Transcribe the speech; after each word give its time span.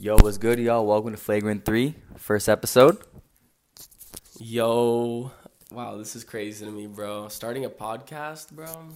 Yo, 0.00 0.14
what's 0.14 0.38
good, 0.38 0.60
y'all? 0.60 0.86
Welcome 0.86 1.10
to 1.10 1.16
Flagrant 1.16 1.64
3, 1.64 1.92
first 2.14 2.48
episode. 2.48 2.98
Yo, 4.38 5.32
wow, 5.72 5.96
this 5.96 6.14
is 6.14 6.22
crazy 6.22 6.64
to 6.64 6.70
me, 6.70 6.86
bro. 6.86 7.26
Starting 7.26 7.64
a 7.64 7.68
podcast, 7.68 8.52
bro. 8.52 8.90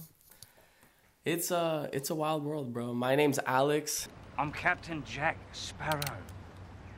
It's 1.25 1.51
a 1.51 1.89
it's 1.91 2.09
a 2.09 2.15
wild 2.15 2.45
world, 2.45 2.71
bro. 2.71 2.93
My 2.93 3.17
name's 3.17 3.37
Alex. 3.45 4.07
I'm 4.37 4.53
Captain 4.53 5.03
Jack 5.03 5.37
Sparrow. 5.51 5.99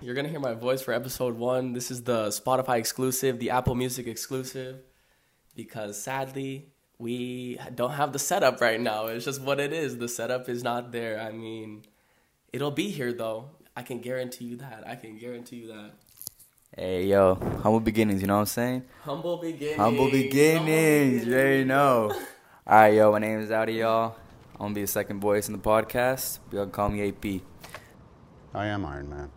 You're 0.01 0.13
gonna 0.13 0.29
hear 0.29 0.39
my 0.39 0.53
voice 0.53 0.83
for 0.83 0.93
episode 0.93 1.35
one. 1.35 1.73
This 1.73 1.89
is 1.89 2.03
the 2.03 2.27
Spotify 2.27 2.77
exclusive, 2.77 3.39
the 3.39 3.49
Apple 3.49 3.73
Music 3.73 4.05
exclusive, 4.05 4.83
because 5.55 5.99
sadly 5.99 6.67
we 6.99 7.57
don't 7.73 7.93
have 7.93 8.13
the 8.13 8.19
setup 8.19 8.61
right 8.61 8.79
now. 8.79 9.07
It's 9.07 9.25
just 9.25 9.41
what 9.41 9.59
it 9.59 9.73
is. 9.73 9.97
The 9.97 10.07
setup 10.07 10.47
is 10.47 10.61
not 10.63 10.91
there. 10.91 11.19
I 11.19 11.31
mean, 11.31 11.85
it'll 12.53 12.69
be 12.69 12.91
here 12.91 13.11
though. 13.11 13.49
I 13.75 13.83
can 13.83 13.99
guarantee 13.99 14.45
you 14.45 14.57
that. 14.57 14.83
I 14.87 14.95
can 14.95 15.17
guarantee 15.17 15.57
you 15.57 15.67
that. 15.67 15.91
Hey, 16.77 17.05
yo, 17.05 17.35
humble 17.61 17.79
beginnings, 17.79 18.21
you 18.21 18.27
know 18.27 18.35
what 18.35 18.39
I'm 18.41 18.45
saying? 18.47 18.83
Humble 19.03 19.37
beginnings. 19.37 19.77
Humble 19.77 20.09
beginnings, 20.11 21.25
you 21.25 21.33
already 21.33 21.63
know. 21.63 22.11
All 22.67 22.75
right, 22.75 22.93
yo, 22.93 23.11
my 23.11 23.19
name 23.19 23.39
is 23.39 23.51
Audi, 23.51 23.73
y'all. 23.73 24.15
I'm 24.53 24.59
gonna 24.59 24.73
be 24.75 24.81
the 24.81 24.87
second 24.87 25.19
voice 25.19 25.47
in 25.47 25.53
the 25.53 25.59
podcast. 25.59 26.39
Y'all 26.51 26.63
can 26.63 26.71
call 26.71 26.89
me 26.89 27.07
AP. 27.09 27.41
I 28.53 28.67
am 28.67 28.85
Iron 28.85 29.09
Man. 29.09 29.29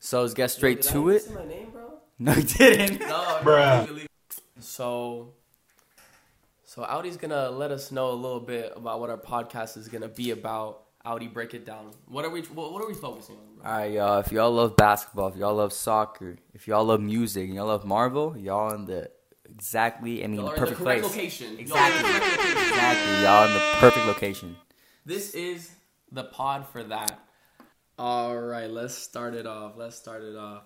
So 0.00 0.22
let's 0.22 0.34
get 0.34 0.50
straight 0.50 0.82
Did 0.82 0.90
I 0.90 0.92
to 0.94 1.08
it. 1.10 1.22
say 1.22 1.34
my 1.34 1.44
name, 1.46 1.70
bro? 1.70 1.92
No, 2.18 2.32
you 2.32 2.42
didn't. 2.42 3.00
No, 3.08 3.38
Bruh. 3.42 4.06
So, 4.58 5.32
so 6.64 6.82
Audi's 6.82 7.16
gonna 7.16 7.50
let 7.50 7.70
us 7.70 7.92
know 7.92 8.10
a 8.10 8.14
little 8.18 8.40
bit 8.40 8.72
about 8.74 8.98
what 9.00 9.10
our 9.10 9.16
podcast 9.16 9.76
is 9.76 9.88
gonna 9.88 10.08
be 10.08 10.32
about. 10.32 10.82
Audi, 11.04 11.28
break 11.28 11.54
it 11.54 11.64
down. 11.64 11.90
What 12.06 12.24
are 12.24 12.30
we? 12.30 12.42
What, 12.42 12.72
what 12.72 12.82
are 12.82 12.88
we 12.88 12.94
focusing 12.94 13.36
on, 13.36 13.56
bro? 13.56 13.70
All 13.70 13.78
right, 13.78 13.92
y'all. 13.92 14.18
If 14.20 14.32
y'all 14.32 14.50
love 14.52 14.76
basketball, 14.76 15.28
if 15.28 15.36
y'all 15.36 15.54
love 15.54 15.72
soccer, 15.72 16.36
if 16.52 16.68
y'all 16.68 16.84
love 16.84 17.00
music, 17.00 17.46
and 17.46 17.54
y'all 17.54 17.68
love 17.68 17.84
Marvel, 17.86 18.36
y'all 18.36 18.74
in 18.74 18.84
the 18.84 19.10
exactly, 19.48 20.22
I 20.22 20.26
mean, 20.26 20.36
the 20.36 20.46
in 20.46 20.52
the 20.52 20.58
perfect 20.58 20.80
place. 20.80 21.02
location. 21.02 21.58
Exactly. 21.58 22.10
Y'all 22.10 22.12
are 22.12 22.26
in 22.26 22.32
the 22.32 22.38
correct 22.38 22.38
location. 22.38 22.66
Exactly, 22.70 23.22
y'all 23.22 23.46
in 23.46 23.54
the 23.54 23.60
perfect 23.78 24.06
location. 24.06 24.56
This 25.06 25.34
is 25.34 25.70
the 26.12 26.24
pod 26.24 26.66
for 26.66 26.84
that. 26.84 27.18
All 27.98 28.36
right, 28.38 28.70
let's 28.70 28.94
start 28.94 29.34
it 29.34 29.46
off. 29.46 29.72
Let's 29.76 29.96
start 29.96 30.22
it 30.22 30.36
off. 30.36 30.64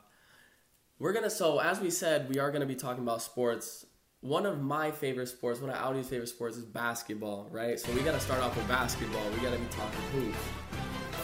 We're 0.98 1.12
gonna. 1.12 1.30
So 1.30 1.60
as 1.60 1.80
we 1.80 1.90
said, 1.90 2.28
we 2.28 2.40
are 2.40 2.50
gonna 2.50 2.66
be 2.66 2.74
talking 2.74 3.04
about 3.04 3.22
sports. 3.22 3.86
One 4.24 4.46
of 4.46 4.62
my 4.62 4.90
favorite 4.90 5.26
sports, 5.26 5.60
one 5.60 5.68
of 5.68 5.76
Audi's 5.76 6.08
favorite 6.08 6.30
sports, 6.30 6.56
is 6.56 6.64
basketball. 6.64 7.46
Right. 7.50 7.78
So 7.78 7.92
we 7.92 8.00
gotta 8.00 8.18
start 8.18 8.40
off 8.40 8.56
with 8.56 8.66
basketball. 8.66 9.22
We 9.32 9.40
gotta 9.40 9.58
be 9.58 9.66
talking 9.66 10.00
hoops. 10.14 10.38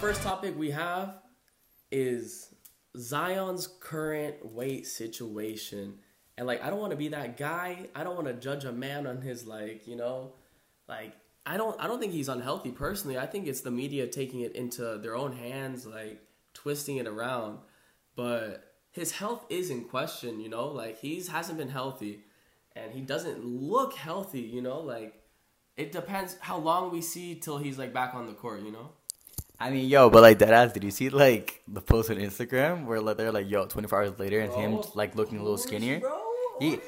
First 0.03 0.21
topic 0.21 0.55
we 0.59 0.71
have 0.73 1.15
is 1.91 2.55
Zion's 2.99 3.67
current 3.67 4.45
weight 4.45 4.87
situation. 4.87 5.95
And 6.37 6.47
like 6.47 6.63
I 6.63 6.69
don't 6.69 6.79
want 6.79 6.91
to 6.91 6.97
be 6.99 7.09
that 7.09 7.39
guy. 7.39 7.89
I 7.95 8.05
don't 8.05 8.17
want 8.17 8.27
to 8.27 8.35
judge 8.35 8.67
a 8.67 8.73
man 8.73 9.07
on 9.07 9.23
his 9.23 9.47
like, 9.47 9.89
you 9.89 9.97
know, 9.97 10.35
like 10.87 11.15
I 11.47 11.57
don't 11.57 11.81
I 11.81 11.87
don't 11.87 12.01
think 12.01 12.13
he's 12.13 12.29
unhealthy 12.29 12.71
personally. 12.71 13.17
I 13.17 13.25
think 13.25 13.47
it's 13.47 13.63
the 13.63 13.71
media 13.71 14.09
taking 14.09 14.41
it 14.41 14.55
into 14.55 14.99
their 14.99 15.17
own 15.17 15.33
hands 15.33 15.87
like 15.87 16.21
twisting 16.53 16.99
it 16.99 17.07
around. 17.07 17.61
But 18.15 18.75
his 18.91 19.13
health 19.13 19.47
is 19.49 19.71
in 19.71 19.85
question, 19.85 20.39
you 20.39 20.51
know? 20.51 20.67
Like 20.69 20.99
he's 20.99 21.29
hasn't 21.29 21.57
been 21.57 21.71
healthy 21.71 22.25
and 22.77 22.93
he 22.93 23.01
doesn't 23.01 23.45
look 23.45 23.95
healthy, 23.95 24.41
you 24.41 24.63
know? 24.63 24.81
Like 24.81 25.15
it 25.77 25.93
depends 25.93 26.37
how 26.41 26.59
long 26.59 26.91
we 26.91 27.01
see 27.03 27.35
till 27.37 27.59
he's 27.59 27.79
like 27.79 27.93
back 27.93 28.15
on 28.15 28.27
the 28.27 28.33
court, 28.33 28.63
you 28.63 28.73
know? 28.73 28.91
I 29.59 29.71
mean, 29.71 29.89
yo, 29.89 30.09
but 30.09 30.23
like 30.23 30.39
that 30.39 30.53
ass, 30.53 30.73
did 30.73 30.85
you 30.85 30.91
see 30.91 31.11
like 31.11 31.63
the 31.69 31.83
post 31.83 32.11
on 32.11 32.17
Instagram 32.17 32.87
where 32.87 33.01
like 33.01 33.19
they're 33.19 33.33
like, 33.33 33.51
yo, 33.51 33.67
24 33.67 33.99
hours 33.99 34.19
later, 34.19 34.41
and 34.41 34.53
him 34.53 34.81
like 34.95 35.15
looking 35.17 35.39
a 35.39 35.43
little 35.43 35.59
skinnier? 35.59 36.01
Bro, 36.01 36.19
He- 36.61 36.67
do 36.71 36.73
you 36.73 36.73
mean? 36.73 36.81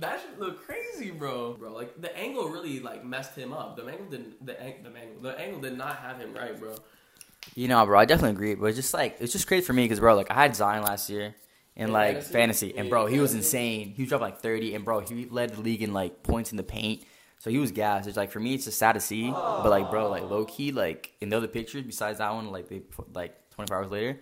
That 0.00 0.20
should 0.20 0.38
look 0.38 0.64
crazy, 0.64 1.10
bro. 1.10 1.54
Bro, 1.54 1.72
like 1.72 2.00
the 2.00 2.16
angle 2.16 2.48
really 2.48 2.78
like 2.78 3.04
messed 3.04 3.34
him 3.34 3.52
up. 3.52 3.76
The 3.76 3.84
angle 3.84 4.06
didn't. 4.06 4.46
The, 4.46 4.60
ang- 4.62 4.82
the 4.84 4.90
angle. 4.96 5.22
The 5.22 5.40
angle 5.40 5.60
did 5.60 5.76
not 5.76 5.96
have 5.96 6.18
him 6.18 6.32
right, 6.34 6.58
bro. 6.58 6.76
You 7.56 7.66
know, 7.66 7.84
bro, 7.84 7.98
I 7.98 8.04
definitely 8.04 8.30
agree. 8.30 8.54
But 8.54 8.66
it's 8.66 8.76
just 8.76 8.94
like 8.94 9.16
it's 9.18 9.32
just 9.32 9.48
crazy 9.48 9.64
for 9.64 9.72
me 9.72 9.84
because, 9.84 9.98
bro, 9.98 10.14
like 10.14 10.30
I 10.30 10.34
had 10.34 10.54
Zion 10.54 10.84
last 10.84 11.10
year 11.10 11.34
in 11.78 11.86
In 11.86 11.92
like 11.92 12.16
fantasy? 12.16 12.32
fantasy, 12.32 12.76
and 12.76 12.86
Yeah, 12.86 12.90
bro, 12.90 13.06
he 13.06 13.20
was 13.20 13.34
insane. 13.34 13.94
He 13.96 14.04
dropped 14.04 14.22
like 14.22 14.38
30, 14.40 14.74
and 14.74 14.84
bro, 14.84 15.00
he 15.00 15.26
led 15.26 15.54
the 15.54 15.60
league 15.62 15.82
in 15.82 15.92
like 15.94 16.22
points 16.22 16.50
in 16.50 16.56
the 16.58 16.62
paint. 16.64 17.04
So 17.38 17.50
he 17.50 17.58
was 17.58 17.70
gassed. 17.72 18.08
It's 18.08 18.16
like 18.16 18.30
for 18.32 18.40
me, 18.40 18.54
it's 18.54 18.64
just 18.66 18.78
sad 18.78 18.94
to 18.94 19.00
see. 19.00 19.44
But 19.56 19.70
like, 19.70 19.88
bro, 19.88 20.08
like 20.08 20.24
low 20.24 20.44
key, 20.44 20.72
like 20.72 21.12
in 21.20 21.28
the 21.30 21.36
other 21.36 21.48
pictures 21.48 21.82
besides 21.84 22.18
that 22.18 22.34
one, 22.34 22.50
like 22.50 22.68
they 22.68 22.80
put 22.80 23.12
like 23.14 23.50
24 23.50 23.76
hours 23.76 23.90
later, 23.90 24.20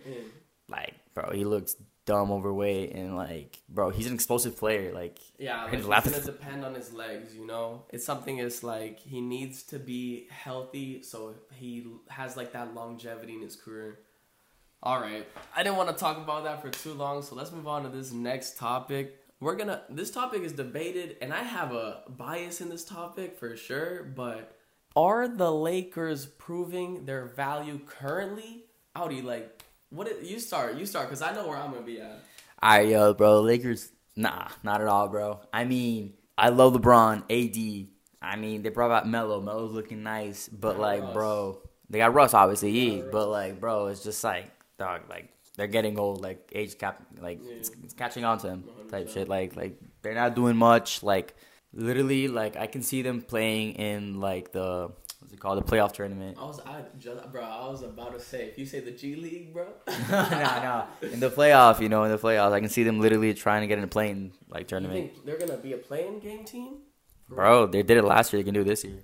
like 0.69 0.93
bro, 1.13 1.31
he 1.31 1.43
looks 1.43 1.75
dumb 2.05 2.31
overweight 2.31 2.93
and 2.93 3.17
like, 3.17 3.59
bro, 3.67 3.89
he's 3.89 4.07
an 4.07 4.13
explosive 4.13 4.55
player. 4.55 4.93
Like, 4.93 5.17
Yeah, 5.39 5.63
like 5.65 5.73
it's 5.73 5.85
gonna 5.87 6.23
depend 6.25 6.63
on 6.63 6.73
his 6.75 6.93
legs. 6.93 7.35
You 7.35 7.45
know, 7.47 7.83
it's 7.91 8.05
something. 8.05 8.37
Is 8.37 8.63
like 8.63 8.99
he 8.99 9.19
needs 9.19 9.63
to 9.63 9.79
be 9.79 10.27
healthy, 10.29 11.01
so 11.03 11.35
he 11.53 11.87
has 12.09 12.37
like 12.37 12.53
that 12.53 12.73
longevity 12.75 13.33
in 13.33 13.41
his 13.41 13.55
career. 13.55 13.99
All 14.83 14.99
right, 14.99 15.27
I 15.55 15.63
didn't 15.63 15.77
want 15.77 15.89
to 15.89 15.95
talk 15.95 16.17
about 16.17 16.43
that 16.43 16.61
for 16.61 16.69
too 16.69 16.93
long, 16.93 17.23
so 17.23 17.35
let's 17.35 17.51
move 17.51 17.67
on 17.67 17.83
to 17.83 17.89
this 17.89 18.11
next 18.11 18.57
topic. 18.57 19.19
We're 19.39 19.55
gonna. 19.55 19.81
This 19.89 20.11
topic 20.11 20.43
is 20.43 20.51
debated, 20.51 21.17
and 21.19 21.33
I 21.33 21.41
have 21.41 21.71
a 21.71 22.03
bias 22.07 22.61
in 22.61 22.69
this 22.69 22.85
topic 22.85 23.37
for 23.39 23.57
sure. 23.57 24.03
But 24.03 24.55
are 24.95 25.27
the 25.27 25.51
Lakers 25.51 26.27
proving 26.27 27.05
their 27.05 27.25
value 27.25 27.79
currently? 27.87 28.65
Audi, 28.95 29.23
like, 29.23 29.63
what? 29.89 30.07
It, 30.07 30.21
you 30.23 30.39
start. 30.39 30.75
You 30.75 30.85
start, 30.85 31.07
because 31.07 31.23
I 31.23 31.33
know 31.33 31.47
where 31.47 31.57
I'm 31.57 31.71
gonna 31.71 31.83
be 31.83 31.99
at. 31.99 32.19
I 32.59 32.81
yo, 32.81 33.15
bro, 33.15 33.41
Lakers, 33.41 33.91
nah, 34.15 34.47
not 34.61 34.81
at 34.81 34.87
all, 34.87 35.07
bro. 35.07 35.39
I 35.51 35.65
mean, 35.65 36.13
I 36.37 36.49
love 36.49 36.73
LeBron, 36.73 37.23
AD. 37.31 37.87
I 38.21 38.35
mean, 38.35 38.61
they 38.61 38.69
brought 38.69 38.91
out 38.91 39.07
Melo. 39.07 39.41
Melo's 39.41 39.71
looking 39.71 40.03
nice, 40.03 40.47
but 40.47 40.79
like, 40.79 41.01
Russ. 41.01 41.13
bro, 41.13 41.61
they 41.89 41.97
got 41.97 42.13
Russ, 42.13 42.35
obviously, 42.35 42.71
he, 42.71 43.01
Russ. 43.01 43.09
but 43.11 43.29
like, 43.29 43.59
bro, 43.59 43.87
it's 43.87 44.03
just 44.03 44.23
like, 44.23 44.51
dog, 44.77 45.01
like 45.09 45.29
they're 45.55 45.67
getting 45.67 45.97
old, 45.99 46.21
like 46.21 46.51
age 46.53 46.77
cap, 46.77 47.01
like 47.19 47.39
Yeah. 47.43 47.53
it's, 47.55 47.69
it's 47.83 47.93
catching 47.93 48.23
on 48.23 48.37
to 48.39 48.47
them, 48.47 48.63
type 48.91 49.07
100%. 49.07 49.13
shit. 49.13 49.27
Like, 49.27 49.55
like 49.55 49.79
they're 50.01 50.13
not 50.15 50.35
doing 50.35 50.55
much. 50.55 51.03
Like, 51.03 51.35
literally, 51.73 52.27
like 52.27 52.55
I 52.57 52.67
can 52.67 52.81
see 52.83 53.01
them 53.01 53.21
playing 53.21 53.73
in 53.73 54.19
like 54.19 54.51
the 54.51 54.91
what's 55.19 55.33
it 55.33 55.39
called, 55.39 55.57
the 55.57 55.69
playoff 55.69 55.93
tournament. 55.93 56.37
I 56.39 56.45
was, 56.45 56.59
I 56.59 56.83
just, 56.99 57.31
bro. 57.31 57.41
I 57.43 57.67
was 57.69 57.81
about 57.81 58.13
to 58.13 58.19
say, 58.19 58.45
if 58.45 58.57
you 58.59 58.65
say 58.65 58.79
the 58.81 58.91
G 58.91 59.15
League, 59.15 59.51
bro. 59.53 59.65
no, 60.09 60.29
no, 61.01 61.07
in 61.11 61.19
the 61.19 61.29
playoff, 61.31 61.79
you 61.79 61.89
know, 61.89 62.03
in 62.03 62.11
the 62.11 62.19
playoffs, 62.19 62.51
I 62.53 62.59
can 62.59 62.69
see 62.69 62.83
them 62.83 62.99
literally 62.99 63.33
trying 63.33 63.61
to 63.61 63.67
get 63.67 63.77
in 63.79 63.83
a 63.83 63.87
playing 63.87 64.33
like 64.49 64.67
tournament. 64.67 65.13
think 65.13 65.25
they're 65.25 65.39
gonna 65.39 65.57
be 65.57 65.73
a 65.73 65.77
playing 65.77 66.19
game 66.19 66.45
team? 66.45 66.77
Bro, 67.29 67.67
they 67.67 67.81
did 67.83 67.97
it 67.97 68.03
last 68.03 68.31
year. 68.31 68.41
They 68.41 68.45
can 68.45 68.53
do 68.53 68.61
it 68.61 68.65
this 68.67 68.83
year. 68.85 68.99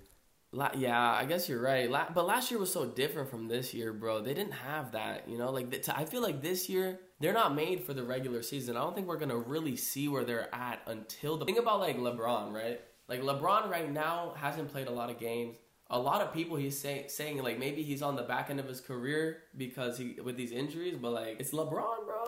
La- 0.54 0.70
yeah, 0.76 1.12
I 1.14 1.26
guess 1.26 1.50
you're 1.50 1.62
right. 1.62 1.90
La- 1.90 2.10
but 2.14 2.26
last 2.28 2.52
year 2.52 2.60
was 2.60 2.72
so 2.72 2.86
different 2.86 3.30
from 3.30 3.48
this 3.48 3.74
year, 3.74 3.92
bro. 3.92 4.22
They 4.22 4.34
didn't 4.36 4.54
have 4.54 4.92
that, 4.92 5.28
you 5.28 5.38
know. 5.38 5.50
Like 5.52 5.72
th- 5.72 5.90
I 5.90 6.06
feel 6.06 6.22
like 6.22 6.42
this 6.44 6.70
year 6.70 7.00
they're 7.20 7.34
not 7.34 7.56
made 7.56 7.84
for 7.84 7.94
the 7.94 8.04
regular 8.04 8.44
season. 8.44 8.78
I 8.78 8.82
don't 8.82 8.94
think 8.96 9.08
we're 9.08 9.18
gonna 9.18 9.38
really 9.38 9.76
see 9.76 10.08
where 10.08 10.24
they're 10.24 10.54
at 10.54 10.82
until 10.86 11.38
the. 11.38 11.46
thing 11.46 11.58
about 11.58 11.80
like 11.80 11.98
LeBron, 11.98 12.54
right? 12.54 12.80
Like 13.08 13.22
LeBron 13.22 13.70
right 13.70 13.92
now 13.92 14.34
hasn't 14.38 14.72
played 14.72 14.88
a 14.88 14.92
lot 14.92 15.10
of 15.10 15.20
games. 15.20 15.58
A 15.90 16.00
lot 16.00 16.22
of 16.22 16.32
people 16.34 16.56
he's 16.56 16.80
say- 16.80 17.06
saying 17.08 17.42
like 17.42 17.58
maybe 17.60 17.82
he's 17.84 18.02
on 18.04 18.16
the 18.16 18.24
back 18.24 18.50
end 18.52 18.60
of 18.60 18.68
his 18.68 18.80
career 18.80 19.40
because 19.58 19.98
he 19.98 20.18
with 20.24 20.38
these 20.38 20.52
injuries, 20.52 20.98
but 21.02 21.12
like 21.14 21.38
it's 21.40 21.52
LeBron, 21.52 22.06
bro. 22.06 22.24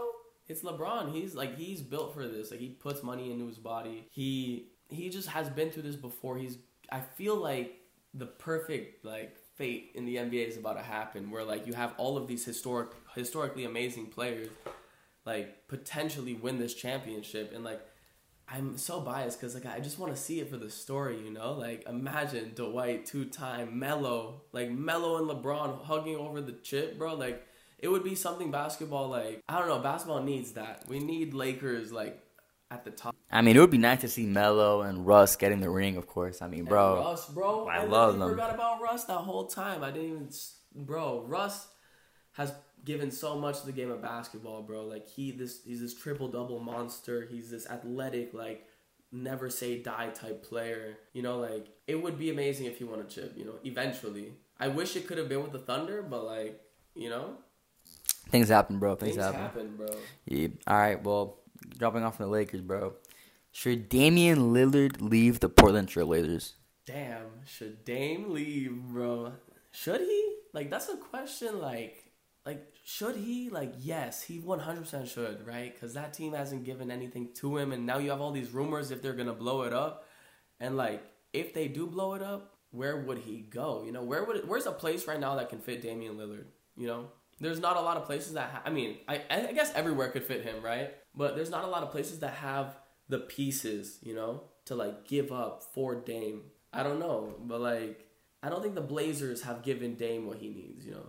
It's 0.47 0.61
LeBron. 0.63 1.11
He's 1.13 1.35
like 1.35 1.55
he's 1.57 1.81
built 1.81 2.13
for 2.15 2.27
this. 2.27 2.49
Like 2.49 2.59
he 2.59 2.69
puts 2.69 3.03
money 3.03 3.31
into 3.31 3.45
his 3.47 3.57
body. 3.59 4.07
He 4.09 4.69
he 4.89 5.09
just 5.09 5.29
has 5.29 5.47
been 5.49 5.69
through 5.69 5.83
this 5.83 5.95
before. 5.95 6.37
He's 6.37 6.57
I 6.91 7.01
feel 7.01 7.35
like 7.35 7.81
the 8.17 8.25
perfect 8.25 9.05
like 9.05 9.35
fate 9.55 9.91
in 9.95 10.05
the 10.05 10.15
NBA 10.15 10.47
is 10.47 10.57
about 10.57 10.73
to 10.73 10.83
happen 10.83 11.29
where 11.29 11.43
like 11.43 11.67
you 11.67 11.73
have 11.73 11.93
all 11.97 12.17
of 12.17 12.27
these 12.27 12.45
historic 12.45 12.89
historically 13.13 13.65
amazing 13.65 14.07
players 14.07 14.49
like 15.25 15.67
potentially 15.67 16.33
win 16.33 16.57
this 16.57 16.73
championship 16.73 17.51
and 17.53 17.63
like 17.63 17.81
I'm 18.47 18.77
so 18.77 19.01
biased 19.01 19.39
because 19.39 19.55
like 19.55 19.65
I 19.65 19.79
just 19.79 19.97
want 19.97 20.15
to 20.15 20.21
see 20.21 20.39
it 20.39 20.49
for 20.49 20.57
the 20.57 20.69
story, 20.69 21.19
you 21.19 21.31
know. 21.31 21.53
Like 21.53 21.87
imagine 21.87 22.51
Dwight 22.53 23.05
two 23.05 23.25
time 23.25 23.79
Melo, 23.79 24.43
like 24.51 24.69
Melo 24.69 25.17
and 25.17 25.27
LeBron 25.27 25.83
hugging 25.83 26.15
over 26.15 26.41
the 26.41 26.51
chip, 26.51 26.97
bro. 26.97 27.15
Like 27.15 27.43
it 27.79 27.87
would 27.87 28.03
be 28.03 28.13
something 28.13 28.51
basketball. 28.51 29.09
Like 29.09 29.41
I 29.49 29.57
don't 29.57 29.67
know, 29.67 29.79
basketball 29.79 30.21
needs 30.21 30.51
that. 30.51 30.83
We 30.87 30.99
need 30.99 31.33
Lakers 31.33 31.91
like 31.91 32.21
at 32.75 32.85
the 32.85 32.91
top. 32.91 33.15
I 33.31 33.41
mean, 33.41 33.55
it 33.55 33.59
would 33.59 33.71
be 33.71 33.77
nice 33.77 34.01
to 34.01 34.07
see 34.07 34.25
Melo 34.25 34.81
and 34.81 35.05
Russ 35.05 35.35
getting 35.35 35.59
the 35.61 35.69
ring, 35.69 35.97
of 35.97 36.07
course. 36.07 36.41
I 36.41 36.47
mean, 36.47 36.61
And 36.61 36.69
bro. 36.69 36.97
Russ, 36.97 37.27
bro. 37.29 37.67
I 37.67 37.77
I, 37.77 37.83
love 37.85 38.19
them. 38.19 38.29
Forgot 38.29 38.53
about 38.53 38.81
Russ 38.81 39.05
that 39.05 39.17
whole 39.17 39.47
time. 39.47 39.83
I 39.83 39.91
didn't 39.91 40.09
even, 40.09 40.29
bro. 40.85 41.23
Russ 41.27 41.67
has 42.33 42.53
given 42.83 43.09
so 43.11 43.35
much 43.39 43.61
to 43.61 43.65
the 43.65 43.71
game 43.71 43.89
of 43.89 44.01
basketball, 44.01 44.61
bro. 44.61 44.85
Like 44.85 45.07
he 45.07 45.31
this 45.31 45.63
he's 45.65 45.81
this 45.81 45.93
triple 45.93 46.27
double 46.27 46.59
monster. 46.59 47.25
He's 47.31 47.49
this 47.49 47.67
athletic 47.67 48.33
like 48.33 48.67
never 49.11 49.49
say 49.49 49.81
die 49.81 50.09
type 50.09 50.43
player. 50.43 50.97
You 51.13 51.21
know, 51.23 51.39
like 51.39 51.67
it 51.87 52.01
would 52.01 52.17
be 52.19 52.29
amazing 52.29 52.65
if 52.67 52.77
he 52.77 52.83
won 52.83 52.99
a 52.99 53.05
chip. 53.05 53.33
You 53.37 53.45
know, 53.45 53.55
eventually. 53.63 54.33
I 54.59 54.69
wish 54.69 54.95
it 54.95 55.05
could 55.07 55.17
have 55.17 55.27
been 55.27 55.41
with 55.43 55.51
the 55.51 55.59
Thunder, 55.59 56.01
but 56.01 56.23
like 56.23 56.61
you 56.95 57.09
know, 57.09 57.37
Things 58.29 58.49
happen, 58.49 58.79
bro. 58.79 58.95
Things, 58.95 59.13
Things 59.15 59.23
happen. 59.25 59.39
happen, 59.41 59.75
bro. 59.77 59.87
Yeah. 60.25 60.47
All 60.67 60.77
right. 60.77 61.01
Well, 61.03 61.39
dropping 61.77 62.03
off 62.03 62.17
from 62.17 62.25
the 62.25 62.31
Lakers, 62.31 62.61
bro. 62.61 62.93
Should 63.51 63.87
Damian 63.87 64.53
Lillard 64.53 65.01
leave 65.01 65.39
the 65.39 65.49
Portland 65.49 65.87
Trailblazers? 65.87 66.53
Damn, 66.85 67.45
should 67.45 67.85
Dame 67.85 68.31
leave, 68.31 68.73
bro? 68.73 69.33
Should 69.71 70.01
he? 70.01 70.35
Like 70.53 70.69
that's 70.69 70.89
a 70.89 70.97
question. 70.97 71.59
Like, 71.59 72.11
like 72.45 72.65
should 72.83 73.15
he? 73.15 73.49
Like, 73.49 73.73
yes, 73.79 74.21
he 74.21 74.39
one 74.39 74.59
hundred 74.59 74.81
percent 74.81 75.07
should, 75.07 75.47
right? 75.47 75.73
Because 75.73 75.93
that 75.93 76.13
team 76.13 76.33
hasn't 76.33 76.63
given 76.63 76.91
anything 76.91 77.29
to 77.35 77.57
him, 77.57 77.71
and 77.71 77.85
now 77.85 77.97
you 77.97 78.09
have 78.11 78.21
all 78.21 78.31
these 78.31 78.51
rumors 78.51 78.91
if 78.91 79.01
they're 79.01 79.13
gonna 79.13 79.33
blow 79.33 79.63
it 79.63 79.73
up, 79.73 80.05
and 80.59 80.77
like 80.77 81.03
if 81.33 81.53
they 81.53 81.67
do 81.67 81.87
blow 81.87 82.13
it 82.13 82.21
up, 82.21 82.57
where 82.71 82.97
would 82.97 83.19
he 83.19 83.37
go? 83.39 83.83
You 83.85 83.91
know, 83.91 84.03
where 84.03 84.23
would 84.23 84.37
it, 84.37 84.47
where's 84.47 84.65
a 84.65 84.71
place 84.71 85.07
right 85.07 85.19
now 85.19 85.35
that 85.35 85.49
can 85.49 85.59
fit 85.59 85.81
Damian 85.81 86.15
Lillard? 86.17 86.45
You 86.77 86.87
know, 86.87 87.11
there's 87.39 87.59
not 87.59 87.77
a 87.77 87.81
lot 87.81 87.97
of 87.97 88.05
places 88.05 88.33
that 88.33 88.49
ha- 88.49 88.61
I 88.65 88.69
mean, 88.69 88.97
I 89.07 89.21
I 89.29 89.51
guess 89.53 89.71
everywhere 89.75 90.09
could 90.09 90.23
fit 90.23 90.43
him, 90.43 90.63
right? 90.63 90.93
But 91.13 91.35
there's 91.35 91.49
not 91.49 91.63
a 91.63 91.67
lot 91.67 91.83
of 91.83 91.91
places 91.91 92.19
that 92.19 92.33
have 92.35 92.77
the 93.09 93.19
pieces, 93.19 93.99
you 94.01 94.15
know, 94.15 94.43
to 94.65 94.75
like 94.75 95.07
give 95.07 95.31
up 95.31 95.63
for 95.73 95.95
Dame. 95.95 96.43
I 96.73 96.83
don't 96.83 96.99
know, 96.99 97.35
but 97.39 97.61
like 97.61 98.07
I 98.41 98.49
don't 98.49 98.61
think 98.61 98.75
the 98.75 98.81
Blazers 98.81 99.41
have 99.43 99.63
given 99.63 99.95
Dame 99.95 100.27
what 100.27 100.37
he 100.37 100.49
needs, 100.49 100.85
you 100.85 100.91
know. 100.91 101.07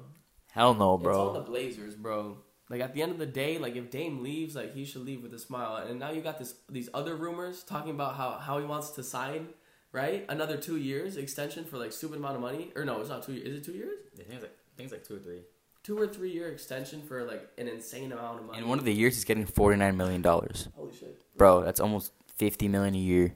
Hell 0.53 0.75
no, 0.75 0.97
bro. 0.97 1.13
It's 1.13 1.19
all 1.19 1.33
the 1.33 1.41
bro. 1.41 1.51
Blazers, 1.51 1.95
bro. 1.95 2.39
Like 2.69 2.81
at 2.81 2.95
the 2.95 3.03
end 3.03 3.13
of 3.13 3.19
the 3.19 3.27
day, 3.27 3.59
like 3.59 3.77
if 3.77 3.91
Dame 3.91 4.23
leaves, 4.23 4.57
like 4.57 4.75
he 4.75 4.85
should 4.85 5.03
leave 5.03 5.23
with 5.23 5.33
a 5.35 5.39
smile. 5.39 5.77
And 5.77 6.01
now 6.01 6.11
you 6.11 6.21
got 6.21 6.39
this 6.39 6.55
these 6.69 6.89
other 6.95 7.15
rumors 7.15 7.63
talking 7.63 7.91
about 7.91 8.17
how 8.17 8.33
how 8.33 8.59
he 8.59 8.65
wants 8.65 8.91
to 8.93 9.03
sign, 9.05 9.49
right? 9.93 10.25
Another 10.29 10.57
two 10.57 10.77
years 10.77 11.17
extension 11.17 11.65
for 11.65 11.79
like 11.79 11.93
stupid 11.93 12.19
amount 12.19 12.37
of 12.37 12.41
money. 12.41 12.73
Or 12.75 12.85
no, 12.85 13.01
it's 13.01 13.09
not 13.11 13.23
two 13.23 13.35
years. 13.35 13.47
Is 13.49 13.57
it 13.59 13.65
two 13.65 13.73
years? 13.73 13.99
Things 14.17 14.43
like 14.43 14.57
things 14.77 14.93
like 14.93 15.05
two 15.05 15.17
or 15.17 15.21
three. 15.21 15.43
Two 15.87 15.97
or 15.97 16.09
three 16.09 16.33
year 16.33 16.49
extension 16.49 17.01
for 17.01 17.23
like 17.23 17.49
an 17.59 17.69
insane 17.69 18.11
amount 18.11 18.41
of 18.41 18.47
money. 18.47 18.59
In 18.59 18.67
one 18.67 18.81
of 18.81 18.85
the 18.85 18.93
years, 18.93 19.15
he's 19.15 19.25
getting 19.25 19.47
forty 19.47 19.79
nine 19.79 19.97
million 19.97 20.21
dollars, 20.21 20.69
Holy 20.75 20.93
shit. 20.93 21.17
bro. 21.39 21.63
That's 21.63 21.79
almost 21.79 22.11
fifty 22.35 22.67
million 22.67 22.97
a 22.97 22.99
year. 22.99 23.35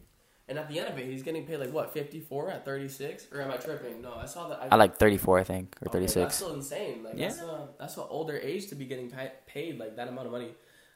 And 0.48 0.58
at 0.58 0.68
the 0.68 0.80
end 0.80 0.88
of 0.88 0.98
it, 0.98 1.06
he's 1.06 1.22
getting 1.22 1.46
paid 1.46 1.58
like 1.58 1.72
what, 1.72 1.92
fifty 1.94 2.18
four 2.18 2.50
at 2.50 2.64
thirty 2.64 2.88
six? 2.88 3.28
Or 3.32 3.40
am 3.40 3.52
I 3.52 3.56
tripping? 3.56 4.02
No, 4.02 4.14
I 4.14 4.26
saw 4.26 4.48
that. 4.48 4.66
I 4.68 4.74
like 4.74 4.96
thirty 4.96 5.16
four, 5.16 5.38
I 5.38 5.44
think, 5.44 5.76
or 5.80 5.86
Okay, 5.90 6.04
thirty 6.08 6.20
That's 6.20 6.34
still 6.34 6.52
insane. 6.54 7.04
Like 7.04 7.14
Yeah. 7.16 7.28
that's 7.28 7.40
a, 7.40 7.68
that's 7.78 7.96
an 7.98 8.06
older 8.10 8.36
age 8.36 8.66
to 8.70 8.74
be 8.74 8.84
getting 8.84 9.12
paid 9.46 9.78
like 9.78 9.94
that 9.94 10.08
amount 10.08 10.26
of 10.26 10.32
money. 10.32 10.48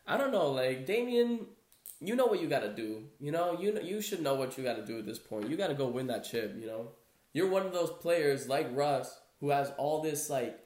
I 0.08 0.16
don't 0.16 0.32
know, 0.32 0.50
like 0.50 0.86
Damien, 0.86 1.46
you 2.00 2.16
know 2.16 2.26
what 2.26 2.40
you 2.40 2.48
got 2.48 2.62
to 2.62 2.74
do. 2.74 3.04
You 3.20 3.30
know, 3.30 3.56
you 3.60 3.78
you 3.80 4.00
should 4.00 4.22
know 4.22 4.34
what 4.34 4.58
you 4.58 4.64
got 4.64 4.74
to 4.74 4.84
do 4.84 4.98
at 4.98 5.06
this 5.06 5.20
point. 5.20 5.48
You 5.48 5.56
got 5.56 5.68
to 5.68 5.74
go 5.74 5.86
win 5.86 6.08
that 6.08 6.24
chip. 6.24 6.56
You 6.58 6.66
know, 6.66 6.88
you're 7.32 7.48
one 7.48 7.64
of 7.64 7.72
those 7.72 7.90
players 7.90 8.48
like 8.48 8.66
Russ 8.72 9.20
who 9.38 9.50
has 9.50 9.70
all 9.78 10.02
this 10.02 10.28
like 10.28 10.58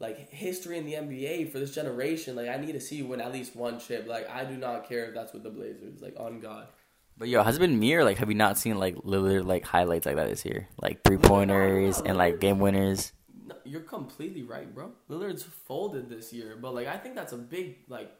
like 0.00 0.30
history 0.30 0.78
in 0.78 0.86
the 0.86 0.94
NBA 0.94 1.50
for 1.50 1.58
this 1.58 1.74
generation. 1.74 2.36
Like 2.36 2.48
I 2.48 2.56
need 2.56 2.72
to 2.72 2.80
see 2.80 2.96
you 2.96 3.06
win 3.06 3.20
at 3.20 3.32
least 3.32 3.56
one 3.56 3.78
chip. 3.80 4.06
Like 4.06 4.28
I 4.30 4.44
do 4.44 4.56
not 4.56 4.88
care 4.88 5.06
if 5.06 5.14
that's 5.14 5.32
with 5.32 5.42
the 5.42 5.50
Blazers. 5.50 6.00
Like 6.00 6.14
on 6.18 6.40
God. 6.40 6.68
But 7.16 7.28
yo, 7.28 7.42
has 7.42 7.56
it 7.56 7.60
been 7.60 7.78
me 7.78 7.94
or 7.94 8.04
like 8.04 8.18
have 8.18 8.28
you 8.28 8.36
not 8.36 8.58
seen 8.58 8.78
like 8.78 8.94
Lillard 8.96 9.44
like 9.44 9.64
highlights 9.64 10.06
like 10.06 10.16
that 10.16 10.28
this 10.28 10.44
year? 10.44 10.68
Like 10.80 11.02
three 11.02 11.16
pointers 11.16 12.00
and 12.00 12.16
like 12.16 12.38
game 12.38 12.60
winners. 12.60 13.12
No, 13.46 13.56
you're 13.64 13.80
completely 13.80 14.42
right, 14.42 14.72
bro. 14.72 14.92
Lillard's 15.10 15.42
folded 15.42 16.08
this 16.08 16.32
year, 16.32 16.56
but 16.60 16.74
like 16.74 16.86
I 16.86 16.96
think 16.96 17.14
that's 17.14 17.32
a 17.32 17.38
big 17.38 17.78
like. 17.88 18.10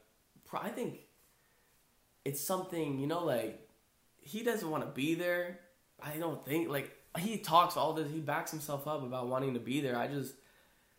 Pro- 0.45 0.61
I 0.61 0.71
think 0.71 1.01
it's 2.25 2.41
something 2.41 2.99
you 2.99 3.07
know, 3.07 3.25
like 3.25 3.69
he 4.21 4.43
doesn't 4.43 4.69
want 4.69 4.85
to 4.85 4.91
be 4.91 5.15
there. 5.15 5.61
I 6.03 6.17
don't 6.17 6.45
think 6.45 6.69
like 6.69 6.93
he 7.19 7.39
talks 7.39 7.77
all 7.77 7.93
this. 7.93 8.11
He 8.11 8.19
backs 8.19 8.51
himself 8.51 8.89
up 8.89 9.05
about 9.05 9.29
wanting 9.29 9.55
to 9.55 9.61
be 9.61 9.81
there. 9.81 9.97
I 9.97 10.09
just 10.09 10.35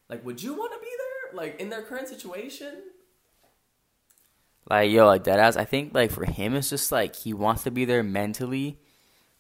like, 0.10 0.26
would 0.26 0.42
you 0.42 0.54
want 0.54 0.74
to 0.74 0.80
be 0.80 0.92
there? 0.98 1.38
Like 1.38 1.60
in 1.62 1.70
their 1.70 1.84
current 1.84 2.08
situation? 2.08 2.74
Like 4.70 4.92
yo, 4.92 5.06
like 5.06 5.24
that 5.26 5.40
ass. 5.40 5.56
I 5.56 5.66
think 5.66 5.94
like 5.94 6.12
for 6.12 6.26
him, 6.26 6.56
it's 6.56 6.70
just 6.70 6.92
like 6.92 7.16
he 7.16 7.34
wants 7.34 7.64
to 7.64 7.72
be 7.72 7.86
there 7.86 8.04
mentally, 8.04 8.80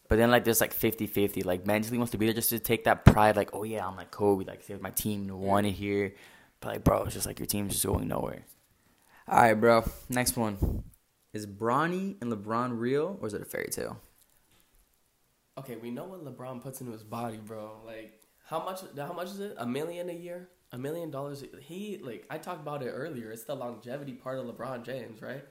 but 0.08 0.18
then 0.18 0.32
like 0.32 0.44
there's 0.44 0.62
like 0.62 0.74
50-50. 0.74 1.46
Like 1.46 1.68
mentally 1.68 1.98
wants 1.98 2.12
to 2.12 2.18
be 2.18 2.26
there 2.26 2.34
just 2.34 2.50
to 2.50 2.60
take 2.60 2.86
that 2.86 3.06
pride. 3.06 3.36
Like 3.36 3.50
oh 3.54 3.64
yeah, 3.64 3.86
I'm 3.86 3.96
like 3.96 4.12
Kobe. 4.12 4.46
Like 4.46 4.64
saved 4.64 4.82
my 4.82 4.92
team 4.92 5.28
won 5.28 5.66
it 5.66 5.72
here. 5.72 6.14
But 6.60 6.70
like 6.70 6.84
bro, 6.84 7.04
it's 7.04 7.14
just 7.14 7.26
like 7.26 7.40
your 7.40 7.46
team's 7.46 7.74
just 7.74 7.86
going 7.86 8.08
nowhere. 8.08 8.46
All 9.28 9.42
right, 9.42 9.54
bro. 9.54 9.84
Next 10.10 10.38
one. 10.38 10.84
Is 11.32 11.46
Bronny 11.46 12.16
and 12.22 12.32
LeBron 12.32 12.80
real 12.80 13.20
or 13.22 13.28
is 13.28 13.36
it 13.36 13.42
a 13.42 13.46
fairy 13.46 13.70
tale? 13.70 14.00
Okay, 15.60 15.76
we 15.76 15.92
know 15.92 16.06
what 16.06 16.26
LeBron 16.26 16.62
puts 16.64 16.82
into 16.82 16.92
his 16.92 17.04
body, 17.04 17.38
bro. 17.38 17.82
Like 17.86 18.20
how 18.46 18.64
much? 18.64 18.82
How 18.98 19.14
much 19.14 19.28
is 19.28 19.40
it? 19.40 19.56
A 19.58 19.66
million 19.66 20.10
a 20.10 20.14
year? 20.14 20.50
A 20.72 20.78
million 20.78 21.10
dollars? 21.10 21.44
He 21.62 22.00
like 22.04 22.26
I 22.30 22.38
talked 22.38 22.62
about 22.62 22.84
it 22.84 22.90
earlier. 22.90 23.32
It's 23.32 23.44
the 23.44 23.56
longevity 23.56 24.14
part 24.14 24.38
of 24.40 24.46
LeBron 24.46 24.84
James, 24.84 25.22
right? 25.22 25.44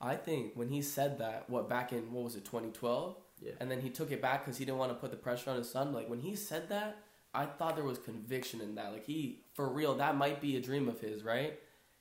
I 0.00 0.16
think 0.16 0.52
when 0.54 0.68
he 0.68 0.82
said 0.82 1.18
that, 1.18 1.48
what 1.48 1.68
back 1.68 1.92
in 1.92 2.12
what 2.12 2.24
was 2.24 2.36
it, 2.36 2.44
2012? 2.44 3.16
Yeah. 3.40 3.52
And 3.60 3.70
then 3.70 3.80
he 3.80 3.90
took 3.90 4.10
it 4.10 4.20
back 4.20 4.44
because 4.44 4.58
he 4.58 4.64
didn't 4.64 4.78
want 4.78 4.92
to 4.92 4.96
put 4.98 5.10
the 5.10 5.16
pressure 5.16 5.50
on 5.50 5.56
his 5.56 5.70
son. 5.70 5.92
Like 5.92 6.08
when 6.08 6.20
he 6.20 6.36
said 6.36 6.68
that, 6.68 6.98
I 7.32 7.46
thought 7.46 7.76
there 7.76 7.84
was 7.84 7.98
conviction 7.98 8.60
in 8.60 8.74
that. 8.74 8.92
Like 8.92 9.06
he, 9.06 9.44
for 9.54 9.68
real, 9.68 9.94
that 9.96 10.16
might 10.16 10.40
be 10.40 10.56
a 10.56 10.60
dream 10.60 10.88
of 10.88 11.00
his, 11.00 11.22
right? 11.22 11.58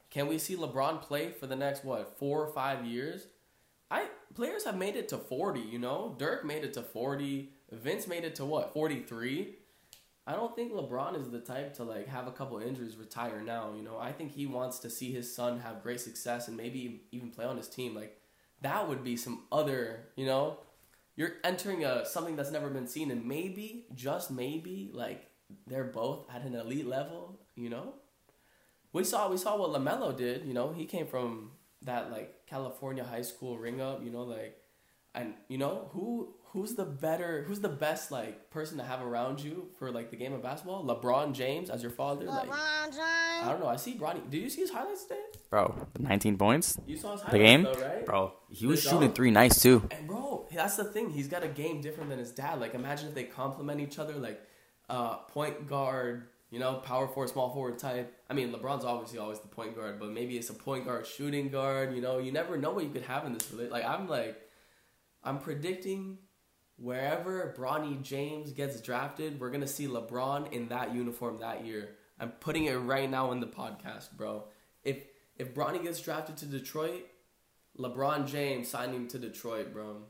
Can 0.10 0.28
we 0.28 0.38
see 0.38 0.56
LeBron 0.56 1.02
play 1.02 1.32
for 1.32 1.46
the 1.48 1.56
next 1.56 1.86
what 1.86 2.18
four 2.18 2.44
or 2.44 2.52
five 2.52 2.86
years? 2.86 3.28
I 3.92 4.08
players 4.34 4.66
have 4.66 4.78
made 4.78 4.96
it 4.96 5.08
to 5.10 5.18
forty. 5.18 5.62
You 5.62 5.80
know, 5.80 6.16
Dirk 6.18 6.46
made 6.46 6.64
it 6.64 6.74
to 6.74 6.82
forty. 6.82 7.52
Vince 7.72 8.08
made 8.08 8.24
it 8.24 8.36
to 8.36 8.46
what 8.46 8.74
forty 8.74 9.02
three. 9.02 9.56
I 10.30 10.34
don't 10.34 10.56
think 10.56 10.74
LeBron 10.74 11.20
is 11.20 11.32
the 11.32 11.40
type 11.40 11.74
to 11.78 11.84
like 11.84 12.08
have 12.08 12.28
a 12.28 12.32
couple 12.32 12.60
injuries, 12.60 12.96
retire 12.96 13.42
now. 13.42 13.74
You 13.76 13.82
know, 13.82 13.98
I 13.98 14.12
think 14.12 14.32
he 14.32 14.46
wants 14.46 14.78
to 14.80 14.90
see 14.90 15.12
his 15.12 15.34
son 15.34 15.60
have 15.62 15.82
great 15.82 16.00
success 16.00 16.48
and 16.48 16.56
maybe 16.56 17.02
even 17.12 17.32
play 17.32 17.46
on 17.46 17.58
his 17.58 17.68
team. 17.68 17.96
Like 17.96 18.22
that 18.62 18.88
would 18.88 19.04
be 19.04 19.18
some 19.18 19.46
other. 19.52 20.10
You 20.16 20.28
know, 20.28 20.60
you're 21.16 21.34
entering 21.44 21.84
a 21.84 22.06
something 22.06 22.36
that's 22.36 22.52
never 22.52 22.70
been 22.70 22.86
seen, 22.86 23.10
and 23.10 23.26
maybe 23.26 23.88
just 23.96 24.30
maybe 24.30 24.92
like 24.94 25.26
they're 25.66 25.84
both 25.84 26.28
at 26.32 26.44
an 26.44 26.54
elite 26.54 26.86
level. 26.86 27.40
You 27.56 27.72
know, 27.72 27.96
we 28.94 29.04
saw 29.06 29.32
we 29.32 29.38
saw 29.38 29.58
what 29.58 29.72
Lamelo 29.72 30.16
did. 30.16 30.46
You 30.46 30.54
know, 30.54 30.72
he 30.72 30.86
came 30.86 31.08
from 31.08 31.54
that 31.82 32.12
like 32.12 32.46
California 32.46 33.04
high 33.04 33.24
school 33.24 33.58
ring 33.58 33.82
up. 33.82 34.04
You 34.04 34.12
know, 34.12 34.26
like, 34.26 34.62
and 35.16 35.34
you 35.48 35.58
know 35.58 35.90
who 35.92 36.36
who's 36.52 36.76
the 36.76 36.86
better 36.86 37.44
who's 37.48 37.60
the 37.60 37.70
best 37.70 38.12
like 38.12 38.50
person 38.50 38.78
to 38.78 38.84
have 38.84 39.02
around 39.02 39.40
you 39.40 39.68
for 39.78 39.92
like 39.92 40.10
the 40.10 40.16
game 40.16 40.34
of 40.34 40.42
basketball? 40.42 40.84
LeBron 40.86 41.34
James 41.34 41.70
as 41.70 41.82
your 41.82 41.92
father. 41.92 42.26
Like, 42.26 42.44
James. 42.46 42.98
I 43.00 43.48
don't 43.50 43.60
know. 43.60 43.68
I 43.68 43.76
see 43.76 43.94
Bronny. 43.98 44.28
Did 44.30 44.42
you 44.42 44.50
see 44.50 44.62
his 44.62 44.72
highlights 44.72 45.04
today? 45.04 45.22
Bro, 45.50 45.88
19 46.00 46.38
points? 46.38 46.78
You 46.86 46.98
saw 46.98 47.14
his 47.14 47.22
highlights 47.22 47.32
The 47.32 47.38
game? 47.40 47.64
though, 47.64 47.74
right? 47.74 48.06
Bro, 48.06 48.34
he 48.50 48.66
was 48.68 48.84
The 48.84 48.90
shooting 48.90 49.08
dunk. 49.08 49.16
three 49.16 49.32
nice 49.32 49.62
too. 49.62 49.88
And 49.92 50.08
bro, 50.08 50.46
that's 50.54 50.76
the 50.76 50.84
thing. 50.86 51.10
He's 51.10 51.28
got 51.28 51.44
a 51.44 51.48
game 51.48 51.82
different 51.82 52.10
than 52.10 52.20
his 52.20 52.32
dad. 52.32 52.60
Like 52.60 52.74
imagine 52.74 53.08
if 53.10 53.16
they 53.16 53.24
complement 53.26 53.80
each 53.82 54.00
other, 54.00 54.14
like 54.16 54.42
uh, 54.90 55.18
point 55.18 55.68
guard, 55.68 56.28
you 56.52 56.58
know, 56.60 56.76
power 56.76 57.08
forward, 57.08 57.30
small 57.30 57.54
forward 57.54 57.78
type. 57.78 58.12
I 58.30 58.34
mean, 58.34 58.52
LeBron's 58.52 58.84
obviously 58.84 59.20
always 59.20 59.40
the 59.40 59.48
point 59.48 59.76
guard, 59.76 60.00
but 60.00 60.10
maybe 60.10 60.36
it's 60.38 60.50
a 60.50 60.54
point 60.56 60.86
guard, 60.86 61.06
shooting 61.06 61.50
guard. 61.50 61.94
You 61.96 62.02
know, 62.02 62.18
you 62.18 62.32
never 62.32 62.58
know 62.58 62.72
what 62.72 62.84
you 62.86 62.90
could 62.90 63.04
have 63.04 63.26
in 63.26 63.34
this. 63.34 63.48
rela- 63.48 63.70
Like 63.70 63.86
I'm 63.86 64.08
like, 64.08 64.36
I'm 65.24 65.38
predicting 65.40 66.18
wherever 66.82 67.54
Bronny 67.58 68.02
James 68.02 68.52
gets 68.52 68.82
drafted, 68.82 69.40
we're 69.40 69.50
gonna 69.50 69.68
see 69.68 69.88
LeBron 69.88 70.52
in 70.52 70.70
that 70.70 70.94
uniform 70.94 71.40
that 71.40 71.66
year. 71.66 71.96
I'm 72.20 72.32
putting 72.32 72.66
it 72.66 72.76
right 72.76 73.10
now 73.10 73.32
in 73.32 73.40
the 73.40 73.48
podcast, 73.48 74.12
bro. 74.16 74.46
If 74.84 75.06
if 75.38 75.54
Bronny 75.54 75.82
gets 75.82 76.02
drafted 76.02 76.38
to 76.38 76.46
Detroit, 76.46 77.06
LeBron 77.78 78.28
James 78.28 78.68
signing 78.68 79.08
to 79.10 79.20
Detroit, 79.20 79.74
bro. 79.74 80.04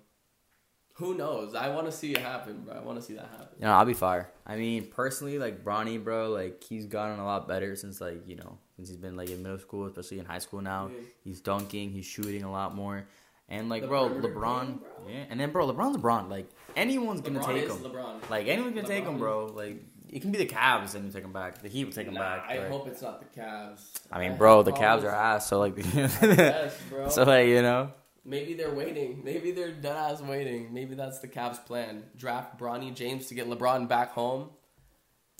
Who 0.96 1.16
knows? 1.16 1.56
I 1.56 1.70
want 1.70 1.86
to 1.86 1.94
see 1.94 2.12
it 2.12 2.18
happen, 2.18 2.64
bro. 2.66 2.74
I 2.74 2.82
want 2.82 3.00
to 3.00 3.06
see 3.06 3.14
that 3.14 3.30
happen. 3.32 3.48
You 3.58 3.66
know, 3.66 3.72
I'll 3.72 3.86
be 3.86 3.94
fire. 3.94 4.30
I 4.46 4.58
mean, 4.58 4.88
personally, 4.88 5.40
like 5.40 5.64
Bronny, 5.64 6.04
bro, 6.04 6.30
like 6.30 6.62
he's 6.64 6.88
gotten 6.88 7.20
a 7.20 7.26
lot 7.26 7.48
better 7.48 7.76
since 7.76 8.02
like 8.02 8.28
you 8.28 8.36
know 8.36 8.58
since 8.76 8.90
he's 8.90 8.98
been 8.98 9.16
like 9.16 9.30
in 9.30 9.42
middle 9.42 9.60
school, 9.60 9.86
especially 9.86 10.20
in 10.20 10.26
high 10.26 10.40
school 10.40 10.62
now. 10.62 10.90
Yeah. 10.94 11.02
He's 11.24 11.40
dunking, 11.42 11.92
he's 11.92 12.06
shooting 12.06 12.44
a 12.44 12.52
lot 12.52 12.76
more, 12.76 13.08
and 13.50 13.68
like 13.70 13.88
bro, 13.88 14.10
LeBron, 14.10 14.80
yeah, 15.08 15.26
and 15.30 15.40
then 15.40 15.52
bro, 15.52 15.68
LeBron's 15.72 15.98
LeBron. 15.98 16.30
Like 16.30 16.50
anyone's 16.76 17.22
gonna 17.22 17.44
take 17.44 17.68
him. 17.68 17.78
LeBron. 17.78 18.30
Like 18.30 18.48
anyone's 18.48 18.76
gonna 18.76 18.88
take 18.88 19.04
him, 19.06 19.18
bro. 19.18 19.48
Like 19.48 19.84
it 20.08 20.22
can 20.22 20.32
be 20.32 20.38
the 20.38 20.46
Cavs 20.46 20.96
and 20.96 21.06
you 21.06 21.12
take 21.12 21.24
him 21.24 21.34
back. 21.34 21.62
The 21.62 21.70
Heat 21.70 21.86
will 21.86 21.92
take 21.92 22.08
him 22.08 22.14
Nah, 22.16 22.22
back. 22.22 22.46
I 22.50 22.58
but- 22.60 22.72
hope 22.72 22.88
it's 22.88 23.02
not 23.02 23.20
the 23.20 23.40
Cavs. 23.40 23.92
I 24.12 24.20
mean, 24.20 24.32
I 24.32 24.36
bro, 24.36 24.64
the 24.64 24.72
Cavs 24.72 25.04
are 25.04 25.10
ass. 25.10 25.48
So 25.48 25.60
like, 25.60 25.76
bro. 26.90 27.10
so 27.10 27.24
like 27.24 27.48
you 27.48 27.62
know. 27.62 27.92
Maybe 28.26 28.54
they're 28.54 28.74
waiting. 28.74 29.22
Maybe 29.24 29.52
they're 29.52 29.72
dead 29.72 29.96
ass 29.96 30.22
waiting. 30.22 30.72
Maybe 30.74 30.94
that's 30.94 31.20
the 31.20 31.28
Cavs' 31.28 31.64
plan. 31.66 32.04
Draft 32.16 32.60
Bronny 32.60 32.94
James 32.94 33.28
to 33.28 33.34
get 33.34 33.50
LeBron 33.50 33.88
back 33.88 34.12
home. 34.12 34.50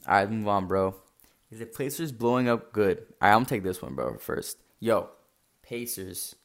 All 0.08 0.14
right, 0.16 0.30
move 0.32 0.48
on, 0.48 0.66
bro. 0.66 0.96
Is 1.52 1.60
the 1.60 1.66
Pacers 1.68 2.12
blowing 2.12 2.48
up 2.48 2.72
good? 2.72 3.00
All 3.22 3.30
right, 3.30 3.34
I'm 3.34 3.40
gonna 3.40 3.46
take 3.48 3.64
this 3.64 3.82
one, 3.82 3.94
bro. 3.96 4.18
First, 4.18 4.58
yo, 4.80 5.10
Pacers. 5.62 6.36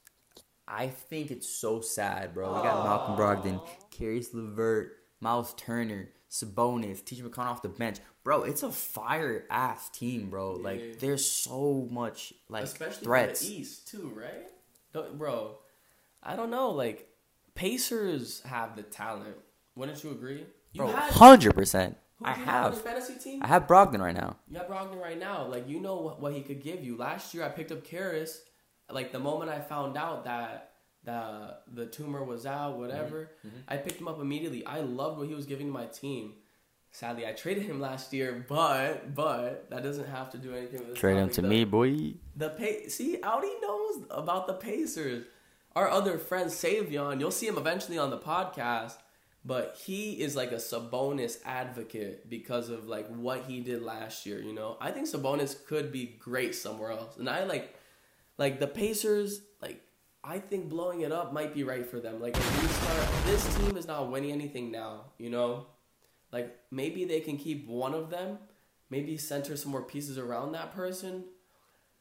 I 0.66 0.88
think 0.88 1.30
it's 1.30 1.48
so 1.48 1.80
sad, 1.80 2.34
bro. 2.34 2.54
We 2.54 2.62
got 2.62 2.84
Malcolm 2.84 3.16
Brogdon, 3.16 3.60
Caris 3.90 4.32
LeVert, 4.32 4.92
Miles 5.20 5.54
Turner, 5.54 6.08
Sabonis, 6.30 7.02
TJ 7.02 7.22
McConnell 7.22 7.50
off 7.50 7.62
the 7.62 7.68
bench, 7.68 7.98
bro. 8.24 8.42
It's 8.42 8.62
a 8.62 8.70
fire 8.72 9.44
ass 9.50 9.88
team, 9.90 10.30
bro. 10.30 10.56
Yeah. 10.56 10.64
Like 10.64 10.98
there's 11.00 11.24
so 11.24 11.86
much 11.90 12.32
like 12.48 12.64
especially 12.64 13.04
threats. 13.04 13.40
the 13.40 13.54
East 13.54 13.88
too, 13.88 14.12
right? 14.16 14.48
Don't, 14.92 15.18
bro, 15.18 15.58
I 16.22 16.34
don't 16.36 16.50
know. 16.50 16.70
Like 16.70 17.08
Pacers 17.54 18.42
have 18.46 18.76
the 18.76 18.82
talent. 18.82 19.36
Wouldn't 19.76 20.02
you 20.02 20.10
agree? 20.10 20.46
You 20.72 20.82
Bro, 20.82 20.92
hundred 20.92 21.54
percent. 21.54 21.96
who 22.18 22.24
I 22.26 22.32
have. 22.32 22.80
fantasy 22.80 23.14
team. 23.14 23.42
I 23.42 23.46
have 23.48 23.66
Brogdon 23.66 24.00
right 24.00 24.14
now. 24.14 24.36
You 24.50 24.58
have 24.58 24.66
Brogdon 24.66 25.00
right 25.00 25.18
now. 25.18 25.46
Like 25.46 25.68
you 25.68 25.80
know 25.80 25.96
what, 26.00 26.20
what 26.20 26.32
he 26.32 26.40
could 26.40 26.62
give 26.62 26.82
you. 26.82 26.96
Last 26.96 27.34
year 27.34 27.44
I 27.44 27.48
picked 27.48 27.70
up 27.70 27.84
Caris. 27.84 28.40
Like 28.90 29.12
the 29.12 29.18
moment 29.18 29.50
I 29.50 29.60
found 29.60 29.96
out 29.96 30.24
that 30.24 30.72
the 31.04 31.56
the 31.72 31.86
tumor 31.86 32.24
was 32.24 32.46
out, 32.46 32.78
whatever, 32.78 33.30
Mm-hmm. 33.46 33.56
I 33.68 33.76
picked 33.76 34.00
him 34.00 34.08
up 34.08 34.20
immediately. 34.20 34.64
I 34.64 34.80
loved 34.80 35.18
what 35.18 35.28
he 35.28 35.34
was 35.34 35.46
giving 35.46 35.66
to 35.68 35.72
my 35.72 35.86
team. 35.86 36.34
Sadly, 36.92 37.26
I 37.26 37.32
traded 37.32 37.64
him 37.64 37.80
last 37.80 38.12
year, 38.12 38.44
but 38.48 39.14
but 39.14 39.68
that 39.70 39.82
doesn't 39.82 40.06
have 40.08 40.30
to 40.30 40.38
do 40.38 40.54
anything 40.54 40.78
with 40.80 40.90
this 40.90 40.98
Trade 40.98 41.16
him 41.16 41.28
to 41.30 41.42
though. 41.42 41.48
me, 41.48 41.64
boy. 41.64 42.14
The 42.36 42.50
pay 42.50 42.88
see 42.88 43.18
Audi 43.22 43.50
knows 43.60 44.04
about 44.10 44.46
the 44.46 44.54
Pacers. 44.54 45.24
Our 45.74 45.90
other 45.90 46.18
friend 46.18 46.50
Savion, 46.50 47.18
you'll 47.18 47.32
see 47.32 47.48
him 47.48 47.58
eventually 47.58 47.98
on 47.98 48.10
the 48.10 48.18
podcast, 48.18 48.94
but 49.44 49.76
he 49.84 50.12
is 50.22 50.36
like 50.36 50.52
a 50.52 50.56
Sabonis 50.56 51.38
advocate 51.44 52.30
because 52.30 52.68
of 52.68 52.86
like 52.86 53.08
what 53.08 53.46
he 53.46 53.58
did 53.58 53.82
last 53.82 54.24
year. 54.24 54.40
You 54.40 54.52
know, 54.54 54.76
I 54.80 54.92
think 54.92 55.08
Sabonis 55.08 55.66
could 55.66 55.90
be 55.90 56.14
great 56.20 56.54
somewhere 56.54 56.92
else, 56.92 57.16
and 57.16 57.28
I 57.28 57.42
like 57.42 57.74
like 58.38 58.60
the 58.60 58.66
Pacers. 58.66 59.40
Like 59.60 59.82
I 60.22 60.38
think 60.38 60.68
blowing 60.68 61.02
it 61.02 61.12
up 61.12 61.32
might 61.32 61.54
be 61.54 61.64
right 61.64 61.86
for 61.86 62.00
them. 62.00 62.20
Like 62.20 62.36
if 62.36 62.72
start, 62.72 63.26
this 63.26 63.56
team 63.56 63.76
is 63.76 63.86
not 63.86 64.10
winning 64.10 64.32
anything 64.32 64.70
now. 64.70 65.06
You 65.18 65.30
know, 65.30 65.66
like 66.32 66.56
maybe 66.70 67.04
they 67.04 67.20
can 67.20 67.36
keep 67.36 67.66
one 67.68 67.94
of 67.94 68.10
them, 68.10 68.38
maybe 68.90 69.16
center 69.16 69.56
some 69.56 69.72
more 69.72 69.82
pieces 69.82 70.18
around 70.18 70.52
that 70.52 70.74
person. 70.74 71.24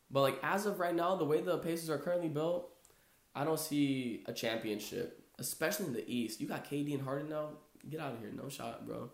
But 0.10 0.22
like 0.22 0.40
as 0.44 0.66
of 0.66 0.80
right 0.80 0.96
now, 0.96 1.16
the 1.16 1.26
way 1.26 1.42
the 1.42 1.58
Pacers 1.58 1.90
are 1.90 1.98
currently 1.98 2.30
built, 2.30 2.70
I 3.36 3.44
don't 3.44 3.60
see 3.60 4.24
a 4.28 4.34
championship, 4.34 5.24
especially 5.40 5.88
in 5.88 5.94
the 5.94 6.08
East. 6.08 6.40
You 6.40 6.48
got 6.48 6.70
KD 6.70 6.94
and 6.94 7.04
Harden 7.04 7.30
now. 7.30 7.50
Get 7.90 8.00
out 8.00 8.14
of 8.14 8.20
here, 8.20 8.32
no 8.32 8.48
shot, 8.48 8.88
bro. 8.88 9.10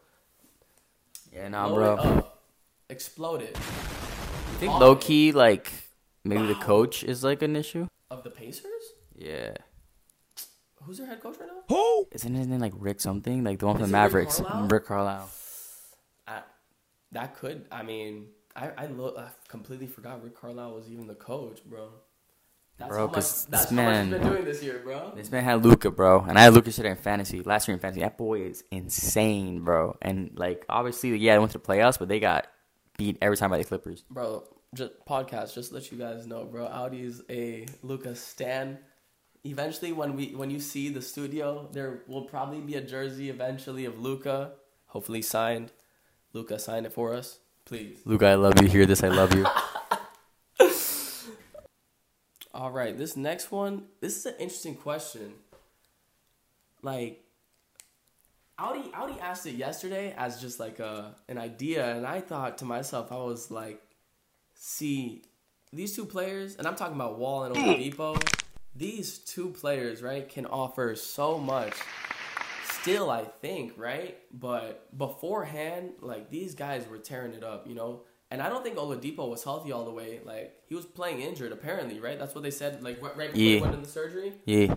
Yeah, 1.33 1.47
nah, 1.47 1.67
Blow 1.67 1.75
bro. 1.75 1.93
it 1.93 1.99
up. 1.99 2.43
Explode 2.89 3.41
it. 3.41 3.55
I 3.57 4.59
think 4.59 4.73
low 4.79 4.95
key 4.95 5.31
like 5.31 5.71
maybe 6.23 6.45
the 6.47 6.55
coach 6.55 7.03
is 7.03 7.23
like 7.23 7.41
an 7.41 7.55
issue. 7.55 7.87
Of 8.11 8.23
the 8.23 8.29
Pacers? 8.29 8.65
Yeah. 9.15 9.53
Who's 10.83 10.97
their 10.97 11.07
head 11.07 11.21
coach 11.21 11.35
right 11.39 11.49
now? 11.49 12.05
Isn't 12.11 12.33
his 12.35 12.47
name 12.47 12.59
like 12.59 12.73
Rick 12.75 13.01
something? 13.01 13.43
Like 13.43 13.59
the 13.59 13.67
one 13.67 13.75
from 13.77 13.81
the 13.91 13.97
it 13.97 14.01
Rick 14.01 14.11
Mavericks, 14.11 14.39
Carlisle? 14.41 14.67
Rick 14.67 14.85
Carlisle. 14.85 15.29
I, 16.27 16.41
that 17.11 17.35
could. 17.35 17.65
I 17.71 17.83
mean, 17.83 18.27
I 18.55 18.71
I, 18.77 18.85
lo- 18.87 19.13
I 19.17 19.27
completely 19.47 19.87
forgot 19.87 20.23
Rick 20.23 20.39
Carlisle 20.39 20.73
was 20.73 20.89
even 20.89 21.05
the 21.07 21.15
coach, 21.15 21.63
bro. 21.65 21.89
That's 22.77 22.89
Bro, 22.89 22.97
how 22.99 23.05
much, 23.07 23.13
'cause 23.15 23.45
that's 23.47 23.63
this 23.65 23.69
how 23.71 23.75
man- 23.75 24.09
much 24.09 24.19
he's 24.19 24.25
been 24.29 24.33
doing 24.35 24.45
this 24.45 24.63
year, 24.63 24.79
bro. 24.81 25.11
This 25.13 25.29
man 25.29 25.43
had 25.43 25.65
Luka, 25.65 25.91
bro, 25.91 26.21
and 26.21 26.39
I 26.39 26.43
had 26.43 26.53
Luka 26.53 26.71
shit 26.71 26.85
in 26.85 26.95
fantasy 26.95 27.41
last 27.41 27.67
year 27.67 27.75
in 27.75 27.81
fantasy. 27.81 27.99
That 27.99 28.17
boy 28.17 28.43
is 28.43 28.63
insane, 28.71 29.65
bro. 29.65 29.97
And 30.01 30.31
like 30.39 30.65
obviously, 30.69 31.15
yeah, 31.17 31.33
they 31.35 31.39
went 31.39 31.51
to 31.51 31.57
the 31.57 31.63
playoffs, 31.65 31.99
but 31.99 32.07
they 32.07 32.21
got 32.21 32.47
beat 32.97 33.17
every 33.21 33.35
time 33.35 33.49
by 33.49 33.57
the 33.57 33.65
Clippers. 33.65 34.05
bro. 34.09 34.45
Just 34.75 35.03
podcast, 35.05 35.55
just 35.55 35.71
let 35.71 35.91
you 35.91 35.97
guys 35.97 36.27
know, 36.27 36.45
bro. 36.45 36.67
Audi's 36.67 37.23
a 37.29 37.65
Luka's 37.81 38.19
stan. 38.19 38.77
Eventually, 39.43 39.91
when 39.91 40.15
we 40.15 40.35
when 40.35 40.51
you 40.51 40.59
see 40.59 40.89
the 40.89 41.01
studio, 41.01 41.67
there 41.71 42.03
will 42.07 42.25
probably 42.25 42.59
be 42.61 42.75
a 42.75 42.81
jersey 42.81 43.29
eventually 43.31 43.85
of 43.85 43.99
Luka, 43.99 44.51
hopefully 44.87 45.23
signed. 45.23 45.71
Luka, 46.33 46.59
sign 46.59 46.85
it 46.85 46.93
for 46.93 47.15
us, 47.15 47.39
please. 47.65 47.97
Luka, 48.05 48.27
I 48.27 48.35
love 48.35 48.61
you. 48.61 48.67
Hear 48.67 48.85
this? 48.85 49.03
I 49.03 49.07
love 49.07 49.33
you. 49.33 49.47
All 52.53 52.71
right, 52.71 52.95
this 52.95 53.15
next 53.15 53.51
one, 53.51 53.85
this 54.01 54.17
is 54.17 54.25
an 54.25 54.35
interesting 54.37 54.75
question. 54.75 55.33
Like, 56.81 57.23
Audi, 58.57 58.91
Audi 58.93 59.19
asked 59.21 59.45
it 59.45 59.55
yesterday 59.55 60.13
as 60.17 60.41
just 60.41 60.59
like 60.59 60.79
a 60.79 61.15
an 61.27 61.37
idea, 61.37 61.95
and 61.95 62.05
I 62.05 62.19
thought 62.19 62.57
to 62.59 62.65
myself, 62.65 63.11
I 63.11 63.17
was 63.17 63.49
like, 63.49 63.81
see, 64.59 65.23
these 65.71 65.95
two 65.95 66.05
players, 66.05 66.57
and 66.57 66.67
I'm 66.67 66.75
talking 66.75 66.95
about 66.95 67.17
Wall 67.17 67.45
and 67.45 67.55
Oladipo. 67.55 68.21
These 68.75 69.19
two 69.19 69.49
players, 69.49 70.03
right, 70.03 70.27
can 70.27 70.45
offer 70.45 70.95
so 70.95 71.39
much. 71.39 71.73
Still, 72.65 73.09
I 73.09 73.23
think, 73.23 73.73
right, 73.77 74.17
but 74.31 74.95
beforehand, 74.97 75.93
like 76.01 76.29
these 76.29 76.55
guys 76.55 76.87
were 76.87 76.97
tearing 76.97 77.33
it 77.33 77.43
up, 77.43 77.67
you 77.67 77.75
know. 77.75 78.03
And 78.31 78.41
I 78.41 78.49
don't 78.49 78.63
think 78.63 78.77
Oladipo 78.77 79.27
was 79.27 79.43
healthy 79.43 79.71
all 79.71 79.85
the 79.85 79.91
way. 79.91 80.19
Like 80.23 80.53
he 80.67 80.75
was 80.75 80.85
playing 80.85 81.21
injured, 81.21 81.51
apparently, 81.51 81.99
right? 81.99 82.19
That's 82.19 82.35
what 82.35 82.43
they 82.43 82.51
said. 82.51 82.83
Like 82.83 83.01
right 83.01 83.17
right 83.17 83.33
before 83.33 83.41
he 83.41 83.59
went 83.59 83.73
into 83.73 83.85
the 83.85 83.91
surgery. 83.91 84.33
Yeah, 84.45 84.75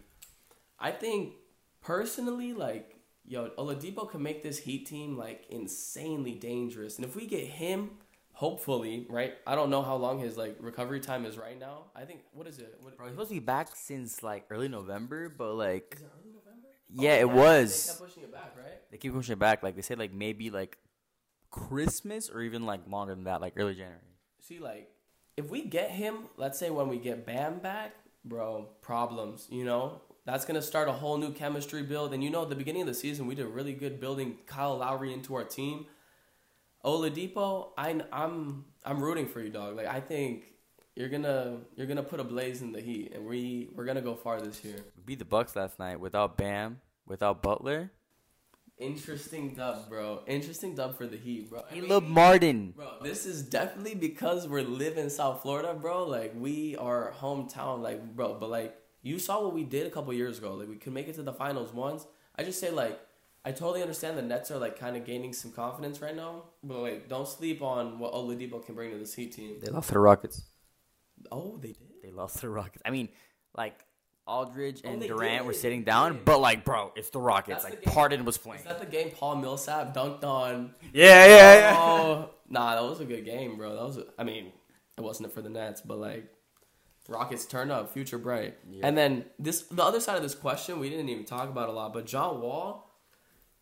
I 0.78 0.90
think 0.90 1.34
personally, 1.80 2.54
like, 2.54 2.96
yo, 3.24 3.50
Oladipo 3.58 4.10
can 4.10 4.22
make 4.22 4.42
this 4.42 4.58
Heat 4.58 4.86
team 4.86 5.16
like 5.16 5.46
insanely 5.48 6.32
dangerous. 6.32 6.96
And 6.96 7.04
if 7.04 7.14
we 7.14 7.26
get 7.26 7.46
him, 7.46 7.90
hopefully, 8.32 9.06
right? 9.08 9.34
I 9.46 9.54
don't 9.54 9.70
know 9.70 9.82
how 9.82 9.96
long 9.96 10.18
his 10.18 10.36
like 10.36 10.56
recovery 10.60 11.00
time 11.00 11.24
is 11.24 11.36
right 11.38 11.58
now. 11.58 11.84
I 11.94 12.04
think 12.04 12.20
what 12.32 12.46
is 12.46 12.58
it? 12.58 12.76
What, 12.80 12.96
bro, 12.96 13.06
he's 13.06 13.14
supposed 13.14 13.30
to 13.30 13.34
be 13.34 13.40
back 13.40 13.68
since 13.74 14.22
like 14.22 14.46
early 14.50 14.68
November, 14.68 15.28
but 15.28 15.54
like 15.54 15.94
is 15.96 16.02
it 16.02 16.10
early 16.20 16.32
November? 16.34 16.68
Yeah, 16.94 17.12
oh, 17.12 17.14
it 17.14 17.18
They 17.28 17.34
was. 17.34 17.86
kept 17.86 18.00
pushing 18.00 18.22
it 18.24 18.32
back, 18.32 18.54
right? 18.56 18.78
they 18.90 18.98
keep 18.98 19.12
pushing 19.12 19.32
it 19.34 19.38
back. 19.38 19.62
Like 19.62 19.76
they 19.76 19.82
said, 19.82 19.98
like 19.98 20.12
maybe 20.12 20.50
like 20.50 20.78
Christmas 21.50 22.30
or 22.30 22.42
even 22.42 22.66
like 22.66 22.80
longer 22.88 23.14
than 23.14 23.24
that, 23.24 23.40
like 23.40 23.54
early 23.56 23.74
January. 23.74 23.98
See, 24.40 24.58
like, 24.58 24.90
if 25.36 25.50
we 25.50 25.62
get 25.64 25.90
him, 25.90 26.24
let's 26.36 26.58
say 26.58 26.70
when 26.70 26.88
we 26.88 26.98
get 26.98 27.24
Bam 27.26 27.58
back, 27.60 27.94
bro, 28.24 28.68
problems. 28.82 29.46
You 29.50 29.64
know, 29.64 30.00
that's 30.24 30.44
gonna 30.44 30.62
start 30.62 30.88
a 30.88 30.92
whole 30.92 31.16
new 31.16 31.32
chemistry 31.32 31.82
build. 31.82 32.12
And 32.12 32.22
you 32.22 32.30
know, 32.30 32.42
at 32.42 32.48
the 32.48 32.54
beginning 32.56 32.82
of 32.82 32.88
the 32.88 32.94
season, 32.94 33.26
we 33.26 33.34
did 33.34 33.46
really 33.46 33.72
good 33.72 34.00
building 34.00 34.38
Kyle 34.46 34.76
Lowry 34.78 35.12
into 35.12 35.34
our 35.34 35.44
team. 35.44 35.86
Oladipo, 36.84 37.68
I, 37.78 38.00
I'm 38.12 38.64
I'm 38.84 39.02
rooting 39.02 39.26
for 39.28 39.40
you, 39.40 39.50
dog. 39.50 39.76
Like, 39.76 39.86
I 39.86 40.00
think 40.00 40.44
you're 40.96 41.08
gonna 41.08 41.58
you're 41.76 41.86
gonna 41.86 42.02
put 42.02 42.18
a 42.20 42.24
blaze 42.24 42.60
in 42.62 42.72
the 42.72 42.80
Heat, 42.80 43.12
and 43.14 43.24
we 43.26 43.70
we're 43.74 43.84
gonna 43.84 44.00
go 44.02 44.14
far 44.14 44.40
this 44.40 44.64
year. 44.64 44.76
We 44.96 45.02
beat 45.04 45.18
the 45.18 45.24
Bucks 45.24 45.54
last 45.54 45.78
night 45.78 46.00
without 46.00 46.36
Bam, 46.36 46.80
without 47.06 47.42
Butler. 47.42 47.90
Interesting 48.78 49.54
dub, 49.54 49.88
bro. 49.88 50.22
Interesting 50.26 50.74
dub 50.74 50.96
for 50.96 51.06
the 51.06 51.16
Heat, 51.16 51.48
bro. 51.50 51.60
I 51.70 51.74
Caleb 51.74 52.02
mean- 52.02 52.12
Martin. 52.12 52.72
Bro, 52.76 52.94
this 53.02 53.26
is 53.26 53.42
definitely 53.42 53.94
because 53.94 54.48
we're 54.48 54.62
live 54.62 54.98
in 54.98 55.08
South 55.08 55.42
Florida, 55.42 55.74
bro. 55.74 56.04
Like 56.04 56.32
we 56.36 56.74
are 56.76 57.12
hometown, 57.20 57.80
like 57.80 58.02
bro. 58.16 58.34
But 58.34 58.50
like 58.50 58.76
you 59.02 59.20
saw 59.20 59.40
what 59.40 59.54
we 59.54 59.62
did 59.62 59.86
a 59.86 59.90
couple 59.90 60.12
years 60.12 60.38
ago. 60.38 60.54
Like 60.54 60.68
we 60.68 60.76
could 60.76 60.92
make 60.92 61.06
it 61.06 61.14
to 61.14 61.22
the 61.22 61.32
finals 61.32 61.72
once. 61.72 62.04
I 62.36 62.42
just 62.42 62.58
say 62.58 62.70
like 62.70 62.98
I 63.44 63.50
totally 63.50 63.82
understand 63.82 64.16
the 64.16 64.22
Nets 64.22 64.50
are 64.50 64.58
like 64.58 64.78
kind 64.78 64.96
of 64.96 65.04
gaining 65.04 65.32
some 65.32 65.50
confidence 65.50 66.00
right 66.00 66.14
now. 66.14 66.44
But 66.62 66.78
like 66.78 67.08
don't 67.08 67.26
sleep 67.26 67.62
on 67.62 67.99
what 67.99 68.12
Oladipo 68.12 68.64
can 68.64 68.75
bring 68.75 68.90
to 68.92 68.99
this 68.99 69.14
Heat 69.14 69.32
team. 69.32 69.56
They 69.61 69.70
lost 69.70 69.88
to 69.88 69.94
the 69.94 70.00
Rockets. 70.00 70.42
Oh, 71.30 71.58
they 71.61 71.68
did. 71.68 71.88
They 72.02 72.11
lost 72.11 72.37
to 72.37 72.42
the 72.42 72.50
Rockets. 72.50 72.82
I 72.84 72.90
mean, 72.90 73.08
like 73.56 73.84
Aldridge 74.26 74.82
oh, 74.84 74.88
and 74.88 74.96
Oh, 74.96 75.00
they 75.00 75.08
Durant 75.08 75.44
were 75.44 75.52
sitting 75.52 75.82
down, 75.82 76.14
did. 76.14 76.25
but 76.25 76.40
like, 76.40 76.64
bro, 76.64 76.92
it's 76.94 77.11
the 77.11 77.20
Rockets. 77.20 77.62
That's 77.62 77.72
like 77.72 77.80
the 77.80 77.87
game. 77.87 77.94
Harden 77.94 78.25
was 78.25 78.38
playing. 78.38 78.61
Is 78.61 78.66
that 78.66 78.78
the 78.78 78.87
game 78.87 79.11
Paul 79.11 79.37
Millsap 79.37 79.94
dunked 79.94 80.25
on? 80.25 80.75
Yeah, 80.92 81.26
yeah, 81.26 81.54
yeah. 81.54 81.76
Oh, 81.78 82.30
nah, 82.49 82.75
that 82.76 82.88
was 82.88 83.00
a 83.00 83.04
good 83.04 83.25
game, 83.25 83.56
bro. 83.56 83.75
That 83.75 83.84
was. 83.84 83.96
A, 83.99 84.04
I 84.18 84.25
mean, 84.25 84.52
it 84.96 85.00
wasn't 85.00 85.28
it 85.28 85.32
for 85.32 85.42
the 85.42 85.49
Nets, 85.49 85.80
but 85.80 85.99
like, 85.99 86.32
Rockets 87.08 87.44
turned 87.44 87.72
up, 87.72 87.92
future 87.92 88.18
bright. 88.18 88.56
Yeah. 88.70 88.87
And 88.87 88.96
then 88.96 89.25
this, 89.38 89.62
the 89.62 89.82
other 89.82 89.99
side 90.00 90.16
of 90.16 90.22
this 90.22 90.37
question, 90.37 90.78
we 90.78 90.88
didn't 90.88 91.08
even 91.08 91.25
talk 91.25 91.49
about 91.49 91.68
a 91.68 91.72
lot, 91.72 91.92
but 91.92 92.06
John 92.06 92.40
Wall. 92.40 92.88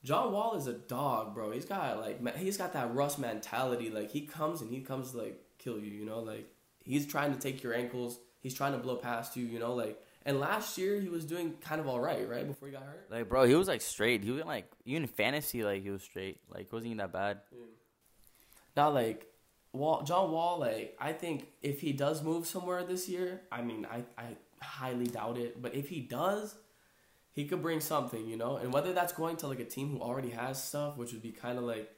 John 0.03 0.33
Wall 0.33 0.57
is 0.57 0.67
a 0.67 0.73
dog, 0.73 1.35
bro. 1.35 1.51
He's 1.51 1.67
got 1.67 2.01
like 2.01 2.37
he's 2.37 2.57
got 2.57 2.73
that 2.73 2.95
Russ 2.95 3.19
mentality. 3.19 3.91
Like 3.91 4.11
he 4.11 4.23
comes 4.23 4.61
and 4.63 4.71
he 4.71 4.81
comes 4.81 5.13
to 5.13 5.19
like 5.19 5.43
kill 5.59 5.79
you, 5.79 5.91
you 5.91 6.07
know. 6.07 6.21
Like 6.21 6.51
he's 6.85 7.07
trying 7.07 7.33
to 7.35 7.39
take 7.39 7.63
your 7.63 7.75
ankles. 7.75 8.19
He's 8.41 8.55
trying 8.55 8.73
to 8.73 8.79
blow 8.79 8.97
past 8.97 9.37
you, 9.37 9.45
you 9.45 9.59
know. 9.59 9.75
Like 9.75 10.03
and 10.25 10.39
last 10.39 10.77
year 10.77 11.01
he 11.01 11.09
was 11.09 11.25
doing 11.25 11.55
kind 11.61 11.81
of 11.81 11.89
all 11.89 12.01
right, 12.01 12.29
right 12.29 12.47
before 12.47 12.69
he 12.69 12.73
got 12.73 12.83
hurt. 12.83 13.07
Like, 13.11 13.29
bro, 13.29 13.45
he 13.45 13.55
was 13.55 13.69
like 13.69 13.81
straight. 13.81 14.23
He 14.23 14.31
was 14.31 14.45
like 14.45 14.71
even 14.85 15.07
fantasy, 15.07 15.65
like 15.65 15.83
he 15.83 15.91
was 15.91 16.03
straight. 16.03 16.41
Like, 16.49 16.73
wasn't 16.73 16.89
even 16.89 16.99
that 16.99 17.13
bad. 17.13 17.41
Yeah. 17.53 17.59
Now, 18.77 18.91
like 18.91 19.27
Wall, 19.73 20.03
John 20.03 20.31
Wall, 20.31 20.59
like 20.59 20.97
I 21.01 21.13
think 21.13 21.49
if 21.63 21.81
he 21.81 21.93
does 21.93 22.23
move 22.23 22.47
somewhere 22.47 22.85
this 22.85 23.09
year, 23.09 23.43
I 23.51 23.63
mean, 23.63 23.87
I, 23.91 24.05
I 24.21 24.37
highly 24.63 25.07
doubt 25.07 25.39
it. 25.39 25.61
But 25.61 25.75
if 25.75 25.89
he 25.89 26.01
does, 26.01 26.55
he 27.33 27.47
could 27.47 27.63
bring 27.63 27.81
something, 27.81 28.27
you 28.27 28.37
know. 28.37 28.57
And 28.57 28.73
whether 28.73 28.93
that's 28.93 29.13
going 29.13 29.37
to 29.39 29.47
like 29.47 29.61
a 29.61 29.65
team 29.65 29.91
who 29.91 30.01
already 30.01 30.31
has 30.31 30.63
stuff, 30.63 30.97
which 30.97 31.13
would 31.13 31.23
be 31.23 31.33
kind 31.33 31.59
of 31.59 31.65
like 31.65 31.91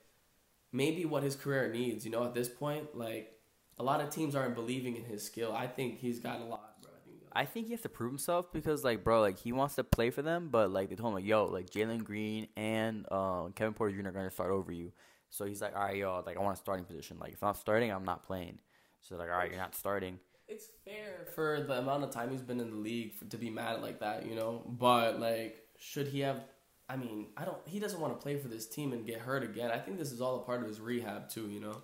maybe 0.72 1.04
what 1.04 1.22
his 1.22 1.36
career 1.36 1.70
needs, 1.72 2.04
you 2.04 2.10
know. 2.10 2.24
At 2.24 2.34
this 2.34 2.48
point, 2.48 2.96
like 2.96 3.32
a 3.78 3.82
lot 3.82 4.00
of 4.00 4.10
teams 4.10 4.34
aren't 4.34 4.54
believing 4.54 4.96
in 4.96 5.04
his 5.04 5.22
skill. 5.22 5.52
I 5.52 5.66
think 5.66 5.98
he's 5.98 6.20
got 6.20 6.40
a 6.40 6.44
lot, 6.44 6.82
bro. 6.82 6.90
I 6.90 7.04
think 7.04 7.16
I 7.32 7.44
think 7.44 7.66
he 7.66 7.72
has 7.72 7.80
to 7.82 7.88
prove 7.88 8.10
himself 8.10 8.52
because, 8.52 8.84
like, 8.84 9.04
bro, 9.04 9.20
like 9.20 9.38
he 9.38 9.52
wants 9.52 9.76
to 9.76 9.84
play 9.84 10.10
for 10.10 10.22
them, 10.22 10.48
but 10.50 10.70
like 10.70 10.90
they 10.90 10.96
told 10.96 11.08
him, 11.10 11.14
like, 11.14 11.24
yo, 11.24 11.46
like 11.46 11.70
Jalen 11.70 12.04
Green 12.04 12.48
and 12.56 13.10
um, 13.10 13.52
Kevin 13.52 13.74
Porter 13.74 13.96
Jr. 13.96 14.08
are 14.08 14.12
gonna 14.12 14.30
start 14.30 14.50
over 14.50 14.72
you. 14.72 14.92
So 15.30 15.46
he's 15.46 15.62
like, 15.62 15.74
all 15.74 15.82
right, 15.82 15.96
yo, 15.96 16.22
like 16.26 16.36
I 16.36 16.40
want 16.40 16.58
a 16.58 16.60
starting 16.60 16.84
position. 16.84 17.18
Like 17.18 17.32
if 17.32 17.42
I'm 17.42 17.54
starting, 17.54 17.90
I'm 17.90 18.04
not 18.04 18.22
playing. 18.22 18.58
So 19.00 19.16
like, 19.16 19.30
all 19.30 19.36
right, 19.36 19.50
you're 19.50 19.58
not 19.58 19.74
starting. 19.74 20.18
It's 20.52 20.66
fair 20.84 21.26
for 21.34 21.64
the 21.66 21.78
amount 21.78 22.04
of 22.04 22.10
time 22.10 22.30
he's 22.30 22.42
been 22.42 22.60
in 22.60 22.70
the 22.70 22.76
league 22.76 23.14
for, 23.14 23.24
to 23.24 23.38
be 23.38 23.48
mad 23.48 23.80
like 23.80 24.00
that, 24.00 24.26
you 24.26 24.34
know. 24.34 24.62
But 24.66 25.18
like, 25.18 25.56
should 25.78 26.08
he 26.08 26.20
have? 26.20 26.44
I 26.90 26.96
mean, 26.96 27.28
I 27.38 27.46
don't. 27.46 27.56
He 27.66 27.80
doesn't 27.80 27.98
want 27.98 28.12
to 28.12 28.22
play 28.22 28.36
for 28.36 28.48
this 28.48 28.66
team 28.66 28.92
and 28.92 29.06
get 29.06 29.18
hurt 29.18 29.42
again. 29.44 29.70
I 29.70 29.78
think 29.78 29.98
this 29.98 30.12
is 30.12 30.20
all 30.20 30.36
a 30.36 30.40
part 30.40 30.60
of 30.60 30.68
his 30.68 30.78
rehab 30.78 31.30
too, 31.30 31.48
you 31.48 31.58
know. 31.58 31.78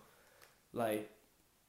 Like, 0.75 1.11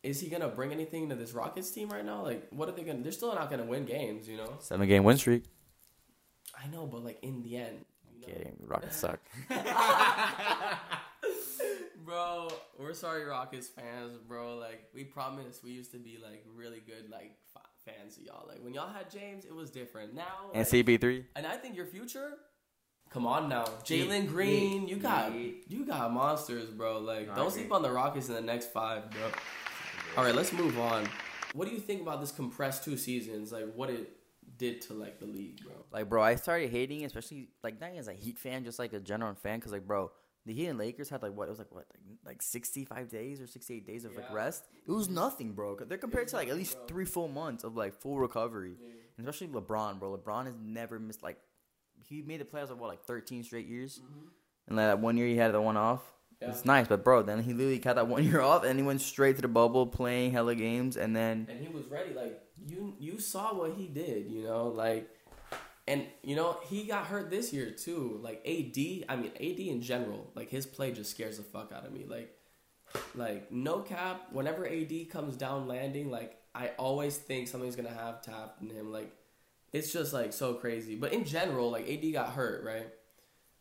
is 0.04 0.20
he 0.20 0.30
gonna 0.30 0.50
bring 0.50 0.74
anything 0.74 1.08
to 1.08 1.16
this 1.16 1.32
Rockets 1.32 1.72
team 1.72 1.90
right 1.90 2.04
now? 2.04 2.22
Like, 2.22 2.50
what 2.50 2.68
are 2.68 2.74
they 2.74 2.84
gonna? 2.84 3.02
They're 3.02 3.14
still 3.14 3.34
not 3.34 3.50
gonna 3.50 3.66
win 3.66 3.86
games, 3.86 4.28
you 4.28 4.36
know. 4.36 4.58
Seven 4.60 4.86
game 4.86 5.06
win 5.06 5.18
streak. 5.18 5.46
I 6.62 6.68
know, 6.68 6.86
but 6.86 7.06
like 7.06 7.20
in 7.22 7.44
the 7.44 7.56
end, 7.56 7.86
you 8.14 8.20
know? 8.20 8.28
Kidding, 8.28 8.58
Rockets 8.68 8.98
suck. 8.98 9.20
bro, 12.10 12.48
we're 12.80 12.94
sorry, 12.94 13.24
Rockets 13.24 13.68
fans, 13.68 14.18
bro. 14.28 14.58
Like 14.58 14.90
we 14.94 15.04
promised, 15.04 15.64
we 15.64 15.72
used 15.72 15.92
to 15.92 15.98
be 16.00 16.18
like 16.22 16.44
really 16.56 16.82
good, 16.86 17.10
like 17.12 17.38
f- 17.56 17.64
fans 17.86 18.18
of 18.18 18.24
y'all. 18.24 18.46
Like 18.48 18.64
when 18.64 18.74
y'all 18.74 18.92
had 18.92 19.12
James, 19.12 19.46
it 19.46 19.54
was 19.54 19.70
different. 19.70 20.16
Now, 20.16 20.50
And 20.54 20.62
like- 20.62 20.86
CP3. 20.86 21.26
and 21.36 21.46
I 21.46 21.56
think 21.58 21.76
your 21.76 21.86
future. 21.86 22.34
Come 23.12 23.26
on 23.26 23.50
now, 23.50 23.64
Jalen 23.86 24.28
Green, 24.28 24.88
you 24.88 24.98
got 24.98 25.34
you 25.34 25.84
got 25.86 26.12
monsters, 26.14 26.70
bro. 26.70 27.00
Like 27.00 27.28
No, 27.28 27.36
don't 27.36 27.52
sleep 27.52 27.72
on 27.72 27.82
the 27.82 27.92
Rockets 27.92 28.28
in 28.28 28.36
the 28.36 28.42
next 28.42 28.72
five, 28.72 29.10
bro. 29.10 29.22
All 30.18 30.24
right, 30.24 30.36
let's 30.36 30.54
move 30.54 30.78
on. 30.80 31.08
What 31.54 31.68
do 31.68 31.74
you 31.74 31.80
think 31.80 32.02
about 32.04 32.22
this 32.22 32.32
compressed 32.32 32.84
two 32.84 32.98
seasons? 32.98 33.52
Like 33.52 33.74
what 33.74 33.90
it 33.90 34.12
did 34.58 34.82
to 34.82 34.94
like 34.94 35.20
the 35.20 35.26
league, 35.26 35.60
bro? 35.64 35.74
Like, 35.92 36.08
bro, 36.08 36.22
I 36.22 36.36
started 36.36 36.70
hating, 36.70 37.04
especially 37.06 37.50
like 37.64 37.80
not 37.82 37.88
even 37.90 38.00
as 38.00 38.08
a 38.10 38.14
Heat 38.14 38.38
fan, 38.38 38.64
just 38.64 38.78
like 38.78 38.94
a 38.94 39.00
general 39.00 39.34
fan, 39.34 39.58
because 39.58 39.72
like, 39.72 39.88
bro, 39.88 40.12
the 40.46 40.54
Heat 40.54 40.68
and 40.68 40.80
Lakers 40.80 41.10
had 41.10 41.22
like 41.22 41.36
what 41.36 41.48
it 41.48 41.52
was 41.52 41.60
like 41.60 41.72
what 41.72 41.86
like, 41.92 42.18
like 42.26 42.42
sixty 42.42 42.86
five 42.86 43.10
days 43.10 43.42
or 43.42 43.48
sixty 43.48 43.76
eight 43.76 43.86
days 43.86 44.06
of 44.06 44.16
like 44.16 44.32
rest. 44.32 44.66
It 44.88 44.92
was 44.92 45.10
nothing, 45.10 45.54
bro. 45.54 45.76
They're 45.76 45.98
compared 45.98 46.28
to 46.30 46.36
like 46.38 46.50
at 46.50 46.56
least 46.56 46.76
bro. 46.78 46.88
three 46.88 47.06
full 47.06 47.28
months 47.28 47.64
of 47.64 47.76
like 47.76 47.94
full 47.94 48.18
recovery, 48.18 48.76
and 49.18 49.28
especially 49.28 49.54
LeBron, 49.54 50.00
bro. 50.00 50.18
LeBron 50.18 50.46
has 50.46 50.56
never 50.62 51.00
missed 51.00 51.24
like 51.24 51.38
he 52.08 52.22
made 52.22 52.40
the 52.40 52.46
playoffs 52.46 52.70
of 52.70 52.80
what 52.80 52.90
like 52.90 53.04
thirteen 53.04 53.44
straight 53.44 53.68
years, 53.68 54.00
mm-hmm. 54.00 54.28
and 54.68 54.78
like, 54.78 54.88
that 54.88 55.00
one 55.00 55.18
year 55.18 55.28
he 55.28 55.36
had 55.36 55.54
the 55.54 55.62
one 55.62 55.78
off. 55.78 56.02
Yeah. 56.42 56.50
It's 56.50 56.64
nice, 56.64 56.88
but 56.88 57.04
bro, 57.04 57.22
then 57.22 57.44
he 57.44 57.54
literally 57.54 57.80
got 57.80 57.96
that 57.96 58.08
one 58.08 58.24
year 58.30 58.42
off, 58.42 58.64
and 58.64 58.80
he 58.80 58.86
went 58.86 59.02
straight 59.02 59.36
to 59.36 59.42
the 59.42 59.50
bubble, 59.50 59.86
playing 59.86 60.32
hella 60.32 60.56
games, 60.56 60.96
and 60.96 61.16
then 61.16 61.48
and 61.50 61.60
he 61.60 61.68
was 61.68 61.86
ready. 61.88 62.14
Like 62.14 62.42
you, 62.66 62.96
you 63.00 63.20
saw 63.20 63.54
what 63.54 63.74
he 63.74 63.88
did. 63.88 64.28
You 64.28 64.44
know, 64.44 64.68
like, 64.68 65.10
and 65.90 66.06
you 66.24 66.36
know 66.36 66.58
he 66.70 66.84
got 66.84 67.08
hurt 67.08 67.32
this 67.32 67.52
year 67.52 67.72
too. 67.72 68.20
Like 68.22 68.46
AD, 68.46 68.78
I 69.10 69.16
mean 69.16 69.32
AD 69.36 69.60
in 69.60 69.82
general, 69.82 70.32
like 70.36 70.50
his 70.50 70.66
play 70.66 70.92
just 70.92 71.12
scares 71.12 71.38
the 71.38 71.44
fuck 71.44 71.72
out 71.76 71.86
of 71.86 71.92
me. 71.92 72.06
Like, 72.08 72.38
like 73.16 73.52
no 73.52 73.80
cap. 73.80 74.28
Whenever 74.32 74.68
AD 74.68 75.10
comes 75.10 75.36
down 75.36 75.68
landing, 75.68 76.12
like 76.12 76.38
I 76.54 76.70
always 76.78 77.18
think 77.18 77.48
something's 77.48 77.76
gonna 77.76 77.90
have 77.90 78.22
to 78.24 78.32
happen 78.32 78.70
to 78.70 78.76
him. 78.76 78.92
Like, 78.92 79.12
it's 79.74 79.92
just 79.92 80.14
like 80.14 80.32
so 80.32 80.54
crazy. 80.54 80.96
But 80.96 81.12
in 81.12 81.26
general, 81.26 81.72
like 81.72 81.90
AD 81.90 82.14
got 82.14 82.34
hurt, 82.34 82.64
right? 82.64 82.88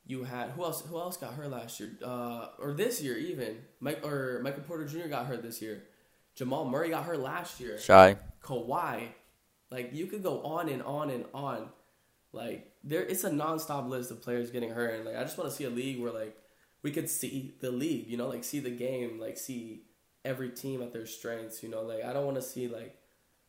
You 0.07 0.25
had 0.25 0.51
who 0.51 0.65
else? 0.65 0.83
Who 0.83 0.99
else 0.99 1.17
got 1.17 1.33
hurt 1.33 1.51
last 1.51 1.81
year? 1.81 1.93
Uh, 2.05 2.49
or 2.59 2.73
this 2.73 3.01
year 3.01 3.17
even? 3.17 3.57
Mike 3.81 4.05
or 4.05 4.41
Michael 4.43 4.65
Porter 4.65 4.87
Jr. 4.87 5.09
got 5.09 5.27
hurt 5.27 5.43
this 5.43 5.63
year. 5.63 5.85
Jamal 6.35 6.67
Murray 6.67 6.91
got 6.91 7.05
hurt 7.05 7.21
last 7.21 7.59
year. 7.59 7.79
shy. 7.79 8.17
Kawhi. 8.43 9.09
Like 9.71 9.95
you 9.95 10.07
could 10.07 10.23
go 10.23 10.43
on 10.43 10.69
and 10.69 10.83
on 10.83 11.09
and 11.09 11.25
on. 11.33 11.71
Like 12.33 12.73
there 12.85 13.03
it's 13.03 13.25
a 13.25 13.31
nonstop 13.31 13.89
list 13.89 14.11
of 14.11 14.23
players 14.23 14.51
getting 14.51 14.71
hurt 14.71 14.95
and 14.95 15.05
like 15.05 15.17
I 15.17 15.23
just 15.23 15.39
want 15.39 15.51
to 15.51 15.57
see 15.57 15.65
a 15.65 15.71
league 15.71 16.01
where 16.01 16.13
like 16.13 16.37
we 16.83 16.91
could 16.91 17.09
see 17.09 17.55
the 17.61 17.71
league, 17.71 18.09
you 18.09 18.17
know, 18.17 18.29
like 18.29 18.45
see 18.45 18.61
the 18.61 18.71
game, 18.71 19.19
like 19.19 19.37
see 19.37 19.85
every 20.25 20.51
team 20.51 20.83
at 20.83 20.93
their 20.93 21.07
strengths, 21.07 21.63
you 21.63 21.69
know, 21.69 21.83
like 21.83 22.05
I 22.05 22.13
don't 22.13 22.25
want 22.25 22.37
to 22.37 22.43
see 22.43 22.69
like 22.69 22.99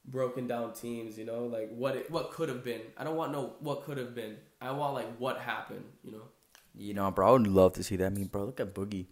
broken 0.05 0.47
down 0.47 0.73
teams, 0.73 1.17
you 1.17 1.25
know, 1.25 1.45
like 1.45 1.69
what 1.69 1.95
it, 1.95 2.11
what 2.11 2.31
could 2.31 2.49
have 2.49 2.63
been. 2.63 2.81
I 2.97 3.03
don't 3.03 3.15
want 3.15 3.31
no 3.31 3.53
what 3.59 3.83
could 3.83 3.97
have 3.97 4.15
been. 4.15 4.37
I 4.61 4.71
want 4.71 4.93
like 4.93 5.17
what 5.17 5.39
happened, 5.39 5.85
you 6.03 6.11
know. 6.11 6.23
You 6.75 6.93
know, 6.93 7.11
bro, 7.11 7.27
I 7.27 7.31
would 7.31 7.47
love 7.47 7.73
to 7.73 7.83
see 7.83 7.95
that. 7.97 8.05
I 8.05 8.09
mean, 8.09 8.27
bro, 8.27 8.45
look 8.45 8.59
at 8.59 8.73
Boogie. 8.73 9.07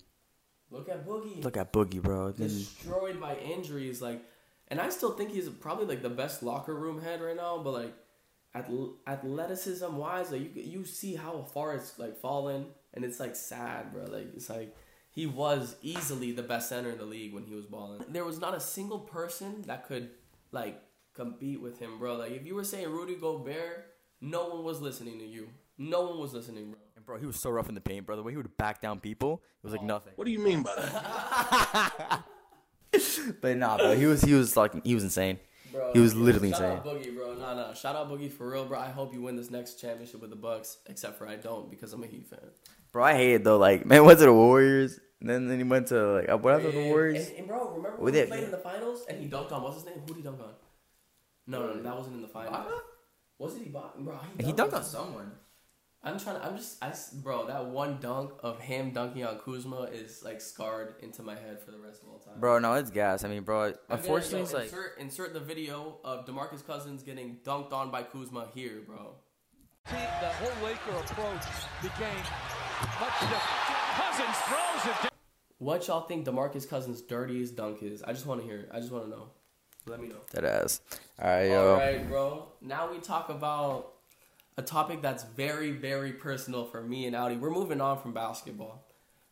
Look 0.69 0.89
at 0.89 1.05
Boogie. 1.05 1.43
Look 1.43 1.57
at 1.57 1.73
Boogie, 1.73 2.01
bro. 2.01 2.31
Destroyed 2.31 3.19
by 3.19 3.35
injuries. 3.35 4.01
Like, 4.01 4.21
and 4.67 4.79
I 4.79 4.89
still 4.89 5.11
think 5.11 5.31
he's 5.31 5.49
probably 5.49 5.85
like 5.85 6.01
the 6.01 6.09
best 6.09 6.43
locker 6.43 6.75
room 6.75 7.01
head 7.01 7.21
right 7.21 7.35
now. 7.35 7.57
But 7.57 7.71
like, 7.71 7.95
athleticism 9.07 9.95
wise, 9.95 10.31
like 10.31 10.55
you 10.55 10.61
you 10.61 10.85
see 10.85 11.15
how 11.15 11.41
far 11.41 11.75
it's 11.75 11.97
like 11.99 12.17
fallen, 12.17 12.67
and 12.93 13.03
it's 13.03 13.19
like 13.19 13.35
sad, 13.35 13.93
bro. 13.93 14.05
Like 14.05 14.35
it's 14.35 14.49
like 14.49 14.75
he 15.09 15.25
was 15.25 15.75
easily 15.81 16.31
the 16.31 16.43
best 16.43 16.69
center 16.69 16.91
in 16.91 16.97
the 16.97 17.05
league 17.05 17.33
when 17.33 17.43
he 17.43 17.55
was 17.55 17.65
balling. 17.65 18.03
There 18.09 18.25
was 18.25 18.39
not 18.39 18.53
a 18.53 18.59
single 18.59 18.99
person 18.99 19.63
that 19.67 19.87
could 19.87 20.09
like 20.51 20.81
compete 21.13 21.61
with 21.61 21.79
him, 21.79 21.99
bro. 21.99 22.15
Like 22.15 22.31
if 22.31 22.45
you 22.45 22.55
were 22.55 22.63
saying 22.63 22.89
Rudy 22.89 23.15
Gobert, 23.15 23.87
no 24.21 24.47
one 24.47 24.63
was 24.63 24.81
listening 24.81 25.19
to 25.19 25.25
you. 25.25 25.49
No 25.77 26.01
one 26.01 26.19
was 26.19 26.33
listening, 26.33 26.71
bro. 26.71 26.79
And 26.95 27.05
bro, 27.05 27.17
he 27.17 27.25
was 27.25 27.39
so 27.39 27.49
rough 27.49 27.69
in 27.69 27.75
the 27.75 27.81
paint, 27.81 28.05
bro. 28.05 28.15
The 28.15 28.23
way 28.23 28.31
he 28.31 28.37
would 28.37 28.57
back 28.57 28.81
down 28.81 28.99
people, 28.99 29.43
it 29.63 29.65
was 29.65 29.73
like 29.73 29.83
oh. 29.83 29.87
nothing. 29.87 30.13
What 30.15 30.25
do 30.25 30.31
you 30.31 30.39
mean 30.39 30.63
by 30.63 30.75
that? 30.75 32.23
But 33.41 33.57
nah, 33.57 33.77
bro, 33.77 33.95
he 33.95 34.05
was 34.05 34.21
he 34.21 34.33
was 34.33 34.55
like 34.55 34.73
he 34.85 34.95
was 34.95 35.03
insane. 35.03 35.39
Bro, 35.77 35.93
He 35.93 35.99
was 35.99 36.15
literally 36.15 36.51
shout 36.51 36.61
insane. 36.61 36.77
out 36.77 36.85
Boogie, 36.85 37.15
bro. 37.15 37.33
No, 37.35 37.55
no, 37.55 37.73
shout 37.73 37.95
out 37.95 38.09
Boogie 38.09 38.31
for 38.31 38.49
real, 38.49 38.65
bro. 38.65 38.79
I 38.79 38.89
hope 38.89 39.13
you 39.13 39.21
win 39.21 39.35
this 39.35 39.51
next 39.51 39.79
championship 39.79 40.21
with 40.21 40.29
the 40.31 40.35
Bucks. 40.35 40.77
Except 40.87 41.17
for 41.17 41.27
I 41.27 41.35
don't 41.35 41.69
because 41.69 41.93
I'm 41.93 42.03
a 42.03 42.07
Heat 42.07 42.27
fan. 42.27 42.39
Bro, 42.91 43.03
I 43.03 43.13
hate 43.13 43.33
it 43.35 43.43
though. 43.43 43.57
Like, 43.57 43.85
man, 43.85 44.03
went 44.09 44.19
to 44.19 44.25
the 44.25 44.33
Warriors, 44.33 44.99
and 45.21 45.29
then 45.29 45.47
then 45.47 45.57
he 45.59 45.63
went 45.63 45.87
to 45.87 46.13
like 46.13 46.29
uh, 46.29 46.37
what 46.37 46.53
happened 46.55 46.73
to 46.73 46.79
the 46.79 46.85
eh, 46.85 46.89
Warriors? 46.89 47.27
and, 47.29 47.37
and 47.39 47.47
bro, 47.47 47.69
remember 47.75 47.97
With 47.97 48.01
when 48.01 48.13
he 48.15 48.19
it- 48.21 48.29
played 48.29 48.43
in 48.45 48.51
the 48.51 48.57
finals 48.57 49.05
and 49.09 49.19
he 49.21 49.27
dunked 49.29 49.51
on 49.51 49.61
what's 49.63 49.75
his 49.77 49.85
name? 49.85 49.99
Who 49.99 50.07
did 50.07 50.15
he 50.17 50.21
dunk 50.23 50.39
on? 50.39 50.53
No, 51.47 51.67
no, 51.67 51.73
no, 51.75 51.81
that 51.83 51.95
wasn't 51.95 52.15
in 52.15 52.21
the 52.21 52.27
finals. 52.27 52.55
Ibaka? 52.55 52.79
Was 53.39 53.55
it 53.55 53.71
Ibaka? 53.71 53.99
Bro, 53.99 54.19
And 54.37 54.47
he 54.47 54.53
dunked 54.53 54.73
on 54.73 54.83
someone. 54.83 55.31
I'm 56.07 56.19
trying 56.19 56.37
to. 56.39 56.45
I'm 56.45 56.55
just. 56.57 56.83
I, 56.83 56.89
s- 56.89 57.11
bro, 57.11 57.47
that 57.47 57.65
one 57.65 57.99
dunk 57.99 58.31
of 58.41 58.59
him 58.59 58.91
dunking 58.91 59.25
on 59.25 59.37
Kuzma 59.39 59.83
is 59.83 60.23
like 60.23 60.39
scarred 60.41 60.95
into 61.01 61.21
my 61.23 61.35
head 61.35 61.59
for 61.61 61.71
the 61.71 61.77
rest 61.77 62.01
of 62.03 62.09
all 62.09 62.19
time. 62.19 62.39
Bro, 62.39 62.59
no, 62.59 62.73
it's 62.73 62.89
gas. 62.91 63.23
I 63.23 63.27
mean, 63.27 63.43
bro, 63.43 63.73
unfortunately, 63.89 64.41
it's 64.41 64.53
like 64.53 64.65
insert, 64.65 64.97
insert 64.99 65.33
the 65.33 65.39
video 65.39 65.97
of 66.03 66.25
Demarcus 66.25 66.65
Cousins 66.65 67.03
getting 67.03 67.37
dunked 67.43 67.73
on 67.73 67.91
by 67.91 68.03
Kuzma 68.03 68.47
here, 68.53 68.81
bro. 68.85 69.15
The 69.89 69.95
whole 69.95 70.65
Laker 70.67 70.91
approach 70.91 71.43
became 71.81 72.23
much 72.99 73.19
different. 73.21 73.41
Cousins 73.95 74.37
throws 74.47 74.85
it. 74.85 75.01
Down. 75.03 75.11
What 75.59 75.87
y'all 75.87 76.01
think 76.07 76.25
Demarcus 76.25 76.69
Cousins' 76.69 77.01
dirtiest 77.01 77.55
dunk 77.55 77.81
is? 77.81 78.03
I 78.03 78.11
just 78.13 78.25
want 78.25 78.41
to 78.41 78.47
hear. 78.47 78.59
it. 78.61 78.69
I 78.73 78.79
just 78.79 78.91
want 78.91 79.05
to 79.05 79.09
know. 79.09 79.29
Let 79.85 80.01
me 80.01 80.09
know. 80.09 80.17
that 80.31 80.43
ass. 80.43 80.81
All 81.21 81.29
right, 81.29 81.45
yo. 81.49 81.71
All 81.71 81.77
right, 81.79 82.07
bro. 82.09 82.49
Now 82.61 82.91
we 82.91 82.99
talk 82.99 83.29
about 83.29 83.93
a 84.57 84.61
topic 84.63 85.01
that's 85.01 85.23
very, 85.23 85.71
very 85.71 86.11
personal 86.11 86.65
for 86.65 86.81
me 86.81 87.05
and 87.05 87.15
Audi. 87.15 87.35
We're 87.35 87.51
moving 87.51 87.79
on 87.79 87.99
from 87.99 88.13
basketball. 88.13 88.83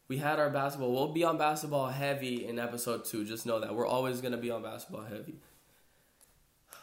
We 0.08 0.18
had 0.18 0.40
our 0.40 0.52
basketball. 0.52 0.94
We'll 0.94 1.14
be 1.14 1.24
on 1.24 1.38
basketball 1.40 1.88
heavy 1.88 2.46
in 2.46 2.60
episode 2.60 3.06
two. 3.06 3.26
Just 3.26 3.46
know 3.48 3.60
that 3.60 3.74
we're 3.74 3.88
always 3.88 4.22
gonna 4.22 4.38
be 4.38 4.52
on 4.52 4.62
basketball 4.62 5.04
heavy. 5.04 5.36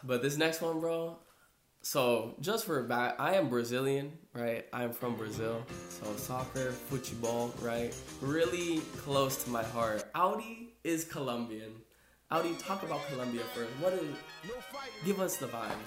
But 0.03 0.21
this 0.21 0.35
next 0.35 0.61
one, 0.61 0.81
bro. 0.81 1.17
So 1.81 2.35
just 2.41 2.65
for 2.65 2.83
back, 2.83 3.15
I 3.19 3.35
am 3.35 3.49
Brazilian, 3.49 4.13
right? 4.33 4.65
I'm 4.73 4.91
from 4.91 5.15
Brazil, 5.15 5.65
so 5.89 6.05
soccer, 6.15 6.71
football, 6.71 7.53
right? 7.61 7.93
Really 8.21 8.79
close 8.97 9.43
to 9.43 9.49
my 9.49 9.63
heart. 9.63 10.03
Audi 10.15 10.73
is 10.83 11.05
Colombian. 11.05 11.82
Audi, 12.33 12.55
talk 12.55 12.81
about 12.81 13.05
Colombia 13.09 13.43
first. 13.53 13.69
What 13.79 13.93
is? 13.93 14.09
Give 15.05 15.19
us 15.19 15.37
the 15.37 15.45
vibes, 15.45 15.85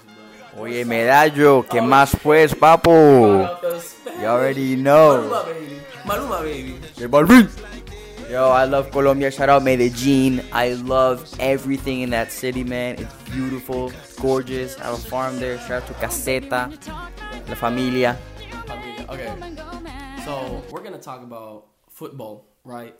bro. 0.53 0.63
Oye, 0.63 0.85
medallo, 0.85 1.67
¿qué 1.67 1.81
oh, 1.81 1.83
más 1.83 2.15
pues, 2.23 2.55
papo? 2.55 3.43
out 3.43 3.61
the 3.61 3.77
Spanish. 3.81 4.21
You 4.21 4.27
already 4.27 4.77
know. 4.77 5.27
Maluma, 5.27 5.45
baby. 5.45 5.81
Maluma, 6.05 6.41
baby. 6.41 7.07
Balvin. 7.09 7.49
Yo, 8.31 8.49
I 8.49 8.63
love 8.63 8.91
Colombia. 8.91 9.29
Shout 9.29 9.49
out 9.49 9.61
Medellin. 9.61 10.41
I 10.53 10.75
love 10.87 11.29
everything 11.37 11.99
in 11.99 12.11
that 12.11 12.31
city, 12.31 12.63
man. 12.63 12.95
It's 12.97 13.13
beautiful, 13.29 13.91
gorgeous. 14.21 14.79
I 14.79 14.85
have 14.85 14.93
a 14.93 15.09
farm 15.09 15.39
there. 15.39 15.57
Shout 15.59 15.83
out 15.83 15.87
to 15.87 15.93
Caseta, 15.95 16.71
La 17.49 17.55
Familia. 17.55 18.17
Okay. 19.09 19.35
So 20.23 20.63
we're 20.71 20.81
gonna 20.81 20.97
talk 20.97 21.23
about 21.23 21.65
football, 21.89 22.47
right? 22.63 22.95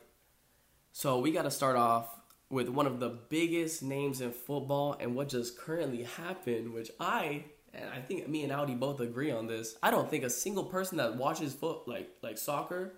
So 0.92 1.20
we 1.20 1.32
gotta 1.32 1.52
start 1.52 1.78
off 1.78 2.16
with 2.50 2.70
one 2.70 2.88
of 2.88 3.00
the 3.00 3.10
biggest 3.10 3.84
names 3.84 4.22
in 4.22 4.32
football 4.32 4.96
and 5.00 5.16
what 5.16 5.30
just 5.30 5.58
currently 5.58 6.04
happened, 6.04 6.74
which 6.74 6.92
I 7.00 7.46
and 7.74 7.90
I 7.94 8.00
think 8.00 8.28
me 8.28 8.44
and 8.44 8.52
Audi 8.52 8.76
both 8.76 9.00
agree 9.00 9.32
on 9.32 9.48
this. 9.48 9.76
I 9.84 9.92
don't 9.92 10.10
think 10.10 10.24
a 10.24 10.30
single 10.30 10.64
person 10.64 10.98
that 10.98 11.18
watches 11.18 11.54
foot 11.54 11.88
like 11.88 12.10
like 12.22 12.38
soccer 12.38 12.94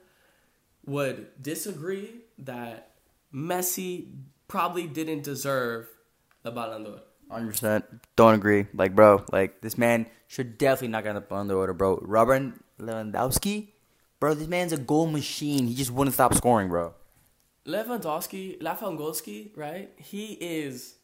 would 0.85 1.27
disagree 1.41 2.21
that 2.39 2.91
Messi 3.33 4.11
probably 4.47 4.87
didn't 4.87 5.23
deserve 5.23 5.87
the 6.43 6.51
Ballon 6.51 6.83
d'Or. 6.83 7.01
Hundred 7.29 7.51
percent. 7.51 7.85
Don't 8.15 8.33
agree. 8.33 8.65
Like, 8.73 8.95
bro, 8.95 9.23
like 9.31 9.61
this 9.61 9.77
man 9.77 10.07
should 10.27 10.57
definitely 10.57 10.89
not 10.89 11.03
get 11.03 11.09
on 11.09 11.15
the 11.15 11.21
Ballon 11.21 11.47
d'Or, 11.47 11.73
bro. 11.73 11.99
Robert 12.01 12.53
Lewandowski, 12.79 13.69
bro, 14.19 14.33
this 14.33 14.47
man's 14.47 14.73
a 14.73 14.77
goal 14.77 15.07
machine. 15.07 15.67
He 15.67 15.75
just 15.75 15.91
wouldn't 15.91 16.15
stop 16.15 16.33
scoring, 16.33 16.69
bro. 16.69 16.93
Lewandowski, 17.67 18.59
Lewandowski, 18.61 19.55
right? 19.55 19.91
He 19.97 20.33
is 20.33 20.95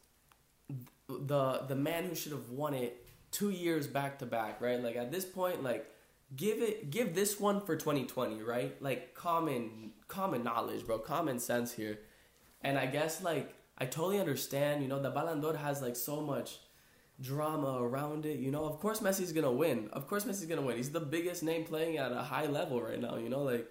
the 1.08 1.64
the 1.68 1.76
man 1.76 2.06
who 2.06 2.16
should 2.16 2.32
have 2.32 2.50
won 2.50 2.74
it 2.74 3.06
two 3.32 3.50
years 3.50 3.88
back 3.88 4.20
to 4.20 4.26
back, 4.26 4.62
right? 4.62 4.82
Like 4.82 4.96
at 4.96 5.12
this 5.12 5.26
point, 5.26 5.64
like 5.64 5.90
give 6.36 6.62
it 6.62 6.90
give 6.90 7.14
this 7.14 7.40
one 7.40 7.62
for 7.62 7.76
2020, 7.76 8.42
right? 8.42 8.82
Like 8.82 9.14
common 9.14 9.92
common 10.08 10.44
knowledge, 10.44 10.86
bro, 10.86 11.00
common 11.00 11.40
sense 11.40 11.74
here. 11.74 12.00
And 12.62 12.78
I 12.78 12.86
guess 12.86 13.22
like 13.22 13.54
I 13.78 13.86
totally 13.86 14.20
understand, 14.20 14.82
you 14.82 14.88
know, 14.88 15.02
the 15.02 15.10
Ballon 15.10 15.42
d'Or 15.42 15.56
has 15.56 15.82
like 15.82 15.96
so 15.96 16.22
much 16.22 16.60
drama 17.22 17.78
around 17.82 18.26
it, 18.26 18.40
you 18.40 18.52
know. 18.52 18.66
Of 18.66 18.80
course 18.80 19.02
Messi's 19.02 19.32
going 19.32 19.46
to 19.46 19.52
win. 19.52 19.90
Of 19.94 20.08
course 20.08 20.26
Messi's 20.26 20.46
going 20.46 20.60
to 20.60 20.66
win. 20.66 20.78
He's 20.78 20.92
the 20.92 21.00
biggest 21.00 21.44
name 21.44 21.64
playing 21.64 21.98
at 21.98 22.12
a 22.12 22.22
high 22.22 22.46
level 22.46 22.82
right 22.82 23.00
now, 23.00 23.18
you 23.18 23.30
know, 23.30 23.44
like 23.44 23.68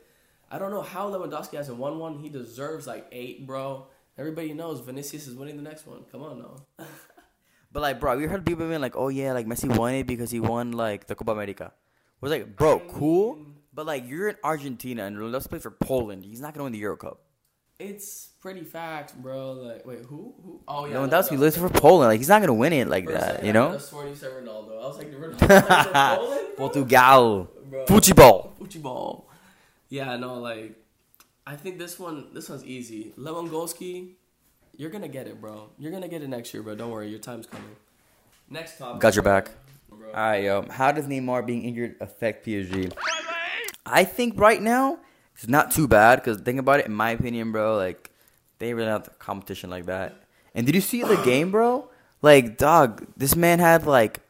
I 0.55 0.59
don't 0.59 0.71
know 0.71 0.83
how 0.83 1.11
Lewandowski 1.11 1.57
hasn't 1.57 1.79
won 1.79 1.99
one. 1.99 2.21
He 2.21 2.29
deserves 2.29 2.87
like 2.87 3.09
8, 3.11 3.45
bro. 3.45 3.87
Everybody 4.17 4.53
knows 4.55 4.79
Vinicius 4.79 5.27
is 5.27 5.35
winning 5.35 5.57
the 5.57 5.65
next 5.65 5.85
one. 5.85 6.05
Come 6.13 6.23
on 6.23 6.39
now. 6.39 6.87
But 7.73 7.81
like, 7.81 7.99
bro, 7.99 8.17
we 8.17 8.27
heard 8.27 8.47
people 8.47 8.69
being 8.69 8.81
like, 8.81 8.95
"Oh 8.95 9.09
yeah, 9.09 9.33
like 9.33 9.49
Messi 9.49 9.67
won 9.77 9.95
it 9.95 10.07
because 10.07 10.31
he 10.31 10.39
won 10.39 10.71
like 10.71 11.09
the 11.09 11.17
Copa 11.17 11.33
America." 11.33 11.73
Was 12.21 12.31
like, 12.31 12.55
bro, 12.55 12.79
cool, 12.79 13.37
but 13.75 13.85
like 13.85 14.09
you're 14.09 14.29
in 14.29 14.37
Argentina 14.45 15.07
and 15.07 15.33
let's 15.33 15.49
play 15.49 15.59
for 15.59 15.73
Poland. 15.73 16.25
He's 16.25 16.41
not 16.41 16.55
gonna 16.55 16.63
win 16.63 16.73
the 16.73 16.79
Euro 16.79 16.97
Cup. 16.97 17.19
It's 17.81 18.29
pretty 18.41 18.63
fact, 18.63 19.21
bro. 19.21 19.55
Like, 19.55 19.85
wait, 19.85 20.03
who? 20.07 20.35
Who? 20.45 20.61
Oh 20.69 20.85
yeah, 20.87 20.95
Lewandowski 20.95 21.37
lives 21.37 21.57
for 21.57 21.69
Poland. 21.69 22.11
Like 22.11 22.21
he's 22.21 22.29
not 22.29 22.41
gonna 22.41 22.55
win 22.55 22.73
it 22.73 22.87
like 22.87 23.11
a 23.11 23.13
that, 23.15 23.45
you 23.45 23.53
know. 23.53 23.71
could've 23.71 23.83
sworn 23.83 24.07
you 24.07 24.15
said 24.15 24.31
Ronaldo. 24.31 24.81
I 24.81 24.87
was 24.87 24.99
like, 24.99 25.13
Ronaldo 25.13 25.39
for 25.41 25.61
Poland. 26.17 26.57
Portugal, 26.57 27.51
Bro. 27.69 27.87
football. 27.87 28.53
Football. 28.57 29.27
Yeah, 29.89 30.17
no, 30.17 30.35
like 30.39 30.77
I 31.47 31.57
think 31.57 31.79
this 31.79 31.99
one 31.99 32.33
this 32.33 32.49
one's 32.49 32.65
easy. 32.65 33.13
Lewandowski, 33.19 34.13
you're 34.77 34.91
gonna 34.91 35.09
get 35.09 35.27
it, 35.27 35.41
bro. 35.41 35.71
You're 35.79 35.93
gonna 35.93 36.09
get 36.09 36.23
it 36.23 36.29
next 36.29 36.53
year, 36.55 36.63
bro. 36.63 36.75
Don't 36.75 36.91
worry, 36.91 37.09
your 37.09 37.19
time's 37.19 37.47
coming. 37.47 37.77
Next 38.49 38.79
topic. 38.79 39.01
Got 39.01 39.15
your 39.15 39.23
back. 39.23 39.51
Bro. 39.89 40.09
All 40.09 40.15
right, 40.15 40.45
yo. 40.45 40.67
How 40.71 40.93
does 40.93 41.07
Neymar 41.07 41.47
being 41.47 41.65
injured 41.65 41.97
affect 42.01 42.47
PSG? 42.47 42.93
I 43.87 44.05
think 44.05 44.39
right 44.39 44.61
now 44.61 44.99
it's 45.35 45.49
not 45.49 45.71
too 45.71 45.87
bad 45.87 46.17
because 46.17 46.41
think 46.41 46.59
about 46.59 46.81
it. 46.81 46.87
In 46.87 46.95
my 46.95 47.11
opinion, 47.11 47.53
bro, 47.53 47.77
like 47.77 48.11
they 48.59 48.73
really 48.75 48.89
have 48.89 49.05
the 49.05 49.11
competition 49.11 49.71
like 49.71 49.87
that. 49.87 50.23
And 50.55 50.67
did 50.67 50.75
you 50.75 50.81
see 50.81 51.03
the 51.03 51.17
game, 51.17 51.51
bro? 51.51 51.91
Like, 52.23 52.57
dog, 52.57 53.07
this 53.17 53.37
man 53.37 53.59
had 53.59 53.87
like 53.87 54.21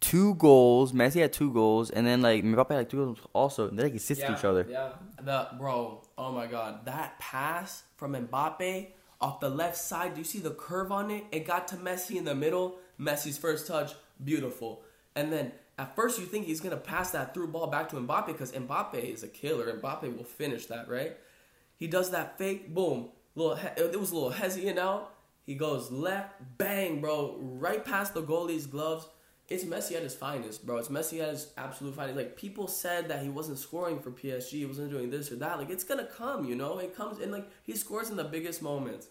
two 0.00 0.34
goals. 0.34 0.92
Messi 0.92 1.20
had 1.20 1.32
two 1.32 1.52
goals, 1.52 1.90
and 1.90 2.06
then 2.06 2.22
like 2.22 2.44
Mbappe 2.44 2.70
had 2.70 2.76
like 2.78 2.88
two 2.88 3.04
goals 3.04 3.18
also. 3.32 3.68
And 3.68 3.78
they 3.78 3.84
like 3.84 3.94
assist 3.94 4.20
yeah, 4.20 4.36
each 4.36 4.44
other. 4.44 4.66
Yeah. 4.68 4.90
The 5.20 5.48
bro, 5.58 6.02
oh 6.16 6.32
my 6.32 6.46
god. 6.46 6.84
That 6.86 7.18
pass 7.18 7.84
from 7.96 8.14
Mbappe 8.14 8.88
off 9.20 9.40
the 9.40 9.48
left 9.48 9.76
side, 9.76 10.14
do 10.14 10.20
you 10.20 10.24
see 10.24 10.38
the 10.40 10.50
curve 10.50 10.92
on 10.92 11.10
it? 11.10 11.24
It 11.32 11.46
got 11.46 11.68
to 11.68 11.76
Messi 11.76 12.16
in 12.16 12.24
the 12.24 12.34
middle. 12.34 12.76
Messi's 13.00 13.38
first 13.38 13.66
touch, 13.66 13.92
beautiful. 14.22 14.82
And 15.14 15.32
then 15.32 15.52
at 15.78 15.94
first 15.96 16.18
you 16.18 16.26
think 16.26 16.46
he's 16.46 16.60
gonna 16.60 16.76
pass 16.76 17.10
that 17.12 17.34
through 17.34 17.48
ball 17.48 17.66
back 17.66 17.88
to 17.90 17.96
Mbappe 17.96 18.26
because 18.26 18.52
Mbappe 18.52 18.94
is 18.94 19.22
a 19.22 19.28
killer. 19.28 19.72
Mbappe 19.78 20.16
will 20.16 20.24
finish 20.24 20.66
that, 20.66 20.88
right? 20.88 21.16
He 21.76 21.86
does 21.86 22.10
that 22.10 22.38
fake, 22.38 22.74
boom. 22.74 23.10
Little, 23.34 23.56
he- 23.56 23.68
it 23.80 23.98
was 24.00 24.10
a 24.10 24.14
little 24.14 24.30
hesitant 24.30 24.78
out. 24.78 25.14
He 25.44 25.54
goes 25.54 25.90
left, 25.90 26.34
bang, 26.58 27.00
bro, 27.00 27.36
right 27.40 27.84
past 27.84 28.14
the 28.14 28.22
goalie's 28.22 28.66
gloves. 28.66 29.06
It's 29.48 29.64
Messi 29.64 29.94
at 29.94 30.02
his 30.02 30.14
finest, 30.14 30.66
bro. 30.66 30.78
It's 30.78 30.88
Messi 30.88 31.20
at 31.22 31.28
his 31.28 31.52
absolute 31.56 31.94
finest. 31.94 32.16
Like 32.16 32.36
people 32.36 32.66
said 32.66 33.08
that 33.08 33.22
he 33.22 33.28
wasn't 33.28 33.58
scoring 33.58 34.00
for 34.00 34.10
PSG, 34.10 34.50
he 34.50 34.66
wasn't 34.66 34.90
doing 34.90 35.08
this 35.08 35.30
or 35.30 35.36
that. 35.36 35.58
Like 35.58 35.70
it's 35.70 35.84
gonna 35.84 36.06
come, 36.06 36.44
you 36.44 36.56
know. 36.56 36.78
It 36.78 36.96
comes 36.96 37.20
and 37.20 37.30
like 37.30 37.48
he 37.62 37.76
scores 37.76 38.10
in 38.10 38.16
the 38.16 38.24
biggest 38.24 38.60
moments. 38.60 39.06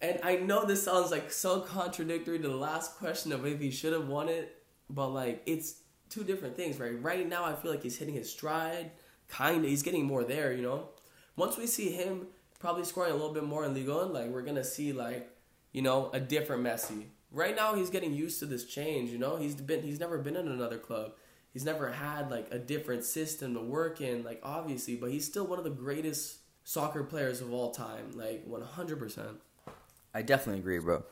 And 0.00 0.20
I 0.22 0.36
know 0.36 0.64
this 0.64 0.84
sounds 0.84 1.10
like 1.10 1.32
so 1.32 1.60
contradictory 1.60 2.38
to 2.38 2.48
the 2.48 2.54
last 2.56 2.96
question 2.98 3.32
of 3.32 3.44
if 3.46 3.60
he 3.60 3.70
should 3.70 3.92
have 3.92 4.08
won 4.08 4.28
it, 4.28 4.62
but 4.88 5.08
like 5.08 5.42
it's 5.46 5.82
two 6.08 6.22
different 6.22 6.56
things, 6.56 6.78
right? 6.78 7.00
Right 7.02 7.28
now, 7.28 7.44
I 7.44 7.54
feel 7.54 7.70
like 7.70 7.82
he's 7.82 7.98
hitting 7.98 8.14
his 8.14 8.30
stride, 8.30 8.92
kind 9.28 9.64
of. 9.64 9.70
He's 9.70 9.82
getting 9.82 10.04
more 10.04 10.22
there, 10.22 10.52
you 10.52 10.62
know. 10.62 10.90
Once 11.34 11.56
we 11.56 11.66
see 11.66 11.90
him 11.90 12.28
probably 12.60 12.84
scoring 12.84 13.10
a 13.10 13.14
little 13.14 13.32
bit 13.32 13.44
more 13.44 13.64
in 13.64 13.74
Ligue 13.74 13.88
1, 13.88 14.12
like 14.12 14.28
we're 14.28 14.42
gonna 14.42 14.62
see 14.62 14.92
like 14.92 15.28
you 15.72 15.82
know 15.82 16.10
a 16.12 16.20
different 16.20 16.62
Messi. 16.62 17.06
Right 17.32 17.56
now, 17.56 17.74
he's 17.74 17.88
getting 17.88 18.12
used 18.12 18.38
to 18.40 18.46
this 18.46 18.64
change. 18.64 19.10
You 19.10 19.18
know, 19.18 19.36
he's 19.36 19.54
been 19.54 19.82
he's 19.82 19.98
never 19.98 20.18
been 20.18 20.36
in 20.36 20.48
another 20.48 20.78
club. 20.78 21.12
He's 21.52 21.64
never 21.64 21.90
had 21.92 22.30
like 22.30 22.48
a 22.50 22.58
different 22.58 23.04
system 23.04 23.54
to 23.54 23.60
work 23.60 24.00
in, 24.00 24.22
like 24.22 24.40
obviously, 24.42 24.96
but 24.96 25.10
he's 25.10 25.26
still 25.26 25.46
one 25.46 25.58
of 25.58 25.64
the 25.64 25.70
greatest 25.70 26.38
soccer 26.64 27.02
players 27.02 27.40
of 27.40 27.52
all 27.52 27.70
time, 27.70 28.12
like 28.14 28.44
one 28.46 28.62
hundred 28.62 28.98
percent. 28.98 29.40
I 30.14 30.22
definitely 30.22 30.60
agree, 30.60 30.78
bro. 30.78 31.04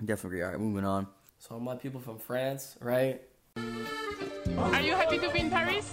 I 0.00 0.04
definitely 0.04 0.38
agree. 0.38 0.42
All 0.44 0.50
right, 0.52 0.60
moving 0.60 0.84
on. 0.84 1.08
So 1.38 1.58
my 1.58 1.74
people 1.74 2.00
from 2.00 2.18
France, 2.18 2.76
right? 2.80 3.20
Are 3.56 4.80
you 4.80 4.94
happy 4.94 5.18
to 5.18 5.30
be 5.30 5.40
in 5.40 5.50
Paris? 5.50 5.92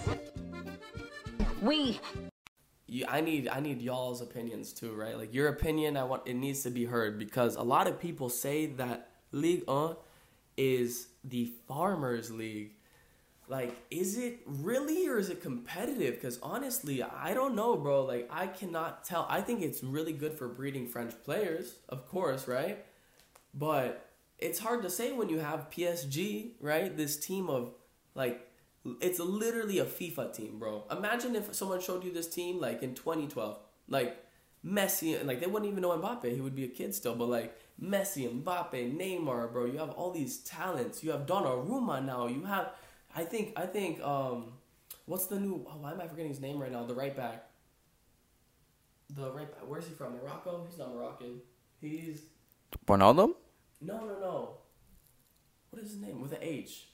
We 1.62 2.00
you, 2.88 3.06
I 3.08 3.22
need 3.22 3.48
I 3.48 3.60
need 3.60 3.82
y'all's 3.82 4.22
opinions 4.22 4.74
too, 4.74 4.94
right? 4.94 5.18
Like 5.18 5.34
your 5.34 5.48
opinion, 5.48 5.98
I 5.98 6.04
want 6.04 6.24
it 6.28 6.36
needs 6.36 6.62
to 6.64 6.70
be 6.70 6.86
heard 6.86 7.18
because 7.18 7.56
a 7.56 7.64
lot 7.64 7.88
of 7.88 8.00
people 8.00 8.30
say 8.30 8.68
that 8.68 9.10
Ligue 9.34 9.64
1 9.68 9.96
is 10.56 11.08
the 11.24 11.52
farmers 11.68 12.32
league. 12.32 12.72
Like, 13.50 13.76
is 13.92 14.18
it 14.18 14.40
really 14.46 15.08
or 15.08 15.18
is 15.18 15.30
it 15.30 15.42
competitive? 15.42 16.16
Because 16.16 16.40
honestly, 16.42 17.04
I 17.04 17.34
don't 17.34 17.56
know, 17.56 17.76
bro. 17.76 18.06
Like, 18.06 18.30
I 18.32 18.48
cannot 18.48 19.04
tell. 19.04 19.28
I 19.30 19.42
think 19.42 19.62
it's 19.62 19.84
really 19.84 20.14
good 20.14 20.34
for 20.34 20.48
breeding 20.48 20.88
French 20.88 21.14
players, 21.26 21.76
of 21.90 22.08
course, 22.08 22.48
right? 22.48 22.86
But 23.54 24.10
it's 24.40 24.60
hard 24.60 24.82
to 24.84 24.90
say 24.90 25.12
when 25.12 25.30
you 25.30 25.40
have 25.40 25.70
PSG, 25.70 26.52
right? 26.60 26.96
This 26.96 27.18
team 27.18 27.50
of 27.50 27.74
like 28.16 28.48
it's 29.02 29.20
literally 29.20 29.80
a 29.80 29.86
FIFA 29.86 30.36
team, 30.36 30.60
bro. 30.60 30.84
Imagine 30.92 31.36
if 31.36 31.54
someone 31.56 31.82
showed 31.82 32.04
you 32.04 32.12
this 32.12 32.28
team 32.28 32.60
like 32.60 32.84
in 32.84 32.94
2012, 32.94 33.58
like 33.88 34.18
Messi, 34.66 35.18
and 35.18 35.28
like 35.28 35.40
they 35.40 35.48
wouldn't 35.48 35.72
even 35.72 35.82
know 35.82 35.98
Mbappe. 35.98 36.34
He 36.34 36.42
would 36.42 36.56
be 36.56 36.66
a 36.66 36.70
kid 36.70 36.94
still, 36.94 37.16
but 37.16 37.30
like 37.30 37.58
Messi, 37.82 38.30
Mbappe, 38.44 38.96
Neymar, 38.98 39.52
bro. 39.52 39.66
You 39.66 39.78
have 39.80 39.90
all 39.92 40.12
these 40.12 40.40
talents. 40.40 41.04
You 41.04 41.12
have 41.12 41.26
Donnarumma 41.26 42.04
now. 42.06 42.28
You 42.28 42.44
have, 42.46 42.72
I 43.16 43.24
think, 43.24 43.54
I 43.58 43.66
think, 43.66 44.02
um, 44.02 44.54
what's 45.06 45.26
the 45.28 45.40
new? 45.40 45.66
Oh, 45.68 45.78
why 45.80 45.92
am 45.92 46.02
I 46.02 46.08
forgetting 46.08 46.30
his 46.32 46.40
name 46.40 46.60
right 46.62 46.72
now? 46.72 46.86
The 46.86 46.94
right 46.94 47.16
back. 47.16 47.50
The 49.10 49.32
right 49.32 49.52
back. 49.52 49.68
Where's 49.68 49.86
he 49.86 49.94
from? 49.94 50.14
Morocco? 50.14 50.66
He's 50.70 50.78
not 50.78 50.94
Moroccan. 50.94 51.42
He's 51.82 52.24
Ronaldo? 52.88 53.34
no, 53.82 53.98
no, 54.00 54.20
no. 54.20 54.50
What 55.70 55.82
is 55.82 55.92
his 55.92 56.02
name 56.02 56.22
with 56.22 56.32
an 56.34 56.40
H? 56.42 56.88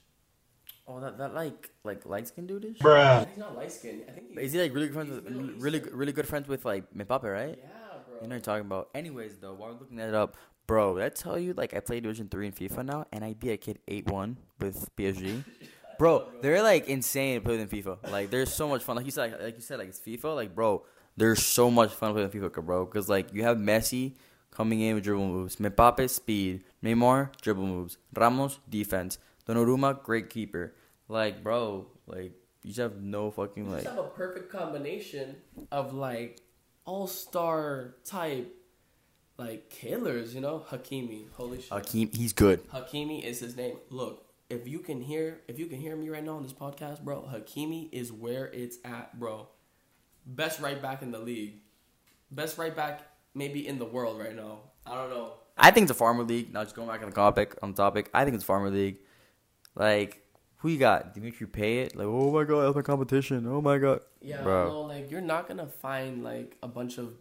Oh, 0.87 0.99
that 1.01 1.17
that 1.19 1.33
like 1.35 1.69
like 1.83 2.05
light 2.05 2.27
skin 2.27 2.47
dude 2.47 2.65
is. 2.65 2.77
He's 2.77 3.37
not 3.37 3.55
light 3.55 3.71
skinned. 3.71 4.05
I 4.07 4.11
think 4.11 4.29
he's, 4.29 4.37
Is 4.39 4.53
he 4.53 4.61
like 4.61 4.73
really 4.73 4.87
good 4.87 4.95
friends 4.95 5.11
with 5.11 5.61
really 5.61 5.81
really 5.91 6.11
good 6.13 6.27
friends 6.27 6.47
with 6.47 6.65
like 6.65 6.91
Mbappe, 6.93 7.23
right? 7.31 7.59
Yeah, 7.59 7.67
bro. 8.07 8.15
You 8.21 8.27
know 8.27 8.29
what 8.29 8.35
I'm 8.35 8.41
talking 8.41 8.65
about. 8.65 8.89
Anyways, 8.95 9.37
though, 9.37 9.53
while 9.53 9.73
we're 9.73 9.79
looking 9.79 9.97
that 9.97 10.15
up, 10.15 10.35
bro, 10.69 10.93
did 10.93 11.03
I 11.03 11.09
tell 11.09 11.39
you 11.39 11.53
like 11.53 11.73
I 11.73 11.79
play 11.79 11.99
Division 11.99 12.29
Three 12.29 12.45
in 12.45 12.53
FIFA 12.53 12.85
now, 12.85 13.05
and 13.11 13.25
I 13.25 13.33
beat 13.33 13.49
a 13.49 13.57
kid 13.57 13.79
eight 13.87 14.05
one 14.07 14.37
with 14.59 14.87
PSG. 14.95 15.43
Bro, 15.97 16.27
they're 16.41 16.63
like 16.63 16.87
insane 16.87 17.41
playing 17.41 17.59
in 17.59 17.67
FIFA. 17.67 18.09
Like, 18.09 18.29
there's 18.29 18.53
so 18.53 18.69
much 18.69 18.83
fun. 18.83 18.95
Like 18.95 19.03
you 19.03 19.11
said, 19.11 19.33
like, 19.33 19.41
like 19.41 19.55
you 19.57 19.61
said, 19.61 19.79
like 19.79 19.89
it's 19.89 19.99
FIFA. 19.99 20.33
Like, 20.33 20.55
bro, 20.55 20.85
there's 21.17 21.45
so 21.45 21.69
much 21.69 21.91
fun 21.91 22.13
playing 22.13 22.29
FIFA, 22.29 22.63
bro. 22.65 22.85
Because 22.85 23.09
like 23.09 23.33
you 23.33 23.43
have 23.43 23.57
Messi 23.57 24.13
coming 24.49 24.79
in 24.79 24.95
with 24.95 25.03
dribble 25.03 25.27
moves, 25.27 25.57
Mbappe 25.57 26.09
speed, 26.09 26.63
Neymar 26.81 27.35
dribble 27.41 27.67
moves, 27.67 27.97
Ramos 28.15 28.59
defense, 28.69 29.17
Donnarumma 29.45 30.01
great 30.01 30.29
keeper. 30.29 30.73
Like, 31.09 31.43
bro, 31.43 31.87
like 32.07 32.31
you 32.63 32.69
just 32.69 32.79
have 32.79 33.01
no 33.01 33.29
fucking 33.29 33.65
You 33.65 33.71
like. 33.71 33.83
just 33.83 33.95
have 33.95 34.05
a 34.05 34.07
perfect 34.09 34.49
combination 34.49 35.35
of 35.69 35.93
like 35.93 36.39
all 36.85 37.07
star 37.07 37.95
type 38.05 38.55
like 39.39 39.69
killers, 39.69 40.35
you 40.35 40.41
know? 40.41 40.63
Hakimi. 40.69 41.25
Holy 41.33 41.61
shit. 41.61 41.71
Hakeem, 41.71 42.11
he's 42.13 42.33
good. 42.33 42.67
Hakimi 42.69 43.23
is 43.23 43.39
his 43.39 43.55
name. 43.55 43.77
Look, 43.89 44.25
if 44.49 44.67
you 44.67 44.79
can 44.79 45.01
hear 45.01 45.39
if 45.47 45.57
you 45.57 45.67
can 45.67 45.79
hear 45.79 45.95
me 45.95 46.09
right 46.09 46.23
now 46.23 46.35
on 46.35 46.43
this 46.43 46.53
podcast, 46.53 47.01
bro, 47.01 47.27
Hakimi 47.33 47.89
is 47.91 48.11
where 48.11 48.47
it's 48.47 48.77
at, 48.83 49.17
bro. 49.17 49.47
Best 50.25 50.59
right 50.59 50.79
back 50.81 51.01
in 51.01 51.11
the 51.11 51.19
league. 51.19 51.61
Best 52.29 52.57
right 52.57 52.75
back 52.75 53.01
maybe 53.33 53.65
in 53.67 53.79
the 53.79 53.85
world 53.85 54.19
right 54.19 54.35
now. 54.35 54.59
I 54.85 54.95
don't 54.95 55.09
know. 55.09 55.33
I 55.57 55.71
think 55.71 55.85
it's 55.85 55.91
a 55.91 55.95
farmer 55.95 56.23
league. 56.23 56.53
Now 56.53 56.63
just 56.63 56.75
going 56.75 56.87
back 56.87 57.01
on 57.01 57.09
the 57.09 57.15
topic 57.15 57.55
on 57.63 57.71
the 57.71 57.77
topic, 57.77 58.09
I 58.13 58.23
think 58.23 58.35
it's 58.35 58.43
farmer 58.43 58.69
league. 58.69 58.99
Like, 59.75 60.21
who 60.57 60.69
you 60.69 60.77
got? 60.77 61.13
Dimitri 61.13 61.47
Payet? 61.47 61.95
Like, 61.95 62.07
oh 62.07 62.31
my 62.31 62.43
god, 62.43 62.65
that's 62.65 62.75
my 62.75 62.81
competition. 62.81 63.47
Oh 63.47 63.61
my 63.61 63.77
god. 63.77 64.01
Yeah, 64.21 64.41
Bro. 64.41 64.67
no, 64.69 64.81
like 64.81 65.09
you're 65.09 65.21
not 65.21 65.47
gonna 65.47 65.67
find 65.67 66.23
like 66.23 66.57
a 66.61 66.67
bunch 66.67 66.97
of 66.97 67.13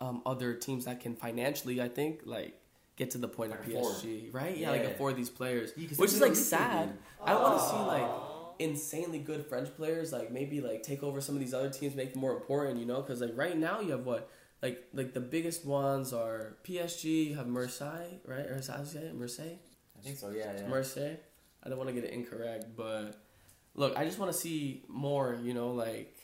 um, 0.00 0.22
other 0.26 0.54
teams 0.54 0.84
that 0.84 1.00
can 1.00 1.14
financially, 1.16 1.80
I 1.80 1.88
think, 1.88 2.22
like 2.24 2.54
get 2.96 3.10
to 3.12 3.18
the 3.18 3.28
point 3.28 3.52
of 3.52 3.58
Like 3.60 3.68
afford. 3.76 3.94
PSG, 3.96 4.32
right? 4.32 4.56
Yeah, 4.56 4.70
like 4.70 4.82
Yeah. 4.82 4.88
afford 4.88 5.16
these 5.16 5.30
players, 5.30 5.72
Yeah, 5.76 5.88
which 5.96 6.12
is 6.12 6.20
like 6.20 6.36
sad. 6.36 6.96
I 7.22 7.34
want 7.34 7.58
to 7.58 7.66
see 7.68 7.76
like 7.76 8.10
insanely 8.58 9.18
good 9.18 9.44
French 9.46 9.74
players, 9.76 10.12
like 10.12 10.30
maybe 10.30 10.60
like 10.60 10.82
take 10.82 11.02
over 11.02 11.20
some 11.20 11.34
of 11.34 11.40
these 11.40 11.52
other 11.54 11.70
teams, 11.70 11.94
make 11.94 12.12
them 12.12 12.20
more 12.20 12.32
important, 12.32 12.78
you 12.80 12.86
know? 12.86 13.02
Because 13.02 13.20
like 13.20 13.32
right 13.36 13.56
now 13.56 13.80
you 13.80 13.90
have 13.92 14.06
what, 14.06 14.30
like 14.62 14.84
like 14.94 15.12
the 15.12 15.20
biggest 15.20 15.64
ones 15.66 16.12
are 16.12 16.56
PSG, 16.64 17.28
you 17.28 17.34
have 17.36 17.46
Marseille, 17.48 18.18
right? 18.26 18.46
Or 18.46 18.56
is 18.56 18.68
that 18.68 18.76
how 18.76 18.82
it? 18.82 19.14
Marseille. 19.14 19.58
I 19.98 20.02
think 20.02 20.16
so. 20.18 20.30
Yeah, 20.30 20.52
yeah. 20.56 20.66
Marseille. 20.68 21.16
I 21.62 21.68
don't 21.68 21.78
want 21.78 21.88
to 21.88 21.94
get 21.94 22.04
it 22.04 22.12
incorrect, 22.12 22.66
but 22.76 23.20
look, 23.74 23.96
I 23.96 24.04
just 24.04 24.18
want 24.18 24.32
to 24.32 24.38
see 24.38 24.84
more. 24.88 25.38
You 25.42 25.52
know, 25.52 25.72
like 25.72 26.15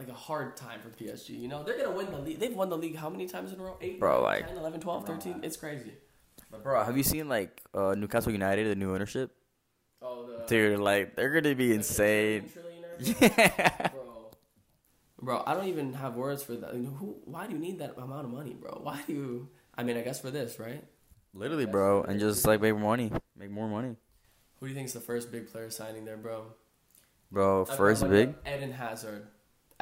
like 0.00 0.08
a 0.08 0.14
hard 0.18 0.56
time 0.56 0.80
for 0.80 0.88
PSG. 0.88 1.30
You 1.38 1.48
know, 1.48 1.62
they're 1.62 1.76
gonna 1.76 1.96
win 1.96 2.10
the 2.10 2.18
league. 2.18 2.38
They've 2.40 2.54
won 2.54 2.68
the 2.70 2.76
league 2.78 2.96
how 2.96 3.08
many 3.10 3.26
times 3.26 3.52
in 3.52 3.60
a 3.60 3.62
row? 3.62 3.76
Eight, 3.80 4.00
Bro, 4.00 4.22
like- 4.22 4.48
10, 4.48 4.56
11, 4.56 4.80
12, 4.80 5.06
13? 5.06 5.40
It's 5.42 5.56
crazy. 5.56 5.92
But 6.50 6.64
bro, 6.64 6.82
have 6.82 6.96
you 6.96 7.02
seen 7.04 7.28
like 7.28 7.62
uh, 7.74 7.94
Newcastle 7.96 8.32
United, 8.32 8.66
the 8.68 8.74
new 8.74 8.92
ownership? 8.94 9.30
Oh, 10.02 10.26
the 10.26 10.44
Dude, 10.46 10.80
like 10.80 11.14
they're 11.14 11.30
gonna 11.30 11.54
be 11.54 11.72
insane. 11.72 12.50
Yeah. 12.98 13.88
bro. 13.92 14.30
Bro, 15.22 15.42
I 15.46 15.54
don't 15.54 15.68
even 15.68 15.94
have 15.94 16.14
words 16.16 16.42
for 16.42 16.52
that. 16.56 16.74
You 16.74 16.80
know, 16.80 16.90
who? 16.90 17.16
Why 17.24 17.46
do 17.46 17.52
you 17.54 17.58
need 17.58 17.78
that 17.78 17.96
amount 17.96 18.24
of 18.26 18.30
money, 18.30 18.54
bro? 18.54 18.80
Why 18.82 19.00
do 19.06 19.12
you? 19.12 19.48
I 19.76 19.82
mean, 19.84 19.96
I 19.96 20.02
guess 20.02 20.20
for 20.20 20.30
this, 20.30 20.58
right? 20.58 20.82
Literally, 21.32 21.64
bro, 21.66 22.02
and 22.02 22.18
just 22.20 22.46
like 22.46 22.60
make 22.60 22.72
more 22.74 22.90
money, 22.90 23.12
make 23.36 23.50
more 23.50 23.68
money, 23.68 23.94
Who 24.58 24.66
do 24.66 24.70
you 24.70 24.74
think 24.74 24.86
is 24.88 24.92
the 24.94 25.00
first 25.00 25.30
big 25.30 25.50
player 25.50 25.70
signing 25.70 26.04
there, 26.04 26.16
bro? 26.16 26.46
bro. 27.30 27.64
First 27.64 28.02
like, 28.02 28.10
big, 28.10 28.34
Eden 28.46 28.72
Hazard. 28.72 29.28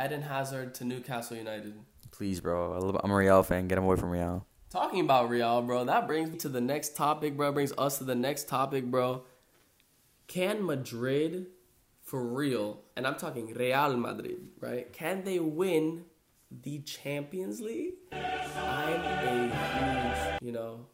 Eden 0.02 0.22
Hazard 0.22 0.74
to 0.74 0.84
Newcastle 0.84 1.36
United. 1.36 1.74
please, 2.10 2.40
bro. 2.40 2.98
I'm 3.02 3.10
a 3.10 3.14
Real 3.14 3.42
fan. 3.42 3.68
Get 3.68 3.78
him 3.78 3.84
away 3.84 3.96
from 3.96 4.10
Real. 4.10 4.46
Talking 4.70 5.00
about 5.00 5.30
Real, 5.30 5.62
bro, 5.62 5.84
that 5.84 6.06
brings 6.06 6.30
me 6.30 6.36
to 6.38 6.48
the 6.48 6.60
next 6.60 6.94
topic, 6.96 7.36
bro. 7.36 7.52
Brings 7.52 7.72
us 7.78 7.98
to 7.98 8.04
the 8.04 8.14
next 8.14 8.48
topic, 8.48 8.84
bro. 8.84 9.22
Can 10.26 10.64
Madrid, 10.64 11.46
for 12.02 12.22
real, 12.22 12.80
and 12.96 13.06
I'm 13.06 13.16
talking 13.16 13.54
Real 13.54 13.96
Madrid, 13.96 14.48
right? 14.60 14.92
Can 14.92 15.24
they 15.24 15.38
win 15.38 16.04
the 16.50 16.80
Champions 16.80 17.60
League? 17.62 17.94
I'm 18.12 19.00
a 19.00 20.32
huge, 20.32 20.42
you 20.42 20.52
know, 20.52 20.86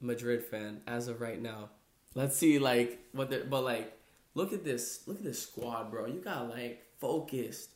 Madrid 0.00 0.44
fan 0.44 0.82
as 0.86 1.08
of 1.08 1.20
right 1.20 1.40
now. 1.40 1.70
Let's 2.14 2.36
see, 2.36 2.60
like 2.60 3.00
what 3.12 3.50
but 3.50 3.64
like, 3.64 3.92
look 4.34 4.52
at 4.52 4.62
this, 4.64 5.02
look 5.06 5.18
at 5.18 5.24
this 5.24 5.42
squad, 5.42 5.90
bro. 5.90 6.06
You 6.06 6.20
got 6.20 6.48
like 6.48 6.86
focused, 7.00 7.70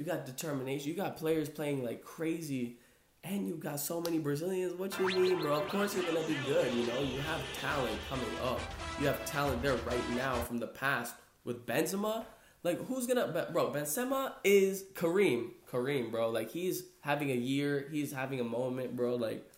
you 0.00 0.06
got 0.06 0.24
determination, 0.24 0.88
you 0.88 0.96
got 0.96 1.18
players 1.18 1.50
playing 1.50 1.84
like 1.84 2.02
crazy, 2.02 2.78
and 3.22 3.46
you 3.46 3.56
got 3.56 3.78
so 3.78 4.00
many 4.00 4.18
Brazilians. 4.18 4.72
What 4.78 4.98
you 4.98 5.06
mean, 5.08 5.38
bro? 5.38 5.60
Of 5.60 5.68
course 5.68 5.94
you're 5.94 6.04
gonna 6.04 6.26
be 6.26 6.38
good. 6.46 6.72
You 6.72 6.86
know, 6.86 7.00
you 7.00 7.20
have 7.20 7.42
talent 7.60 7.98
coming 8.08 8.24
up. 8.42 8.60
You 8.98 9.08
have 9.08 9.22
talent 9.26 9.62
there 9.62 9.76
right 9.86 10.10
now 10.16 10.36
from 10.36 10.56
the 10.56 10.68
past 10.68 11.14
with 11.44 11.66
Benzema. 11.66 12.24
Like 12.62 12.82
who's 12.86 13.06
gonna, 13.06 13.48
bro? 13.52 13.72
Benzema 13.72 14.32
is 14.42 14.84
Kareem. 14.94 15.50
Kareem, 15.70 16.10
bro. 16.10 16.30
Like 16.30 16.50
he's 16.50 16.82
having 17.02 17.30
a 17.30 17.34
year. 17.34 17.86
He's 17.92 18.10
having 18.10 18.40
a 18.40 18.44
moment, 18.44 18.96
bro. 18.96 19.16
Like 19.16 19.52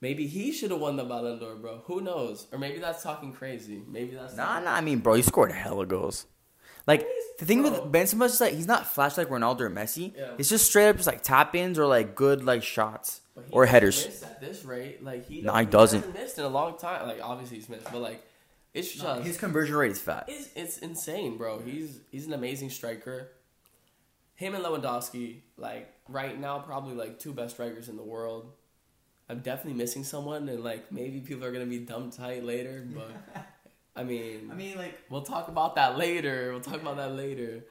maybe 0.00 0.28
he 0.28 0.52
should 0.52 0.70
have 0.70 0.78
won 0.78 0.94
the 0.94 1.04
Ballon 1.04 1.40
d'Or, 1.40 1.56
bro. 1.56 1.82
Who 1.86 2.00
knows? 2.00 2.46
Or 2.52 2.60
maybe 2.60 2.78
that's 2.78 3.02
talking 3.02 3.32
crazy. 3.32 3.82
Maybe 3.88 4.14
that's 4.14 4.36
Nah, 4.36 4.60
nah. 4.60 4.74
I 4.74 4.82
mean, 4.82 5.00
bro, 5.00 5.14
he 5.14 5.22
scored 5.22 5.50
a 5.50 5.54
hella 5.54 5.84
goals. 5.84 6.26
Like 6.86 7.06
the 7.38 7.44
thing 7.44 7.62
with. 7.62 7.74
Benzema 7.92 8.26
is 8.26 8.40
like 8.40 8.54
he's 8.54 8.66
not 8.66 8.86
flash 8.86 9.16
like 9.18 9.28
Ronaldo 9.28 9.60
or 9.62 9.70
Messi. 9.70 10.14
Yeah. 10.16 10.32
It's 10.38 10.48
just 10.48 10.66
straight 10.66 10.88
up 10.88 10.96
just 10.96 11.06
like 11.06 11.22
tap 11.22 11.54
ins 11.54 11.78
or 11.78 11.86
like 11.86 12.14
good 12.14 12.44
like 12.44 12.62
shots 12.62 13.20
he 13.34 13.42
or 13.52 13.66
headers. 13.66 14.22
At 14.22 14.40
this 14.40 14.64
rate, 14.64 15.02
like 15.02 15.26
he, 15.28 15.42
No, 15.42 15.52
he 15.54 15.60
he 15.60 15.66
doesn't. 15.66 16.00
hasn't 16.00 16.14
missed 16.18 16.38
in 16.38 16.44
a 16.44 16.48
long 16.48 16.78
time. 16.78 17.06
Like 17.06 17.20
obviously 17.22 17.56
he's 17.58 17.68
missed, 17.68 17.84
but 17.92 18.00
like 18.00 18.22
it's 18.72 18.92
just 18.92 19.24
His 19.24 19.36
conversion 19.38 19.74
rate 19.74 19.90
is 19.92 20.00
fat. 20.00 20.26
It's, 20.28 20.48
it's 20.54 20.78
insane, 20.78 21.36
bro. 21.38 21.58
He's 21.60 22.00
he's 22.10 22.26
an 22.26 22.32
amazing 22.32 22.70
striker. 22.70 23.30
Him 24.34 24.54
and 24.54 24.62
Lewandowski, 24.64 25.40
like 25.56 25.92
right 26.08 26.38
now, 26.38 26.58
probably 26.58 26.94
like 26.94 27.18
two 27.18 27.32
best 27.32 27.54
strikers 27.54 27.88
in 27.88 27.96
the 27.96 28.02
world. 28.02 28.52
I'm 29.28 29.40
definitely 29.40 29.78
missing 29.78 30.04
someone, 30.04 30.48
and 30.48 30.62
like 30.62 30.92
maybe 30.92 31.20
people 31.20 31.44
are 31.46 31.52
gonna 31.52 31.64
be 31.66 31.78
dumb 31.80 32.10
tight 32.10 32.44
later, 32.44 32.86
but 32.94 33.10
I 33.96 34.04
mean, 34.04 34.50
I 34.52 34.54
mean, 34.54 34.76
like, 34.76 34.98
we'll 35.10 35.22
talk 35.22 35.48
about 35.48 35.76
that 35.76 35.96
later. 35.96 36.50
We'll 36.52 36.60
talk 36.60 36.80
about 36.80 36.96
that 36.98 37.12
later. 37.12 37.64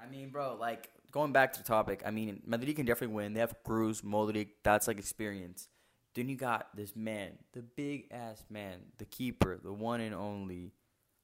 I 0.00 0.10
mean, 0.10 0.30
bro, 0.30 0.56
like 0.58 0.90
going 1.12 1.32
back 1.32 1.52
to 1.52 1.60
the 1.60 1.64
topic. 1.64 2.02
I 2.04 2.10
mean, 2.10 2.42
Madrid 2.44 2.74
can 2.74 2.86
definitely 2.86 3.14
win. 3.14 3.34
They 3.34 3.40
have 3.40 3.54
Kroos, 3.64 4.02
Modric. 4.02 4.48
That's 4.64 4.88
like 4.88 4.98
experience. 4.98 5.68
Then 6.14 6.28
you 6.28 6.36
got 6.36 6.68
this 6.76 6.94
man, 6.96 7.38
the 7.52 7.62
big 7.62 8.08
ass 8.10 8.44
man, 8.50 8.80
the 8.98 9.04
keeper, 9.04 9.58
the 9.62 9.72
one 9.72 10.00
and 10.00 10.14
only, 10.14 10.72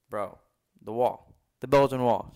bro, 0.08 0.38
the 0.82 0.92
wall, 0.92 1.34
the 1.60 1.66
Belgian 1.66 2.02
wall. 2.02 2.34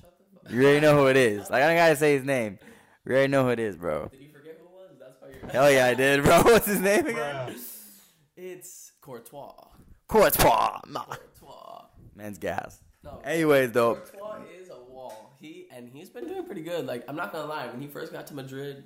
You 0.50 0.62
already 0.64 0.80
know 0.80 0.96
who 0.96 1.06
it 1.06 1.16
is. 1.16 1.48
Like 1.48 1.62
I 1.62 1.68
don't 1.68 1.76
gotta 1.76 1.96
say 1.96 2.14
his 2.16 2.24
name. 2.24 2.58
You 3.06 3.12
already 3.12 3.28
know 3.28 3.44
who 3.44 3.50
it 3.50 3.60
is, 3.60 3.76
bro. 3.76 4.08
Did 4.08 4.20
you 4.20 4.28
forget 4.32 4.58
who 4.60 4.66
it 4.66 4.72
was? 4.72 4.98
That's 4.98 5.20
why 5.20 5.28
you're. 5.28 5.50
Hell 5.50 5.70
yeah, 5.70 5.86
I 5.86 5.94
did, 5.94 6.22
bro. 6.24 6.42
What's 6.42 6.66
his 6.66 6.80
name 6.80 7.06
again? 7.06 7.56
It's 8.36 8.92
Courtois. 9.00 9.54
Courtois. 10.08 10.80
Nah. 10.88 11.04
Courtois. 11.04 11.31
Man's 12.14 12.38
gas. 12.38 12.80
No. 13.04 13.20
Anyways, 13.24 13.72
though, 13.72 13.96
Courtois 13.96 14.44
is 14.60 14.68
a 14.70 14.78
wall. 14.78 15.34
He 15.40 15.66
and 15.72 15.88
he's 15.88 16.08
been 16.08 16.26
doing 16.26 16.44
pretty 16.44 16.62
good. 16.62 16.86
Like 16.86 17.04
I'm 17.08 17.16
not 17.16 17.32
gonna 17.32 17.46
lie, 17.46 17.66
when 17.66 17.80
he 17.80 17.88
first 17.88 18.12
got 18.12 18.26
to 18.28 18.34
Madrid, 18.34 18.84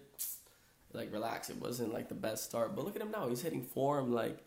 like 0.93 1.13
relax, 1.13 1.51
it 1.51 1.61
wasn't 1.61 1.93
like 1.93 2.09
the 2.09 2.15
best 2.15 2.45
start. 2.45 2.75
But 2.75 2.85
look 2.85 2.97
at 2.97 3.03
him 3.03 3.11
now; 3.11 3.29
he's 3.29 3.43
hitting 3.43 3.63
form. 3.63 4.13
Like 4.13 4.45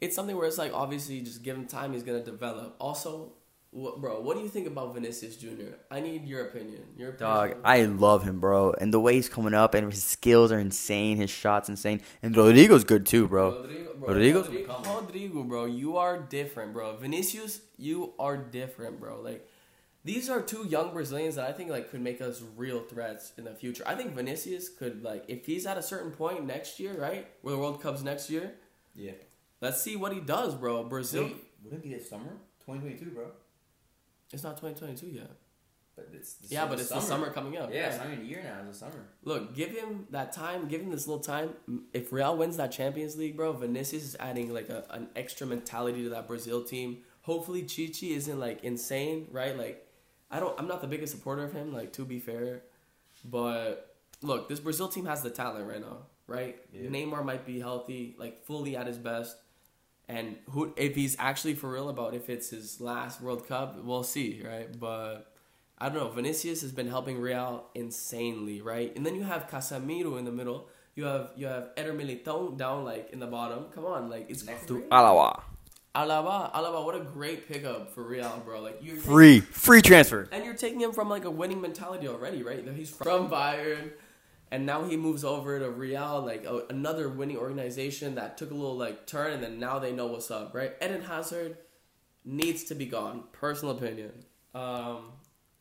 it's 0.00 0.16
something 0.16 0.36
where 0.36 0.46
it's 0.46 0.58
like 0.58 0.72
obviously 0.72 1.20
just 1.20 1.42
give 1.42 1.56
him 1.56 1.66
time, 1.66 1.92
he's 1.92 2.02
gonna 2.02 2.24
develop. 2.24 2.76
Also, 2.80 3.34
what, 3.74 4.00
bro, 4.00 4.20
what 4.20 4.36
do 4.36 4.42
you 4.42 4.48
think 4.48 4.68
about 4.68 4.94
Vinicius 4.94 5.36
Junior? 5.36 5.74
I 5.90 5.98
need 5.98 6.24
your 6.24 6.46
opinion. 6.46 6.82
Your 6.96 7.10
Dog. 7.10 7.56
I 7.64 7.82
love 7.82 8.22
him, 8.22 8.38
bro. 8.38 8.72
And 8.72 8.94
the 8.94 9.00
way 9.00 9.14
he's 9.14 9.28
coming 9.28 9.52
up 9.52 9.74
and 9.74 9.90
his 9.90 10.04
skills 10.04 10.52
are 10.52 10.60
insane. 10.60 11.16
His 11.16 11.30
shots 11.30 11.68
insane. 11.68 12.00
And 12.22 12.36
Rodrygo's 12.36 12.84
good 12.84 13.04
too, 13.04 13.26
bro. 13.26 13.50
Rodrygo, 13.50 13.98
bro, 13.98 14.08
Rodrygo's 14.14 14.48
Rodrygo, 14.48 14.84
Rodrygo, 14.84 15.48
bro, 15.48 15.64
you 15.64 15.96
are 15.96 16.20
different, 16.20 16.72
bro. 16.72 16.96
Vinicius, 16.96 17.62
you 17.76 18.12
are 18.16 18.36
different, 18.36 19.00
bro. 19.00 19.20
Like 19.20 19.48
these 20.04 20.30
are 20.30 20.40
two 20.40 20.66
young 20.68 20.92
Brazilians 20.92 21.34
that 21.34 21.48
I 21.48 21.52
think 21.52 21.68
like 21.70 21.90
could 21.90 22.00
make 22.00 22.20
us 22.20 22.42
real 22.56 22.80
threats 22.80 23.32
in 23.36 23.42
the 23.42 23.54
future. 23.54 23.82
I 23.86 23.96
think 23.96 24.14
Vinicius 24.14 24.68
could 24.68 25.02
like 25.02 25.24
if 25.26 25.46
he's 25.46 25.66
at 25.66 25.78
a 25.78 25.82
certain 25.82 26.12
point 26.12 26.46
next 26.46 26.78
year, 26.78 26.94
right, 26.96 27.26
where 27.42 27.56
the 27.56 27.60
World 27.60 27.82
Cup's 27.82 28.04
next 28.04 28.30
year. 28.30 28.52
Yeah. 28.94 29.12
Let's 29.60 29.82
see 29.82 29.96
what 29.96 30.12
he 30.12 30.20
does, 30.20 30.54
bro. 30.54 30.84
Brazil, 30.84 31.30
Would 31.64 31.72
it 31.72 31.82
be 31.82 31.88
this 31.88 32.08
summer? 32.08 32.36
2022, 32.66 33.10
bro. 33.10 33.26
It's 34.34 34.42
not 34.42 34.56
2022 34.60 35.06
yet. 35.06 35.30
But 35.96 36.08
it's 36.12 36.38
Yeah, 36.48 36.66
but 36.66 36.80
it's 36.80 36.88
the 36.88 37.00
summer 37.00 37.30
coming 37.30 37.56
up. 37.56 37.72
Yeah, 37.72 37.86
it's 37.86 37.98
not 37.98 38.08
even 38.08 38.24
a 38.24 38.28
year 38.28 38.42
now. 38.42 38.68
It's 38.68 38.80
the 38.80 38.86
summer. 38.86 39.04
Look, 39.22 39.54
give 39.54 39.70
him 39.70 40.06
that 40.10 40.32
time. 40.32 40.66
Give 40.66 40.80
him 40.80 40.90
this 40.90 41.06
little 41.06 41.22
time. 41.22 41.50
If 41.92 42.12
Real 42.12 42.36
wins 42.36 42.56
that 42.56 42.72
Champions 42.72 43.16
League, 43.16 43.36
bro, 43.36 43.52
Vinicius 43.52 44.02
is 44.02 44.16
adding 44.18 44.52
like 44.52 44.68
a, 44.68 44.84
an 44.90 45.08
extra 45.14 45.46
mentality 45.46 46.02
to 46.02 46.10
that 46.10 46.26
Brazil 46.26 46.64
team. 46.64 46.98
Hopefully, 47.22 47.62
Tite 47.62 48.02
isn't 48.02 48.40
like 48.40 48.64
insane, 48.64 49.28
right? 49.30 49.56
Like, 49.56 49.86
I 50.32 50.40
don't. 50.40 50.58
I'm 50.58 50.66
not 50.66 50.80
the 50.80 50.88
biggest 50.88 51.14
supporter 51.14 51.44
of 51.44 51.52
him. 51.52 51.72
Like, 51.72 51.92
to 51.92 52.04
be 52.04 52.18
fair, 52.18 52.62
but 53.24 53.96
look, 54.20 54.48
this 54.48 54.58
Brazil 54.58 54.88
team 54.88 55.06
has 55.06 55.22
the 55.22 55.30
talent 55.30 55.68
right 55.68 55.80
now, 55.80 55.98
right? 56.26 56.58
Yeah. 56.72 56.90
Neymar 56.90 57.24
might 57.24 57.46
be 57.46 57.60
healthy, 57.60 58.16
like 58.18 58.44
fully 58.44 58.76
at 58.76 58.88
his 58.88 58.98
best. 58.98 59.36
And 60.08 60.36
who, 60.50 60.72
if 60.76 60.94
he's 60.94 61.16
actually 61.18 61.54
for 61.54 61.70
real 61.70 61.88
about 61.88 62.14
if 62.14 62.28
it's 62.28 62.50
his 62.50 62.80
last 62.80 63.20
World 63.22 63.48
Cup, 63.48 63.82
we'll 63.82 64.02
see, 64.02 64.42
right? 64.44 64.68
But 64.78 65.32
I 65.78 65.88
don't 65.88 65.96
know. 65.98 66.08
Vinicius 66.10 66.60
has 66.62 66.72
been 66.72 66.88
helping 66.88 67.18
Real 67.20 67.64
insanely, 67.74 68.60
right? 68.60 68.94
And 68.96 69.04
then 69.06 69.14
you 69.14 69.22
have 69.22 69.48
Casemiro 69.48 70.18
in 70.18 70.24
the 70.24 70.32
middle. 70.32 70.68
You 70.94 71.04
have 71.04 71.30
you 71.36 71.46
have 71.46 71.70
Eder 71.76 71.94
Militão 71.94 72.56
down 72.56 72.84
like 72.84 73.10
in 73.12 73.18
the 73.18 73.26
bottom. 73.26 73.64
Come 73.74 73.84
on, 73.86 74.10
like 74.10 74.26
it's 74.28 74.44
Next 74.44 74.68
to 74.68 74.82
Alawa. 74.92 75.40
Alaba, 75.94 76.52
Alaba, 76.52 76.84
what 76.84 76.96
a 76.96 77.00
great 77.00 77.46
pickup 77.48 77.94
for 77.94 78.02
Real, 78.02 78.42
bro. 78.44 78.60
Like 78.60 78.78
you're 78.82 78.96
Free. 78.96 79.40
Free 79.40 79.80
transfer. 79.80 80.28
and 80.32 80.44
you're 80.44 80.54
taking 80.54 80.80
him 80.80 80.92
from 80.92 81.08
like 81.08 81.24
a 81.24 81.30
winning 81.30 81.60
mentality 81.60 82.08
already, 82.08 82.42
right? 82.42 82.66
He's 82.74 82.90
from 82.90 83.28
Bayern, 83.30 83.90
and 84.54 84.64
now 84.64 84.84
he 84.84 84.96
moves 84.96 85.24
over 85.24 85.58
to 85.58 85.68
Real, 85.68 86.22
like 86.24 86.44
a, 86.44 86.62
another 86.70 87.08
winning 87.08 87.36
organization 87.36 88.14
that 88.14 88.38
took 88.38 88.52
a 88.52 88.54
little 88.54 88.76
like 88.76 89.04
turn, 89.04 89.32
and 89.32 89.42
then 89.42 89.58
now 89.58 89.80
they 89.80 89.90
know 89.90 90.06
what's 90.06 90.30
up, 90.30 90.54
right? 90.54 90.74
Eden 90.80 91.02
Hazard 91.02 91.58
needs 92.24 92.62
to 92.64 92.76
be 92.76 92.86
gone. 92.86 93.24
Personal 93.32 93.76
opinion, 93.76 94.12
um, 94.54 95.10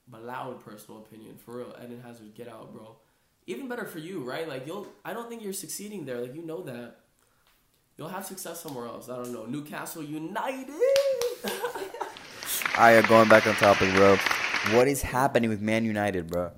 but 0.07 0.23
loud 0.23 0.63
personal 0.63 1.01
opinion 1.01 1.39
for 1.43 1.57
real. 1.57 1.75
Eden 1.83 2.03
Hazard, 2.05 2.35
get 2.35 2.47
out, 2.47 2.71
bro. 2.71 2.97
Even 3.47 3.67
better 3.67 3.85
for 3.85 3.97
you, 3.97 4.23
right? 4.23 4.47
Like 4.47 4.67
you'll, 4.67 4.85
I 5.03 5.13
don't 5.13 5.27
think 5.27 5.41
you're 5.41 5.53
succeeding 5.53 6.05
there. 6.05 6.21
Like 6.21 6.35
you 6.35 6.45
know 6.45 6.61
that. 6.61 6.97
You'll 7.97 8.09
have 8.09 8.27
success 8.27 8.61
somewhere 8.61 8.85
else. 8.85 9.09
I 9.09 9.15
don't 9.15 9.33
know. 9.33 9.45
Newcastle 9.45 10.03
United. 10.03 10.69
I 12.75 12.93
Alright, 12.93 13.07
going 13.07 13.27
back 13.27 13.47
on 13.47 13.55
topic, 13.55 13.91
bro. 13.95 14.17
What 14.71 14.87
is 14.87 15.01
happening 15.01 15.49
with 15.49 15.61
Man 15.61 15.83
United, 15.83 16.27
bro? 16.27 16.51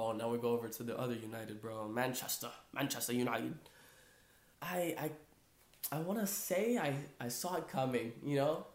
Oh, 0.00 0.12
now 0.12 0.30
we 0.30 0.38
go 0.38 0.50
over 0.50 0.68
to 0.68 0.82
the 0.84 0.96
other 0.96 1.14
United, 1.14 1.60
bro. 1.60 1.88
Manchester, 1.88 2.50
Manchester 2.72 3.12
United. 3.14 3.54
I, 4.62 4.94
I, 4.98 5.10
I 5.96 5.98
want 6.00 6.20
to 6.20 6.26
say 6.26 6.78
I 6.78 6.94
I 7.20 7.28
saw 7.28 7.56
it 7.56 7.68
coming. 7.68 8.12
You 8.22 8.36
know, 8.36 8.66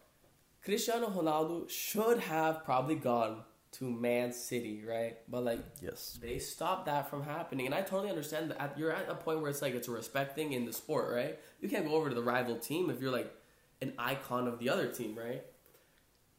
Cristiano 0.64 1.08
Ronaldo 1.08 1.68
should 1.70 2.18
have 2.20 2.64
probably 2.64 2.96
gone 2.96 3.42
to 3.72 3.90
Man 3.90 4.32
City, 4.32 4.84
right? 4.86 5.16
But 5.28 5.44
like 5.44 5.60
Yes. 5.82 6.18
they 6.20 6.38
stopped 6.38 6.86
that 6.86 7.08
from 7.10 7.22
happening, 7.24 7.66
and 7.66 7.74
I 7.74 7.82
totally 7.82 8.10
understand 8.10 8.50
that. 8.50 8.60
At- 8.60 8.78
You're 8.78 8.92
at 8.92 9.08
a 9.08 9.14
point 9.14 9.40
where 9.40 9.50
it's 9.50 9.62
like 9.62 9.74
it's 9.74 9.88
a 9.88 9.92
respect 9.92 10.34
thing 10.34 10.52
in 10.52 10.66
the 10.66 10.72
sport, 10.72 11.12
right? 11.14 11.38
You 11.60 11.68
can't 11.70 11.86
go 11.86 11.94
over 11.94 12.08
to 12.10 12.14
the 12.14 12.22
rival 12.22 12.56
team 12.58 12.90
if 12.90 13.00
you're 13.00 13.12
like 13.12 13.32
an 13.82 13.94
icon 13.98 14.46
of 14.48 14.58
the 14.58 14.68
other 14.70 14.88
team, 14.88 15.16
right? 15.16 15.42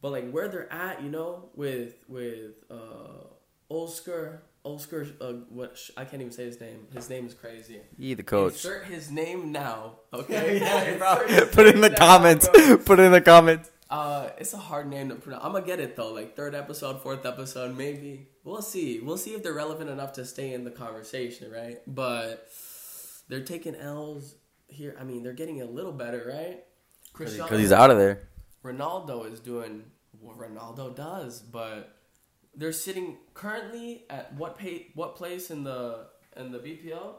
But 0.00 0.12
like 0.12 0.30
where 0.30 0.48
they're 0.48 0.72
at, 0.72 1.02
you 1.02 1.10
know, 1.10 1.50
with 1.54 1.94
with 2.08 2.52
uh, 2.70 3.24
Oscar, 3.68 4.42
Oscar, 4.66 5.06
uh, 5.20 5.32
what 5.48 5.78
sh- 5.78 5.90
I 5.96 6.04
can't 6.04 6.20
even 6.20 6.32
say 6.32 6.44
his 6.44 6.60
name. 6.60 6.88
His 6.92 7.08
name 7.08 7.26
is 7.26 7.34
crazy. 7.34 7.80
He 7.96 8.14
the 8.14 8.22
coach. 8.24 8.54
Insert 8.54 8.86
his 8.86 9.10
name 9.10 9.52
now, 9.52 10.00
okay? 10.12 10.58
yeah, 10.60 10.96
bro. 10.96 11.46
Put 11.52 11.66
it 11.66 11.76
in 11.76 11.80
the 11.80 11.90
now, 11.90 11.96
comments. 11.96 12.48
bro. 12.48 12.78
Put 12.84 12.98
it 12.98 13.04
in 13.04 13.12
the 13.12 13.20
comments. 13.20 13.70
Uh, 13.88 14.30
it's 14.38 14.52
a 14.52 14.58
hard 14.58 14.88
name 14.88 15.10
to 15.10 15.14
pronounce. 15.14 15.44
I'm 15.44 15.52
gonna 15.52 15.64
get 15.64 15.78
it 15.78 15.94
though. 15.94 16.12
Like 16.12 16.34
third 16.34 16.54
episode, 16.56 17.00
fourth 17.00 17.24
episode, 17.24 17.76
maybe. 17.76 18.26
We'll 18.42 18.60
see. 18.62 18.98
We'll 18.98 19.18
see 19.18 19.34
if 19.34 19.44
they're 19.44 19.54
relevant 19.54 19.88
enough 19.90 20.14
to 20.14 20.24
stay 20.24 20.52
in 20.52 20.64
the 20.64 20.72
conversation, 20.72 21.52
right? 21.52 21.78
But 21.86 22.48
they're 23.28 23.44
taking 23.44 23.76
L's 23.76 24.34
here. 24.66 24.96
I 25.00 25.04
mean, 25.04 25.22
they're 25.22 25.32
getting 25.32 25.62
a 25.62 25.66
little 25.66 25.92
better, 25.92 26.24
right? 26.28 26.64
Cristiano 27.12 27.44
Because 27.44 27.60
he's 27.60 27.72
out 27.72 27.90
of 27.90 27.98
there. 27.98 28.28
Ronaldo 28.64 29.32
is 29.32 29.38
doing 29.38 29.84
what 30.20 30.38
Ronaldo 30.38 30.94
does, 30.94 31.40
but 31.40 31.95
they're 32.56 32.72
sitting 32.72 33.18
currently 33.34 34.04
at 34.10 34.32
what 34.34 34.58
pay, 34.58 34.88
what 34.94 35.16
place 35.16 35.50
in 35.50 35.64
the 35.64 36.06
in 36.36 36.52
the 36.52 36.58
BPL? 36.58 37.14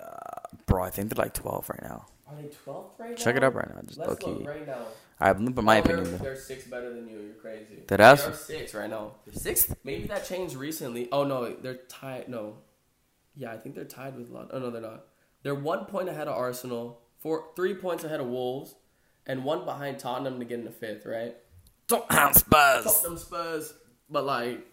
Uh, 0.00 0.56
bro, 0.66 0.82
I 0.84 0.90
think 0.90 1.12
they're 1.12 1.22
like 1.24 1.34
12 1.34 1.68
right 1.68 1.82
now. 1.82 2.06
Are 2.28 2.36
they 2.40 2.48
12th 2.48 2.98
right 2.98 3.10
now? 3.10 3.16
Check 3.16 3.36
it 3.36 3.42
up 3.44 3.54
right 3.54 3.68
now, 3.68 3.80
just 3.82 3.98
Let's 3.98 4.22
low 4.22 4.32
look 4.34 4.46
right 4.46 4.66
now. 4.66 4.82
I 5.18 5.32
in 5.32 5.52
my 5.54 5.80
Oh, 5.80 5.82
they're- 5.82 5.96
opinion, 5.98 6.18
they're 6.22 6.36
six 6.36 6.64
better 6.64 6.94
than 6.94 7.06
you. 7.08 7.18
You're 7.18 7.34
crazy. 7.34 7.82
Dead 7.86 8.00
ass? 8.00 8.22
They 8.24 8.30
are 8.30 8.34
six 8.34 8.74
right 8.74 8.88
now. 8.88 9.16
Sixth? 9.32 9.74
Maybe 9.84 10.06
that 10.06 10.24
changed 10.24 10.54
recently. 10.54 11.08
Oh 11.12 11.24
no, 11.24 11.52
they're 11.54 11.74
tied. 11.88 12.28
No, 12.28 12.58
yeah, 13.34 13.52
I 13.52 13.58
think 13.58 13.74
they're 13.74 13.84
tied 13.84 14.16
with. 14.16 14.30
Lon- 14.30 14.48
Oh 14.52 14.58
no, 14.58 14.70
they're 14.70 14.80
not. 14.80 15.06
They're 15.42 15.54
one 15.54 15.84
point 15.86 16.08
ahead 16.08 16.28
of 16.28 16.36
Arsenal, 16.36 17.02
four, 17.18 17.46
three 17.56 17.74
points 17.74 18.04
ahead 18.04 18.20
of 18.20 18.26
Wolves, 18.28 18.74
and 19.26 19.44
one 19.44 19.64
behind 19.64 19.98
Tottenham 19.98 20.38
to 20.38 20.44
get 20.44 20.60
into 20.60 20.70
fifth. 20.70 21.04
Right? 21.04 21.36
Tottenham 21.88 22.32
Spurs. 22.32 22.84
Tottenham 22.84 23.18
Spurs, 23.18 23.74
but 24.08 24.24
like, 24.24 24.64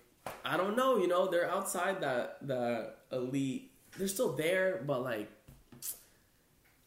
I 0.46 0.58
don't 0.58 0.76
know. 0.76 0.98
You 0.98 1.08
know, 1.08 1.30
they're 1.30 1.50
outside 1.50 2.02
that 2.02 2.38
the 2.42 2.94
elite. 3.12 3.72
They're 3.98 4.08
still 4.08 4.34
there, 4.34 4.84
but 4.86 5.02
like, 5.04 5.30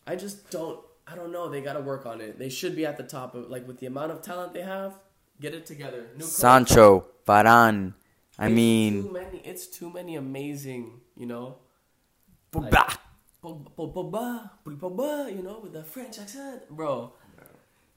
I 0.07 0.17
just 0.17 0.51
don't. 0.51 0.81
I 1.07 1.17
don't 1.17 1.33
know. 1.33 1.49
They 1.49 1.61
got 1.61 1.73
to 1.73 1.81
work 1.81 2.07
on 2.07 2.21
it. 2.21 2.39
They 2.39 2.49
should 2.49 2.77
be 2.77 2.87
at 2.87 2.97
the 2.97 3.03
top 3.03 3.35
of 3.35 3.51
like 3.51 3.67
with 3.67 3.81
the 3.81 3.87
amount 3.87 4.13
of 4.13 4.23
talent 4.23 4.55
they 4.55 4.63
have. 4.63 4.95
Get 5.41 5.55
it 5.55 5.67
together. 5.67 6.07
New. 6.17 6.25
Sancho, 6.25 7.07
Varane. 7.27 7.95
I 8.39 8.47
It's 8.47 8.55
mean, 8.55 9.03
too 9.05 9.13
many. 9.13 9.39
It's 9.45 9.67
too 9.67 9.91
many 9.91 10.17
amazing. 10.17 11.01
You 11.17 11.27
know, 11.27 11.57
Pogba. 12.53 12.97
Pogba, 13.43 15.35
you 15.35 15.43
know, 15.43 15.61
with 15.63 15.73
the 15.73 15.83
French 15.83 16.19
accent, 16.19 16.69
bro. 16.71 17.13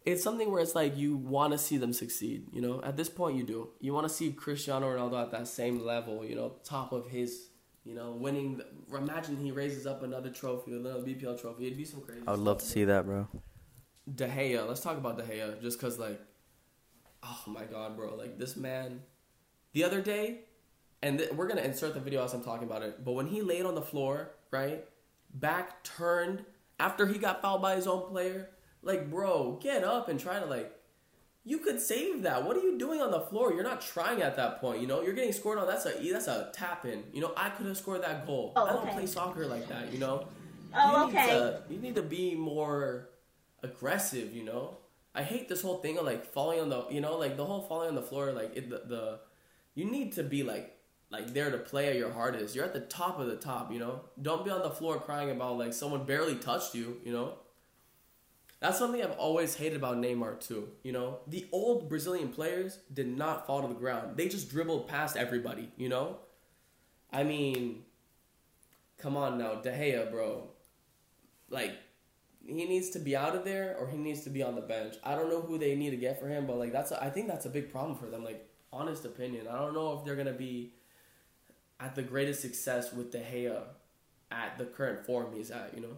It's 0.05 0.23
something 0.23 0.51
where 0.51 0.61
it's 0.61 0.75
like 0.75 0.97
you 0.97 1.15
want 1.15 1.53
to 1.53 1.57
see 1.57 1.77
them 1.77 1.93
succeed. 1.93 2.47
You 2.51 2.61
know, 2.61 2.81
at 2.83 2.97
this 2.97 3.09
point, 3.09 3.37
you 3.37 3.43
do. 3.43 3.69
You 3.79 3.93
want 3.93 4.07
to 4.07 4.13
see 4.13 4.31
Cristiano 4.31 4.87
Ronaldo 4.93 5.21
at 5.21 5.31
that 5.31 5.47
same 5.47 5.79
level. 5.79 6.25
You 6.25 6.35
know, 6.35 6.55
top 6.63 6.91
of 6.91 7.07
his. 7.07 7.49
You 7.85 7.95
know, 7.95 8.11
winning. 8.11 8.57
The, 8.57 8.97
imagine 8.97 9.37
he 9.37 9.51
raises 9.51 9.85
up 9.85 10.03
another 10.03 10.29
trophy, 10.29 10.71
another 10.71 11.01
BPL 11.01 11.41
trophy. 11.41 11.65
It'd 11.65 11.77
be 11.77 11.83
some 11.85 12.01
crazy. 12.01 12.21
I 12.25 12.31
would 12.31 12.39
love 12.39 12.59
to 12.59 12.65
see 12.65 12.85
that, 12.85 13.05
bro. 13.05 13.27
De 14.13 14.27
Gea. 14.27 14.67
Let's 14.67 14.81
talk 14.81 14.97
about 14.97 15.17
De 15.17 15.23
Gea, 15.23 15.61
just 15.61 15.79
cause 15.79 15.97
like, 15.99 16.19
oh 17.21 17.43
my 17.47 17.63
god, 17.63 17.95
bro! 17.95 18.15
Like 18.15 18.37
this 18.37 18.55
man, 18.55 19.01
the 19.73 19.83
other 19.83 20.01
day, 20.01 20.39
and 21.01 21.19
th- 21.19 21.31
we're 21.31 21.47
gonna 21.47 21.61
insert 21.61 21.93
the 21.93 21.99
video 21.99 22.23
as 22.23 22.33
I'm 22.33 22.43
talking 22.43 22.67
about 22.67 22.83
it. 22.83 23.03
But 23.03 23.13
when 23.13 23.27
he 23.27 23.41
laid 23.41 23.65
on 23.65 23.75
the 23.75 23.81
floor, 23.81 24.31
right, 24.51 24.85
back 25.33 25.83
turned 25.83 26.45
after 26.79 27.05
he 27.05 27.17
got 27.17 27.41
fouled 27.41 27.61
by 27.61 27.75
his 27.75 27.87
own 27.87 28.09
player, 28.09 28.49
like, 28.83 29.09
bro, 29.09 29.59
get 29.61 29.83
up 29.83 30.09
and 30.09 30.19
try 30.19 30.39
to 30.39 30.45
like. 30.45 30.71
You 31.45 31.57
could 31.57 31.81
save 31.81 32.21
that. 32.21 32.45
What 32.45 32.55
are 32.55 32.61
you 32.61 32.77
doing 32.77 33.01
on 33.01 33.11
the 33.11 33.19
floor? 33.19 33.51
You're 33.51 33.65
not 33.65 33.81
trying 33.81 34.21
at 34.21 34.37
that 34.37 34.61
point. 34.61 34.79
You 34.79 34.87
know, 34.87 35.01
you're 35.01 35.13
getting 35.13 35.33
scored 35.33 35.57
on. 35.57 35.67
That's 35.67 35.85
a 35.85 35.91
that's 36.11 36.27
a 36.27 36.49
tap 36.53 36.85
in. 36.85 37.03
You 37.11 37.19
know, 37.19 37.33
I 37.35 37.49
could 37.49 37.65
have 37.65 37.77
scored 37.77 38.01
that 38.03 38.25
goal. 38.25 38.53
Oh, 38.55 38.65
I 38.65 38.69
don't 38.71 38.83
okay. 38.83 38.93
play 38.93 39.05
soccer 39.07 39.45
like 39.45 39.67
that. 39.67 39.91
You 39.91 39.99
know. 39.99 40.27
Oh, 40.73 41.07
you 41.07 41.13
need 41.13 41.19
okay. 41.19 41.27
to- 41.27 41.61
you 41.69 41.79
need 41.79 41.95
to 41.95 42.01
be 42.01 42.35
more 42.35 43.09
aggressive, 43.61 44.33
you 44.33 44.43
know. 44.43 44.77
I 45.15 45.23
hate 45.23 45.47
this 45.47 45.61
whole 45.61 45.77
thing 45.77 45.97
of 45.97 46.05
like 46.05 46.25
falling 46.25 46.59
on 46.59 46.69
the, 46.69 46.85
you 46.89 47.01
know, 47.01 47.17
like 47.17 47.37
the 47.37 47.45
whole 47.45 47.61
falling 47.61 47.89
on 47.89 47.95
the 47.95 48.01
floor. 48.01 48.31
Like 48.31 48.55
it, 48.55 48.69
the, 48.69 48.81
the, 48.87 49.19
you 49.75 49.85
need 49.85 50.13
to 50.13 50.23
be 50.23 50.43
like, 50.43 50.75
like 51.11 51.33
there 51.33 51.51
to 51.51 51.59
play 51.59 51.89
at 51.89 51.95
your 51.95 52.11
hardest. 52.11 52.55
You're 52.55 52.65
at 52.65 52.73
the 52.73 52.79
top 52.79 53.19
of 53.19 53.27
the 53.27 53.35
top, 53.35 53.71
you 53.71 53.79
know. 53.79 54.01
Don't 54.21 54.43
be 54.43 54.49
on 54.49 54.63
the 54.63 54.71
floor 54.71 54.99
crying 54.99 55.29
about 55.29 55.57
like 55.57 55.73
someone 55.73 56.05
barely 56.05 56.35
touched 56.35 56.73
you, 56.73 56.97
you 57.05 57.13
know. 57.13 57.35
That's 58.63 58.79
something 58.79 59.03
I've 59.03 59.11
always 59.17 59.55
hated 59.55 59.75
about 59.75 59.97
Neymar 59.97 60.39
too. 60.39 60.69
You 60.83 60.93
know, 60.93 61.19
the 61.27 61.45
old 61.51 61.89
Brazilian 61.89 62.29
players 62.29 62.79
did 62.93 63.09
not 63.09 63.45
fall 63.45 63.61
to 63.61 63.67
the 63.67 63.73
ground. 63.73 64.15
They 64.15 64.29
just 64.29 64.49
dribbled 64.49 64.87
past 64.87 65.17
everybody. 65.17 65.69
You 65.75 65.89
know, 65.89 66.19
I 67.11 67.23
mean, 67.23 67.83
come 68.97 69.17
on 69.17 69.37
now, 69.37 69.55
De 69.55 69.69
Gea, 69.69 70.09
bro. 70.09 70.47
Like, 71.49 71.73
he 72.47 72.53
needs 72.53 72.91
to 72.91 72.99
be 72.99 73.17
out 73.17 73.35
of 73.35 73.43
there 73.43 73.75
or 73.77 73.89
he 73.89 73.97
needs 73.97 74.21
to 74.21 74.29
be 74.29 74.41
on 74.41 74.55
the 74.55 74.61
bench. 74.61 74.95
I 75.03 75.15
don't 75.15 75.29
know 75.29 75.41
who 75.41 75.57
they 75.57 75.75
need 75.75 75.89
to 75.89 75.97
get 75.97 76.17
for 76.17 76.29
him, 76.29 76.47
but 76.47 76.57
like 76.57 76.71
that's 76.71 76.91
a, 76.91 77.03
I 77.03 77.09
think 77.09 77.27
that's 77.27 77.45
a 77.45 77.49
big 77.49 77.69
problem 77.69 77.97
for 77.97 78.05
them. 78.05 78.23
Like, 78.23 78.49
honest 78.71 79.03
opinion, 79.03 79.45
I 79.49 79.59
don't 79.59 79.73
know 79.73 79.99
if 79.99 80.05
they're 80.05 80.15
gonna 80.15 80.31
be 80.31 80.71
at 81.81 81.95
the 81.95 82.01
greatest 82.01 82.39
success 82.39 82.93
with 82.93 83.11
De 83.11 83.19
Gea 83.19 83.61
at 84.31 84.57
the 84.57 84.63
current 84.63 85.05
form 85.05 85.33
he's 85.35 85.51
at. 85.51 85.73
You 85.75 85.81
know. 85.81 85.97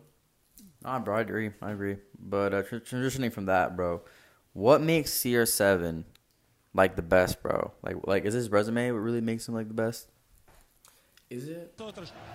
Nah, 0.86 1.00
bro, 1.00 1.18
I 1.18 1.22
agree. 1.22 1.50
I 1.64 1.72
agree. 1.72 1.98
But 2.20 2.54
uh, 2.54 2.62
tr- 2.62 2.76
transitioning 2.76 3.34
from 3.34 3.48
that, 3.48 3.76
bro, 3.76 4.02
what 4.54 4.82
makes 4.82 5.12
CR7 5.12 6.06
like 6.76 6.96
the 6.96 7.02
best, 7.02 7.42
bro? 7.42 7.72
Like, 7.82 7.96
like 8.06 8.26
is 8.26 8.36
his 8.36 8.52
resume 8.52 8.92
what 8.92 9.00
really 9.00 9.20
makes 9.22 9.48
him 9.48 9.56
like 9.56 9.68
the 9.68 9.74
best? 9.74 10.12
Is 11.32 11.50
it? 11.50 11.74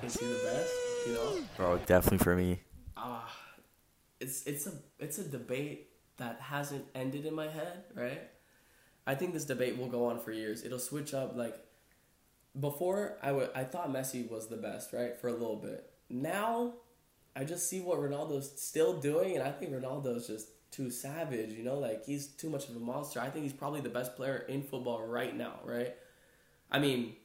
Is 0.03 0.15
he 0.17 0.27
the 0.27 0.41
best? 0.43 0.73
You 1.07 1.13
know. 1.13 1.39
Bro, 1.57 1.79
definitely 1.87 2.19
for 2.19 2.35
me. 2.35 2.61
Ah, 2.97 3.33
it's 4.19 4.45
it's 4.47 4.67
a 4.67 4.73
it's 4.99 5.19
a 5.19 5.29
debate 5.29 5.91
that 6.17 6.41
hasn't 6.41 6.85
ended 6.97 7.27
in 7.27 7.35
my 7.35 7.47
head, 7.47 7.85
right? 7.95 8.23
I 9.07 9.15
think 9.15 9.33
this 9.33 9.45
debate 9.45 9.79
will 9.79 9.89
go 9.89 10.07
on 10.07 10.19
for 10.19 10.33
years. 10.33 10.65
It'll 10.65 10.81
switch 10.81 11.15
up 11.15 11.37
like 11.37 11.57
before 12.59 13.17
I 13.23 13.31
would 13.31 13.51
I 13.55 13.63
thought 13.63 13.93
Messi 13.93 14.29
was 14.29 14.49
the 14.49 14.57
best, 14.57 14.93
right? 14.93 15.17
For 15.17 15.29
a 15.29 15.33
little 15.33 15.57
bit. 15.57 15.89
Now 16.11 16.75
I 17.37 17.45
just 17.45 17.69
see 17.69 17.81
what 17.81 17.99
Ronaldo's 17.99 18.53
still 18.61 19.01
doing 19.01 19.35
and 19.35 19.43
I 19.43 19.51
think 19.51 19.73
Ronaldo's 19.73 20.27
just 20.27 20.49
too 20.71 20.91
savage, 20.91 21.53
you 21.53 21.65
know, 21.65 21.79
like 21.79 22.05
he's 22.05 22.27
too 22.27 22.51
much 22.51 22.69
of 22.69 22.77
a 22.77 22.81
monster. 22.81 23.21
I 23.21 23.31
think 23.31 23.45
he's 23.45 23.53
probably 23.53 23.81
the 23.81 23.89
best 23.89 24.17
player 24.17 24.45
in 24.49 24.63
football 24.63 25.05
right 25.07 25.37
now, 25.37 25.55
right? 25.65 25.95
I 26.71 26.79
mean, 26.79 27.17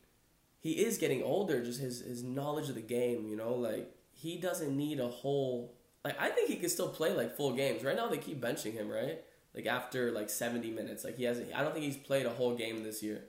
he 0.60 0.72
is 0.84 0.98
getting 0.98 1.24
older, 1.24 1.64
just 1.64 1.80
his 1.80 2.02
his 2.02 2.24
knowledge 2.24 2.70
of 2.70 2.76
the 2.76 2.82
game, 2.82 3.28
you 3.28 3.36
know, 3.36 3.54
like 3.54 3.92
he 4.14 4.38
doesn't 4.38 4.76
need 4.76 5.00
a 5.00 5.08
whole 5.08 5.76
like 6.04 6.20
I 6.20 6.30
think 6.30 6.50
he 6.50 6.56
can 6.56 6.70
still 6.70 6.90
play 6.90 7.14
like 7.14 7.36
full 7.36 7.54
games. 7.54 7.84
Right 7.84 7.96
now 7.96 8.08
they 8.08 8.18
keep 8.18 8.42
benching 8.42 8.74
him, 8.74 8.90
right? 8.90 9.20
Like 9.54 9.66
after 9.66 10.12
like 10.12 10.30
70 10.30 10.72
minutes. 10.72 11.04
Like 11.04 11.18
he 11.18 11.24
hasn't 11.24 11.54
I 11.54 11.62
don't 11.62 11.74
think 11.74 11.86
he's 11.86 11.98
played 11.98 12.26
a 12.26 12.32
whole 12.32 12.56
game 12.56 12.84
this 12.84 13.02
year. 13.04 13.26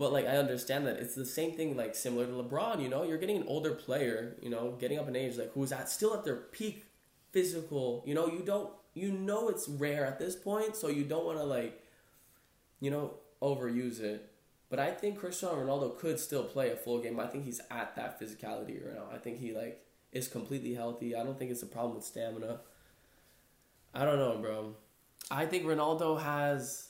But 0.00 0.14
like 0.14 0.26
I 0.26 0.38
understand 0.38 0.86
that 0.86 0.96
it's 0.96 1.14
the 1.14 1.26
same 1.26 1.52
thing 1.52 1.76
like 1.76 1.94
similar 1.94 2.24
to 2.24 2.32
LeBron, 2.32 2.82
you 2.82 2.88
know, 2.88 3.02
you're 3.02 3.18
getting 3.18 3.36
an 3.36 3.44
older 3.46 3.72
player, 3.72 4.34
you 4.40 4.48
know, 4.48 4.74
getting 4.80 4.98
up 4.98 5.06
in 5.08 5.14
age 5.14 5.36
like 5.36 5.52
who's 5.52 5.72
at 5.72 5.90
still 5.90 6.14
at 6.14 6.24
their 6.24 6.36
peak 6.36 6.86
physical, 7.32 8.02
you 8.06 8.14
know, 8.14 8.26
you 8.26 8.40
don't 8.42 8.70
you 8.94 9.12
know 9.12 9.50
it's 9.50 9.68
rare 9.68 10.06
at 10.06 10.18
this 10.18 10.34
point, 10.34 10.74
so 10.74 10.88
you 10.88 11.04
don't 11.04 11.26
want 11.26 11.36
to 11.36 11.44
like 11.44 11.84
you 12.80 12.90
know, 12.90 13.16
overuse 13.42 14.00
it. 14.00 14.26
But 14.70 14.78
I 14.78 14.90
think 14.90 15.18
Cristiano 15.18 15.56
Ronaldo 15.56 15.98
could 15.98 16.18
still 16.18 16.44
play 16.44 16.70
a 16.70 16.76
full 16.76 17.00
game. 17.00 17.20
I 17.20 17.26
think 17.26 17.44
he's 17.44 17.60
at 17.70 17.94
that 17.96 18.18
physicality 18.18 18.82
right 18.82 18.94
now. 18.94 19.04
I 19.12 19.18
think 19.18 19.38
he 19.38 19.52
like 19.52 19.84
is 20.12 20.28
completely 20.28 20.72
healthy. 20.72 21.14
I 21.14 21.22
don't 21.24 21.38
think 21.38 21.50
it's 21.50 21.62
a 21.62 21.66
problem 21.66 21.96
with 21.96 22.06
stamina. 22.06 22.60
I 23.92 24.06
don't 24.06 24.18
know, 24.18 24.38
bro. 24.38 24.76
I 25.30 25.44
think 25.44 25.66
Ronaldo 25.66 26.22
has 26.22 26.89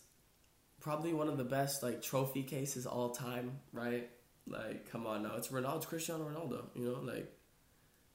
probably 0.81 1.13
one 1.13 1.29
of 1.29 1.37
the 1.39 1.45
best 1.45 1.83
like 1.83 2.03
trophy 2.03 2.43
cases 2.43 2.87
all 2.87 3.11
time, 3.11 3.59
right? 3.73 4.09
Like, 4.47 4.91
come 4.91 5.07
on 5.07 5.23
now, 5.23 5.37
it's 5.37 5.49
Ronaldo, 5.49 5.87
Cristiano 5.87 6.25
Ronaldo. 6.25 6.65
You 6.75 6.87
know, 6.87 7.13
like 7.13 7.33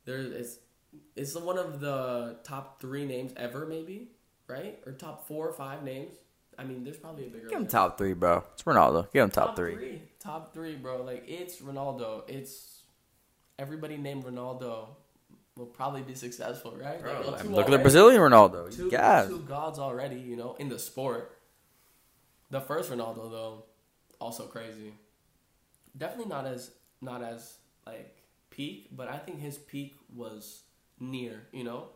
there 0.05 0.17
is 0.17 0.59
it's 1.15 1.35
one 1.35 1.57
of 1.57 1.79
the 1.79 2.37
top 2.43 2.81
three 2.81 3.05
names 3.05 3.33
ever, 3.37 3.65
maybe, 3.65 4.09
right? 4.47 4.79
Or 4.85 4.93
top 4.93 5.27
four 5.27 5.47
or 5.47 5.53
five 5.53 5.83
names. 5.83 6.15
I 6.57 6.63
mean, 6.63 6.83
there's 6.83 6.97
probably 6.97 7.25
a 7.25 7.29
bigger. 7.29 7.49
Give 7.49 7.59
him 7.59 7.67
top 7.67 7.97
three, 7.97 8.13
bro. 8.13 8.43
It's 8.53 8.63
Ronaldo. 8.63 9.11
Give 9.11 9.23
him 9.23 9.29
top, 9.29 9.55
three. 9.55 10.01
Top 10.19 10.53
three, 10.53 10.75
bro. 10.75 11.03
Like 11.03 11.23
it's 11.27 11.57
Ronaldo. 11.57 12.23
It's 12.29 12.83
everybody 13.59 13.97
named 13.97 14.23
Ronaldo. 14.23 14.87
will 15.57 15.65
probably 15.65 16.01
be 16.01 16.15
successful, 16.15 16.75
right? 16.77 17.01
Bro, 17.01 17.23
Like, 17.25 17.39
I 17.39 17.41
two 17.41 17.47
mean, 17.49 17.55
look 17.55 17.65
at 17.65 17.71
the. 17.71 17.79
Brazilian 17.79 18.21
Ronaldo. 18.21 18.75
Two, 18.75 18.89
two 18.89 19.39
gods 19.47 19.79
already, 19.79 20.17
you 20.17 20.35
know, 20.35 20.55
in 20.59 20.69
the 20.69 20.79
sport. 20.79 21.34
The 22.55 22.61
first 22.61 22.89
Ronaldo 22.89 23.29
though, 23.29 23.65
also 24.17 24.45
crazy. 24.45 24.93
Definitely 25.97 26.29
not 26.29 26.45
as 26.45 26.71
not 27.01 27.21
as 27.21 27.57
like 27.85 28.15
peak, 28.49 28.87
but 28.95 29.09
I 29.09 29.17
think 29.17 29.41
his 29.41 29.57
peak 29.57 29.93
was 30.15 30.63
near. 30.97 31.47
You 31.51 31.65
know, 31.65 31.89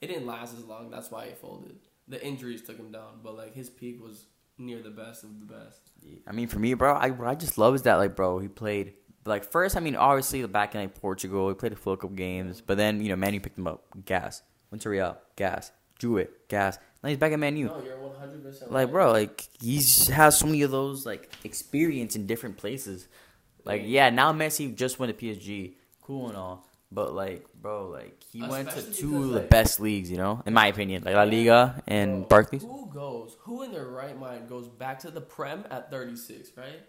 it 0.00 0.06
didn't 0.06 0.26
last 0.26 0.56
as 0.56 0.64
long. 0.64 0.88
That's 0.88 1.10
why 1.10 1.26
he 1.26 1.34
folded. 1.34 1.76
The 2.08 2.26
injuries 2.26 2.62
took 2.62 2.78
him 2.78 2.90
down, 2.90 3.20
but 3.22 3.36
like 3.36 3.54
his 3.54 3.68
peak 3.68 4.02
was 4.02 4.24
near 4.56 4.80
the 4.80 4.88
best 4.88 5.22
of 5.22 5.38
the 5.38 5.44
best. 5.44 5.90
I 6.26 6.32
mean, 6.32 6.48
for 6.48 6.60
me, 6.60 6.72
bro, 6.72 6.94
I 6.94 7.10
what 7.10 7.28
I 7.28 7.34
just 7.34 7.58
love 7.58 7.74
is 7.74 7.82
that 7.82 7.96
like, 7.96 8.16
bro, 8.16 8.38
he 8.38 8.48
played 8.48 8.94
like 9.26 9.44
first. 9.44 9.76
I 9.76 9.80
mean, 9.80 9.96
obviously 9.96 10.40
the 10.40 10.48
back 10.48 10.74
in 10.74 10.80
like 10.80 10.98
Portugal, 10.98 11.50
he 11.50 11.54
played 11.56 11.72
a 11.72 11.76
cup 11.76 12.14
games, 12.14 12.62
but 12.62 12.78
then 12.78 13.02
you 13.02 13.10
know, 13.10 13.16
Manu 13.16 13.38
picked 13.38 13.58
him 13.58 13.66
up, 13.66 13.84
gas. 14.06 14.40
Went 14.70 14.80
to 14.80 14.88
Real, 14.88 15.18
gas. 15.36 15.72
Drew 15.98 16.18
it, 16.18 16.48
gas. 16.48 16.78
Now 17.02 17.08
he's 17.10 17.18
back 17.18 17.32
at 17.32 17.38
Manu. 17.38 17.66
No, 17.66 17.82
you're 17.84 17.98
one 17.98 18.16
hundred 18.18 18.42
percent 18.42 18.72
Like, 18.72 18.90
bro, 18.90 19.12
like 19.12 19.48
he 19.60 19.76
has 20.12 20.38
so 20.38 20.46
many 20.46 20.62
of 20.62 20.70
those 20.70 21.06
like 21.06 21.30
experience 21.44 22.16
in 22.16 22.26
different 22.26 22.56
places. 22.56 23.08
Like, 23.64 23.82
yeah, 23.84 24.10
now 24.10 24.32
Messi 24.32 24.74
just 24.74 24.98
went 24.98 25.16
to 25.16 25.24
PSG, 25.26 25.72
cool 26.02 26.28
and 26.28 26.36
all, 26.36 26.68
but 26.92 27.14
like, 27.14 27.46
bro, 27.60 27.88
like 27.88 28.22
he 28.32 28.40
went 28.42 28.70
to 28.70 28.82
two 28.82 29.10
because, 29.10 29.24
of 29.24 29.30
the 29.30 29.40
like- 29.40 29.50
best 29.50 29.80
leagues, 29.80 30.10
you 30.10 30.16
know, 30.18 30.42
in 30.46 30.54
my 30.54 30.68
opinion, 30.68 31.02
like 31.04 31.14
La 31.14 31.24
Liga 31.24 31.82
and 31.86 32.28
Barclays. 32.28 32.62
Who 32.62 32.88
goes? 32.92 33.36
Who 33.40 33.62
in 33.62 33.72
their 33.72 33.86
right 33.88 34.18
mind 34.18 34.48
goes 34.48 34.68
back 34.68 35.00
to 35.00 35.10
the 35.10 35.20
Prem 35.20 35.64
at 35.70 35.90
36? 35.90 36.50
Right? 36.56 36.80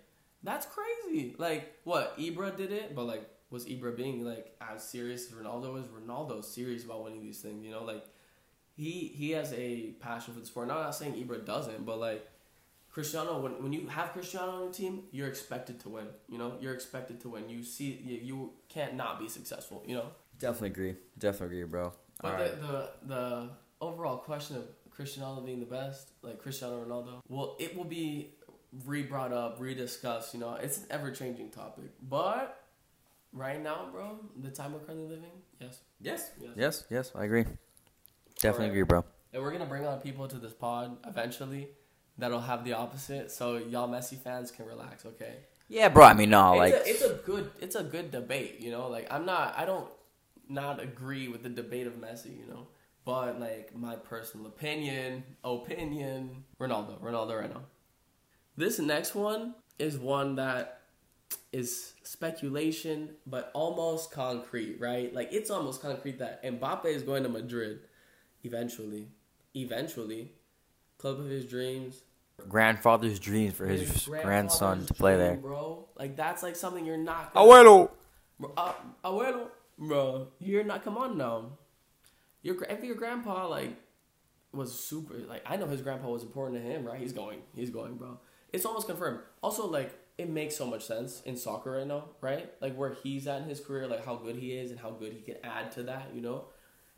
That's 0.43 0.67
crazy. 0.67 1.35
Like 1.37 1.75
what? 1.83 2.17
Ibra 2.19 2.55
did 2.55 2.71
it, 2.71 2.93
but 2.95 3.03
like, 3.05 3.27
was 3.49 3.65
Ibra 3.65 3.95
being 3.95 4.23
like 4.23 4.55
as 4.61 4.83
serious 4.83 5.27
as 5.27 5.33
Ronaldo 5.33 5.79
is? 5.79 5.85
Ronaldo 5.87 6.43
serious 6.43 6.83
about 6.85 7.03
winning 7.03 7.21
these 7.23 7.39
things. 7.41 7.63
You 7.65 7.71
know, 7.71 7.83
like 7.83 8.05
he 8.77 9.11
he 9.15 9.31
has 9.31 9.51
a 9.53 9.91
passion 9.99 10.33
for 10.33 10.39
the 10.39 10.45
sport. 10.45 10.67
Now, 10.67 10.77
I'm 10.77 10.83
not 10.83 10.95
saying 10.95 11.13
Ibra 11.15 11.43
doesn't, 11.45 11.85
but 11.85 11.99
like 11.99 12.25
Cristiano, 12.91 13.41
when 13.41 13.61
when 13.63 13.73
you 13.73 13.87
have 13.87 14.13
Cristiano 14.13 14.51
on 14.51 14.63
your 14.65 14.71
team, 14.71 15.03
you're 15.11 15.27
expected 15.27 15.79
to 15.81 15.89
win. 15.89 16.07
You 16.29 16.37
know, 16.37 16.53
you're 16.61 16.73
expected 16.73 17.19
to 17.21 17.29
win. 17.29 17.49
You 17.49 17.63
see, 17.63 17.89
you, 18.03 18.17
you 18.29 18.53
can't 18.69 18.93
not 18.95 19.19
be 19.19 19.27
successful. 19.27 19.83
You 19.85 19.95
know. 19.95 20.05
Definitely 20.39 20.69
agree. 20.69 20.95
Definitely 21.17 21.57
agree, 21.61 21.69
bro. 21.71 21.93
But 22.21 22.31
All 22.31 22.37
the, 22.37 22.43
right. 22.43 22.61
the 22.61 22.89
the 23.13 23.49
overall 23.81 24.17
question 24.17 24.57
of 24.57 24.65
Cristiano 24.91 25.41
being 25.41 25.59
the 25.59 25.65
best, 25.65 26.11
like 26.21 26.39
Cristiano 26.39 26.83
Ronaldo, 26.83 27.21
well, 27.27 27.55
it 27.59 27.75
will 27.75 27.85
be 27.85 28.33
re-brought 28.85 29.33
up, 29.33 29.59
rediscussed. 29.59 30.33
You 30.33 30.39
know, 30.39 30.53
it's 30.55 30.77
an 30.79 30.85
ever-changing 30.91 31.49
topic. 31.51 31.89
But 32.01 32.63
right 33.31 33.61
now, 33.61 33.89
bro, 33.91 34.19
the 34.41 34.49
time 34.51 34.73
we're 34.73 34.79
currently 34.79 35.07
living, 35.07 35.31
yes, 35.59 35.79
Yes. 35.99 36.31
yes, 36.39 36.51
Yes. 36.55 36.83
Yes. 36.89 37.11
I 37.15 37.25
agree. 37.25 37.45
Definitely 38.39 38.69
agree, 38.69 38.83
bro. 38.83 39.03
And 39.33 39.41
we're 39.41 39.51
gonna 39.51 39.65
bring 39.65 39.85
on 39.85 39.99
people 39.99 40.27
to 40.27 40.37
this 40.37 40.53
pod 40.53 40.97
eventually 41.05 41.69
that'll 42.17 42.41
have 42.41 42.63
the 42.63 42.73
opposite, 42.73 43.31
so 43.31 43.57
y'all 43.57 43.87
Messi 43.87 44.17
fans 44.17 44.51
can 44.51 44.65
relax. 44.65 45.05
Okay. 45.05 45.35
Yeah, 45.69 45.89
bro. 45.89 46.05
I 46.05 46.13
mean, 46.13 46.29
no, 46.29 46.55
like, 46.55 46.73
it's, 46.73 46.87
a, 46.87 46.89
it's 46.89 47.01
a 47.03 47.13
good 47.25 47.51
it's 47.59 47.75
a 47.75 47.83
good 47.83 48.11
debate 48.11 48.59
you 48.59 48.71
know 48.71 48.87
like 48.87 49.07
i'm 49.11 49.25
not 49.25 49.53
i 49.57 49.65
don't 49.65 49.89
not 50.49 50.81
agree 50.81 51.27
with 51.27 51.43
the 51.43 51.49
debate 51.49 51.87
of 51.87 51.93
messi 51.93 52.37
you 52.37 52.45
know 52.47 52.67
but 53.03 53.39
like 53.39 53.75
my 53.75 53.95
personal 53.95 54.47
opinion 54.47 55.23
opinion 55.43 56.43
ronaldo 56.59 56.99
ronaldo 57.01 57.39
right 57.39 57.53
now 57.53 57.61
this 58.55 58.79
next 58.79 59.13
one 59.13 59.53
is 59.77 59.97
one 59.97 60.35
that 60.35 60.79
is 61.51 61.93
speculation 62.03 63.09
but 63.25 63.51
almost 63.53 64.11
concrete 64.11 64.77
right 64.79 65.13
like 65.13 65.27
it's 65.33 65.49
almost 65.49 65.81
concrete 65.81 66.17
that 66.19 66.41
mbappe 66.43 66.85
is 66.85 67.03
going 67.03 67.23
to 67.23 67.29
madrid 67.29 67.79
eventually 68.47 69.07
eventually 69.55 70.31
club 70.97 71.19
of 71.19 71.29
his 71.29 71.45
dreams 71.45 72.03
grandfather's 72.47 73.19
dreams 73.19 73.53
for 73.53 73.65
his, 73.65 74.07
grandson 74.07 74.85
to 74.85 74.93
play 74.93 75.15
dream, 75.15 75.27
there. 75.27 75.35
bro. 75.37 75.87
Like 75.97 76.15
that's 76.15 76.43
like 76.43 76.55
something 76.55 76.85
you're 76.85 76.97
not. 76.97 77.33
Gonna, 77.33 77.45
Abuelo. 77.45 77.89
Bro, 78.39 78.53
uh, 78.55 78.73
abuelo, 79.03 79.47
bro. 79.77 80.27
You're 80.39 80.63
not. 80.63 80.83
Come 80.83 80.97
on 80.97 81.17
now. 81.17 81.57
Your 82.43 82.55
gra- 82.55 82.71
if 82.71 82.83
your 82.83 82.95
grandpa 82.95 83.47
like 83.47 83.75
was 84.53 84.77
super 84.77 85.15
like 85.27 85.43
I 85.45 85.57
know 85.57 85.67
his 85.67 85.81
grandpa 85.81 86.09
was 86.09 86.23
important 86.23 86.61
to 86.61 86.69
him, 86.69 86.85
right? 86.85 86.99
He's 86.99 87.13
going. 87.13 87.39
He's 87.55 87.69
going, 87.69 87.95
bro. 87.95 88.19
It's 88.53 88.65
almost 88.65 88.87
confirmed. 88.87 89.19
Also, 89.41 89.67
like 89.67 89.97
it 90.17 90.29
makes 90.29 90.55
so 90.55 90.65
much 90.65 90.85
sense 90.85 91.21
in 91.25 91.35
soccer 91.35 91.71
right 91.71 91.87
now, 91.87 92.05
right? 92.21 92.51
Like 92.61 92.75
where 92.75 92.95
he's 93.03 93.27
at 93.27 93.41
in 93.41 93.49
his 93.49 93.59
career, 93.59 93.87
like 93.87 94.05
how 94.05 94.15
good 94.15 94.35
he 94.35 94.53
is 94.53 94.71
and 94.71 94.79
how 94.79 94.91
good 94.91 95.13
he 95.13 95.21
can 95.21 95.35
add 95.43 95.71
to 95.73 95.83
that, 95.83 96.09
you 96.13 96.21
know. 96.21 96.45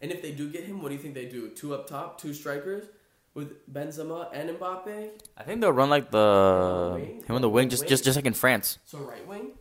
And 0.02 0.12
if 0.12 0.22
they 0.22 0.32
do 0.32 0.50
get 0.50 0.64
him, 0.64 0.82
what 0.82 0.90
do 0.90 0.96
you 0.96 1.02
think 1.02 1.14
they 1.14 1.26
do? 1.26 1.50
Two 1.50 1.74
up 1.74 1.88
top, 1.88 2.20
two 2.20 2.34
strikers 2.34 2.86
with 3.34 3.72
Benzema 3.72 4.30
and 4.34 4.50
Mbappe. 4.52 5.10
I 5.38 5.44
think 5.44 5.62
they'll 5.62 5.72
run 5.74 5.90
like 5.90 6.10
the 6.12 6.92
Wing? 6.96 7.24
him 7.28 7.36
on 7.36 7.42
the 7.42 7.50
wing, 7.50 7.70
just 7.70 7.84
Wing? 7.84 7.90
just 7.90 8.04
just 8.04 8.16
like 8.16 8.26
in 8.26 8.34
France. 8.34 8.80
So 8.86 9.00
right 9.00 9.26
wing, 9.28 9.52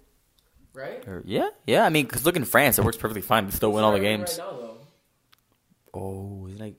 right? 0.72 1.06
Or, 1.08 1.22
yeah, 1.26 1.48
yeah. 1.66 1.84
I 1.84 1.88
mean, 1.88 2.06
because 2.06 2.24
look 2.24 2.36
in 2.36 2.44
France, 2.44 2.78
it 2.78 2.84
works 2.84 2.96
perfectly 2.96 3.22
fine. 3.22 3.46
They 3.46 3.50
still 3.52 3.72
win 3.72 3.84
all 3.84 3.92
the 3.92 4.00
games. 4.00 4.38
Right 4.38 4.50
now, 4.52 4.58
though. 4.58 4.78
Oh, 5.94 6.46
isn't 6.46 6.60
like 6.60 6.76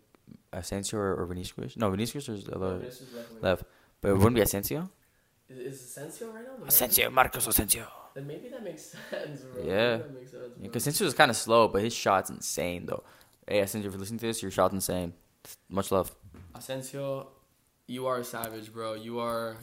Asensio 0.53 0.99
or, 0.99 1.15
or 1.15 1.25
Vinicius? 1.25 1.75
No, 1.77 1.89
Vinicius 1.89 2.29
is 2.29 2.47
other 2.47 2.79
left 2.79 3.41
left, 3.41 3.63
but 4.01 4.09
it 4.09 4.13
wouldn't 4.13 4.35
be 4.35 4.41
Asensio. 4.41 4.89
Is, 5.49 5.57
is 5.57 5.81
Asensio 5.81 6.31
right 6.31 6.43
now? 6.45 6.65
Asensio, 6.65 7.09
Marcos 7.09 7.47
Asensio. 7.47 7.87
Then 8.13 8.25
maybe 8.27 8.49
that 8.49 8.63
makes 8.63 8.95
sense, 9.09 9.41
bro. 9.41 9.63
Yeah. 9.63 9.97
Maybe 9.97 10.03
that 10.03 10.13
makes 10.13 10.31
sense. 10.31 10.43
bro. 10.47 10.61
Because 10.63 10.83
Asensio 10.83 11.07
is 11.07 11.13
kind 11.13 11.31
of 11.31 11.37
slow, 11.37 11.67
but 11.67 11.81
his 11.83 11.93
shot's 11.93 12.29
insane 12.29 12.85
though. 12.85 13.03
Hey, 13.49 13.61
Asensio, 13.61 13.87
if 13.87 13.93
you're 13.95 13.99
listening 13.99 14.19
to 14.19 14.27
this, 14.27 14.43
your 14.43 14.51
shot's 14.51 14.75
insane. 14.75 15.11
Much 15.69 15.91
love. 15.91 16.11
Asensio, 16.53 17.29
you 17.87 18.05
are 18.05 18.19
a 18.19 18.23
savage, 18.23 18.71
bro. 18.71 18.93
You 18.93 19.19
are 19.21 19.57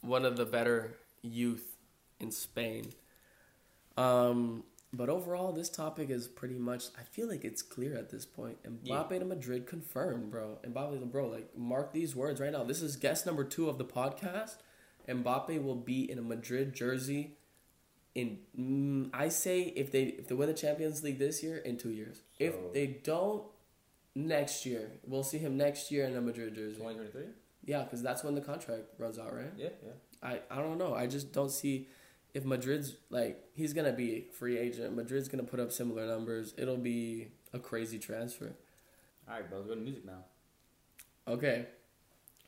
one 0.00 0.24
of 0.24 0.36
the 0.36 0.44
better 0.44 0.96
youth 1.22 1.76
in 2.18 2.32
Spain. 2.32 2.92
Um, 3.96 4.64
but 4.92 5.08
overall, 5.08 5.52
this 5.52 5.68
topic 5.68 6.10
is 6.10 6.26
pretty 6.26 6.58
much. 6.58 6.86
I 6.98 7.04
feel 7.04 7.28
like 7.28 7.44
it's 7.44 7.62
clear 7.62 7.96
at 7.96 8.10
this 8.10 8.26
point. 8.26 8.58
Mbappe 8.64 9.16
to 9.16 9.24
Madrid 9.24 9.68
confirmed, 9.68 10.32
bro. 10.32 10.58
Mbappe 10.66 10.98
to 10.98 11.06
bro, 11.06 11.28
like 11.28 11.56
mark 11.56 11.92
these 11.92 12.16
words 12.16 12.40
right 12.40 12.50
now. 12.50 12.64
This 12.64 12.82
is 12.82 12.96
guest 12.96 13.24
number 13.24 13.44
two 13.44 13.68
of 13.68 13.78
the 13.78 13.84
podcast. 13.84 14.56
Mbappe 15.08 15.62
will 15.62 15.76
be 15.76 16.10
in 16.10 16.18
a 16.18 16.22
Madrid 16.22 16.74
jersey. 16.74 17.36
In 18.14 18.38
mm, 18.58 19.10
I 19.14 19.28
say 19.28 19.72
if 19.74 19.90
they 19.90 20.02
if 20.04 20.28
they 20.28 20.34
win 20.34 20.48
the 20.48 20.54
Champions 20.54 21.02
League 21.02 21.18
this 21.18 21.42
year 21.42 21.56
in 21.58 21.78
two 21.78 21.90
years. 21.90 22.22
If 22.38 22.54
they 22.72 22.86
don't, 23.02 23.44
next 24.14 24.66
year 24.66 24.92
we'll 25.06 25.22
see 25.22 25.38
him 25.38 25.56
next 25.56 25.90
year 25.90 26.04
in 26.04 26.16
a 26.16 26.20
Madrid 26.20 26.54
jersey. 26.54 26.78
Twenty 26.78 26.96
twenty 26.96 27.10
three. 27.10 27.26
Yeah, 27.64 27.84
because 27.84 28.02
that's 28.02 28.24
when 28.24 28.34
the 28.34 28.40
contract 28.40 28.82
runs 28.98 29.18
out, 29.18 29.34
right? 29.34 29.52
Yeah, 29.56 29.68
yeah. 29.84 29.92
I, 30.22 30.40
I 30.50 30.56
don't 30.60 30.78
know. 30.78 30.94
I 30.94 31.06
just 31.06 31.32
don't 31.32 31.50
see 31.50 31.88
if 32.34 32.44
Madrid's 32.44 32.96
like 33.10 33.42
he's 33.54 33.72
gonna 33.72 33.92
be 33.92 34.26
free 34.32 34.58
agent. 34.58 34.94
Madrid's 34.94 35.28
gonna 35.28 35.42
put 35.44 35.60
up 35.60 35.72
similar 35.72 36.06
numbers. 36.06 36.54
It'll 36.56 36.76
be 36.76 37.28
a 37.52 37.58
crazy 37.58 37.98
transfer. 37.98 38.52
All 39.28 39.34
right, 39.34 39.48
bro. 39.48 39.58
Let's 39.58 39.68
go 39.68 39.74
to 39.74 39.80
music 39.80 40.04
now. 40.04 40.24
Okay, 41.28 41.66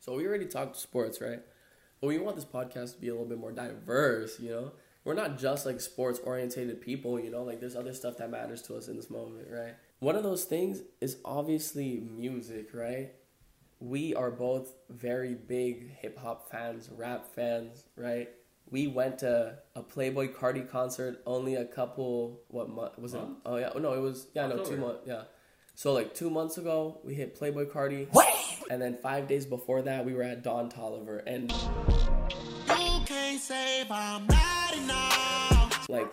so 0.01 0.15
we 0.15 0.27
already 0.27 0.47
talked 0.47 0.77
sports, 0.77 1.21
right? 1.21 1.41
But 2.01 2.09
we 2.09 2.19
want 2.19 2.37
this 2.37 2.45
podcast 2.45 2.95
to 2.95 3.01
be 3.01 3.09
a 3.09 3.13
little 3.13 3.29
bit 3.29 3.39
more 3.39 3.53
diverse. 3.53 4.41
You 4.41 4.51
know, 4.51 4.73
we're 5.05 5.15
not 5.15 5.39
just 5.39 5.67
like 5.67 5.81
sports 5.81 6.19
orientated 6.21 6.81
people. 6.81 7.21
You 7.21 7.31
know, 7.31 7.43
like 7.43 7.61
there's 7.61 7.77
other 7.77 7.95
stuff 7.95 8.17
that 8.19 8.31
matters 8.31 8.63
to 8.63 8.77
us 8.77 8.89
in 8.89 8.97
this 8.97 9.11
moment, 9.11 9.49
right? 9.51 9.75
One 10.01 10.17
of 10.17 10.23
those 10.23 10.45
things 10.45 10.83
is 11.01 11.19
obviously 11.25 12.01
music, 12.01 12.75
right? 12.75 13.13
we 13.85 14.15
are 14.15 14.31
both 14.31 14.73
very 14.89 15.35
big 15.35 15.91
hip 15.97 16.19
hop 16.19 16.51
fans, 16.51 16.89
rap 16.97 17.27
fans, 17.35 17.85
right? 17.97 18.31
We 18.71 18.87
went 18.87 19.19
to 19.19 19.59
a 19.77 19.83
Playboi 19.83 20.35
Carti 20.35 20.69
concert 20.69 21.23
only 21.27 21.57
a 21.57 21.67
couple 21.67 22.41
what 22.49 22.71
month 22.71 22.99
was 22.99 23.15
it? 23.15 23.21
Oh 23.45 23.57
yeah, 23.57 23.71
no, 23.79 23.93
it 23.93 24.01
was 24.01 24.27
yeah, 24.35 24.47
no, 24.47 24.65
two 24.65 24.79
months, 24.79 25.01
yeah. 25.07 25.23
So 25.75 25.93
like 25.93 26.15
two 26.15 26.31
months 26.31 26.57
ago, 26.57 27.01
we 27.05 27.15
hit 27.15 27.39
Playboi 27.39 27.67
Carti, 27.67 28.09
and 28.71 28.81
then 28.81 28.97
five 29.03 29.29
days 29.29 29.45
before 29.45 29.83
that, 29.83 30.05
we 30.05 30.15
were 30.15 30.23
at 30.23 30.43
Don 30.43 30.71
Toliver, 30.71 31.23
and 31.27 31.53
like 35.89 36.09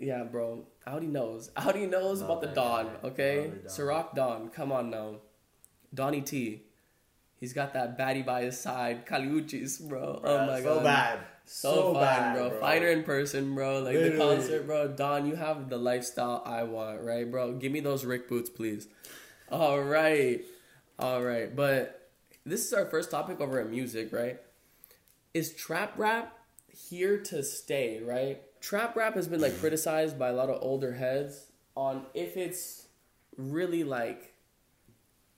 yeah, 0.00 0.24
bro. 0.24 0.64
Audi 0.86 1.06
knows. 1.06 1.50
Audi 1.56 1.86
knows 1.86 2.20
about 2.20 2.40
the 2.40 2.48
Don. 2.48 2.90
Okay, 3.02 3.50
Ciroc 3.66 4.14
Don. 4.14 4.48
Come 4.50 4.72
on 4.72 4.90
now, 4.90 5.16
Donnie 5.92 6.22
T. 6.22 6.62
He's 7.40 7.52
got 7.52 7.74
that 7.74 7.98
baddie 7.98 8.24
by 8.24 8.42
his 8.42 8.58
side, 8.58 9.06
Kali 9.06 9.26
Uchis, 9.26 9.86
bro. 9.86 10.20
oh 10.24 10.46
my 10.46 10.60
god. 10.60 10.62
so 10.62 10.74
god, 10.74 10.84
bad. 10.84 11.18
so, 11.44 11.74
So 11.74 11.92
fine, 11.94 12.02
bad, 12.02 12.34
bro. 12.36 12.48
bro. 12.50 12.60
Finer 12.60 12.88
in 12.88 13.02
person, 13.02 13.54
bro. 13.54 13.80
Like 13.80 13.98
the 13.98 14.16
concert, 14.16 14.66
bro. 14.66 14.88
Don, 14.88 15.26
you 15.26 15.36
have 15.36 15.68
the 15.68 15.76
lifestyle 15.76 16.42
I 16.46 16.62
want, 16.62 17.02
right, 17.02 17.30
bro? 17.30 17.52
Give 17.52 17.70
me 17.72 17.80
those 17.80 18.04
Rick 18.04 18.28
boots, 18.28 18.48
please. 18.48 18.88
All 19.50 19.80
right, 19.80 20.42
all 20.98 21.22
right. 21.22 21.54
But 21.54 22.08
this 22.46 22.64
is 22.66 22.72
our 22.72 22.86
first 22.86 23.10
topic 23.10 23.40
over 23.40 23.60
at 23.60 23.68
music, 23.68 24.12
right? 24.12 24.40
Is 25.34 25.52
trap 25.52 25.98
rap 25.98 26.38
here 26.74 27.18
to 27.18 27.42
stay, 27.42 28.00
right? 28.02 28.42
Trap 28.60 28.96
rap 28.96 29.14
has 29.14 29.28
been 29.28 29.40
like 29.40 29.58
criticized 29.60 30.18
by 30.18 30.28
a 30.28 30.32
lot 30.32 30.50
of 30.50 30.58
older 30.62 30.94
heads 30.94 31.46
on 31.76 32.06
if 32.14 32.36
it's 32.36 32.86
really 33.36 33.84
like 33.84 34.34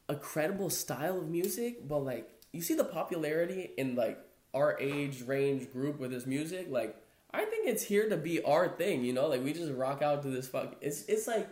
a 0.09 0.17
credible 0.17 0.71
style 0.71 1.19
of 1.19 1.29
music, 1.29 1.87
but 1.87 1.99
like 1.99 2.31
you 2.53 2.63
see 2.63 2.75
the 2.75 2.85
popularity 2.85 3.71
in 3.77 3.95
like 3.95 4.19
our 4.55 4.79
age 4.81 5.23
range 5.23 5.73
group 5.73 5.99
with 5.99 6.11
this 6.11 6.27
music, 6.27 6.69
like 6.71 6.97
I 7.33 7.45
think 7.45 7.69
it's 7.69 7.83
here 7.83 8.09
to 8.09 8.17
be 8.17 8.43
our 8.43 8.69
thing, 8.69 9.05
you 9.05 9.13
know? 9.13 9.27
Like 9.27 9.45
we 9.45 9.53
just 9.53 9.73
rock 9.73 10.03
out 10.03 10.23
to 10.23 10.29
this 10.29 10.49
fuck 10.49 10.77
it's 10.81 11.05
it's 11.07 11.27
like 11.27 11.49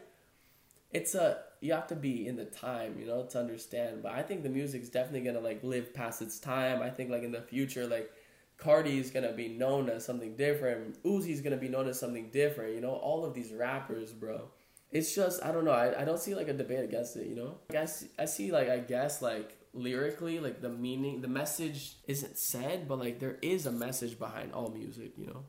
it's 0.93 1.15
a 1.15 1.39
you 1.61 1.73
have 1.73 1.87
to 1.89 1.97
be 1.97 2.27
in 2.27 2.37
the 2.37 2.45
time, 2.45 2.97
you 2.99 3.07
know, 3.07 3.25
to 3.25 3.41
understand. 3.41 4.03
But 4.03 4.13
I 4.13 4.23
think 4.23 4.43
the 4.43 4.49
music's 4.49 4.89
definitely 4.89 5.23
gonna 5.23 5.41
like 5.41 5.65
live 5.65 5.93
past 5.93 6.23
its 6.23 6.39
time. 6.39 6.83
I 6.83 6.91
think 6.91 7.11
like 7.11 7.23
in 7.23 7.33
the 7.33 7.43
future, 7.43 7.87
like 7.87 8.11
Carti's 8.57 9.11
gonna 9.11 9.33
be 9.33 9.49
known 9.49 9.89
as 9.89 10.05
something 10.05 10.37
different. 10.37 11.03
Uzi's 11.03 11.41
gonna 11.41 11.57
be 11.57 11.69
known 11.69 11.89
as 11.89 11.99
something 11.99 12.31
different. 12.31 12.75
You 12.75 12.81
know, 12.81 12.93
all 12.95 13.25
of 13.25 13.35
these 13.35 13.53
rappers, 13.53 14.13
bro. 14.13 14.49
It's 14.91 15.15
just 15.15 15.43
I 15.43 15.53
don't 15.53 15.65
know. 15.65 15.73
I, 15.73 16.03
I 16.03 16.05
don't 16.05 16.21
see 16.21 16.35
like 16.35 16.49
a 16.49 16.53
debate 16.53 16.85
against 16.85 17.17
it. 17.17 17.27
You 17.27 17.35
know, 17.35 17.59
like, 17.69 17.79
I 17.79 17.85
see, 17.87 18.07
I 18.19 18.25
see 18.27 18.53
like 18.53 18.69
I 18.69 18.79
guess 18.79 19.21
like 19.21 19.57
lyrically 19.73 20.39
like 20.39 20.61
the 20.61 20.71
meaning, 20.71 21.21
the 21.21 21.29
message 21.29 21.97
isn't 22.07 22.39
said, 22.39 22.89
but 22.89 22.99
like 22.99 23.19
there 23.19 23.39
is 23.43 23.67
a 23.67 23.73
message 23.73 24.19
behind 24.19 24.53
all 24.53 24.71
music. 24.71 25.13
You 25.19 25.27
know, 25.27 25.45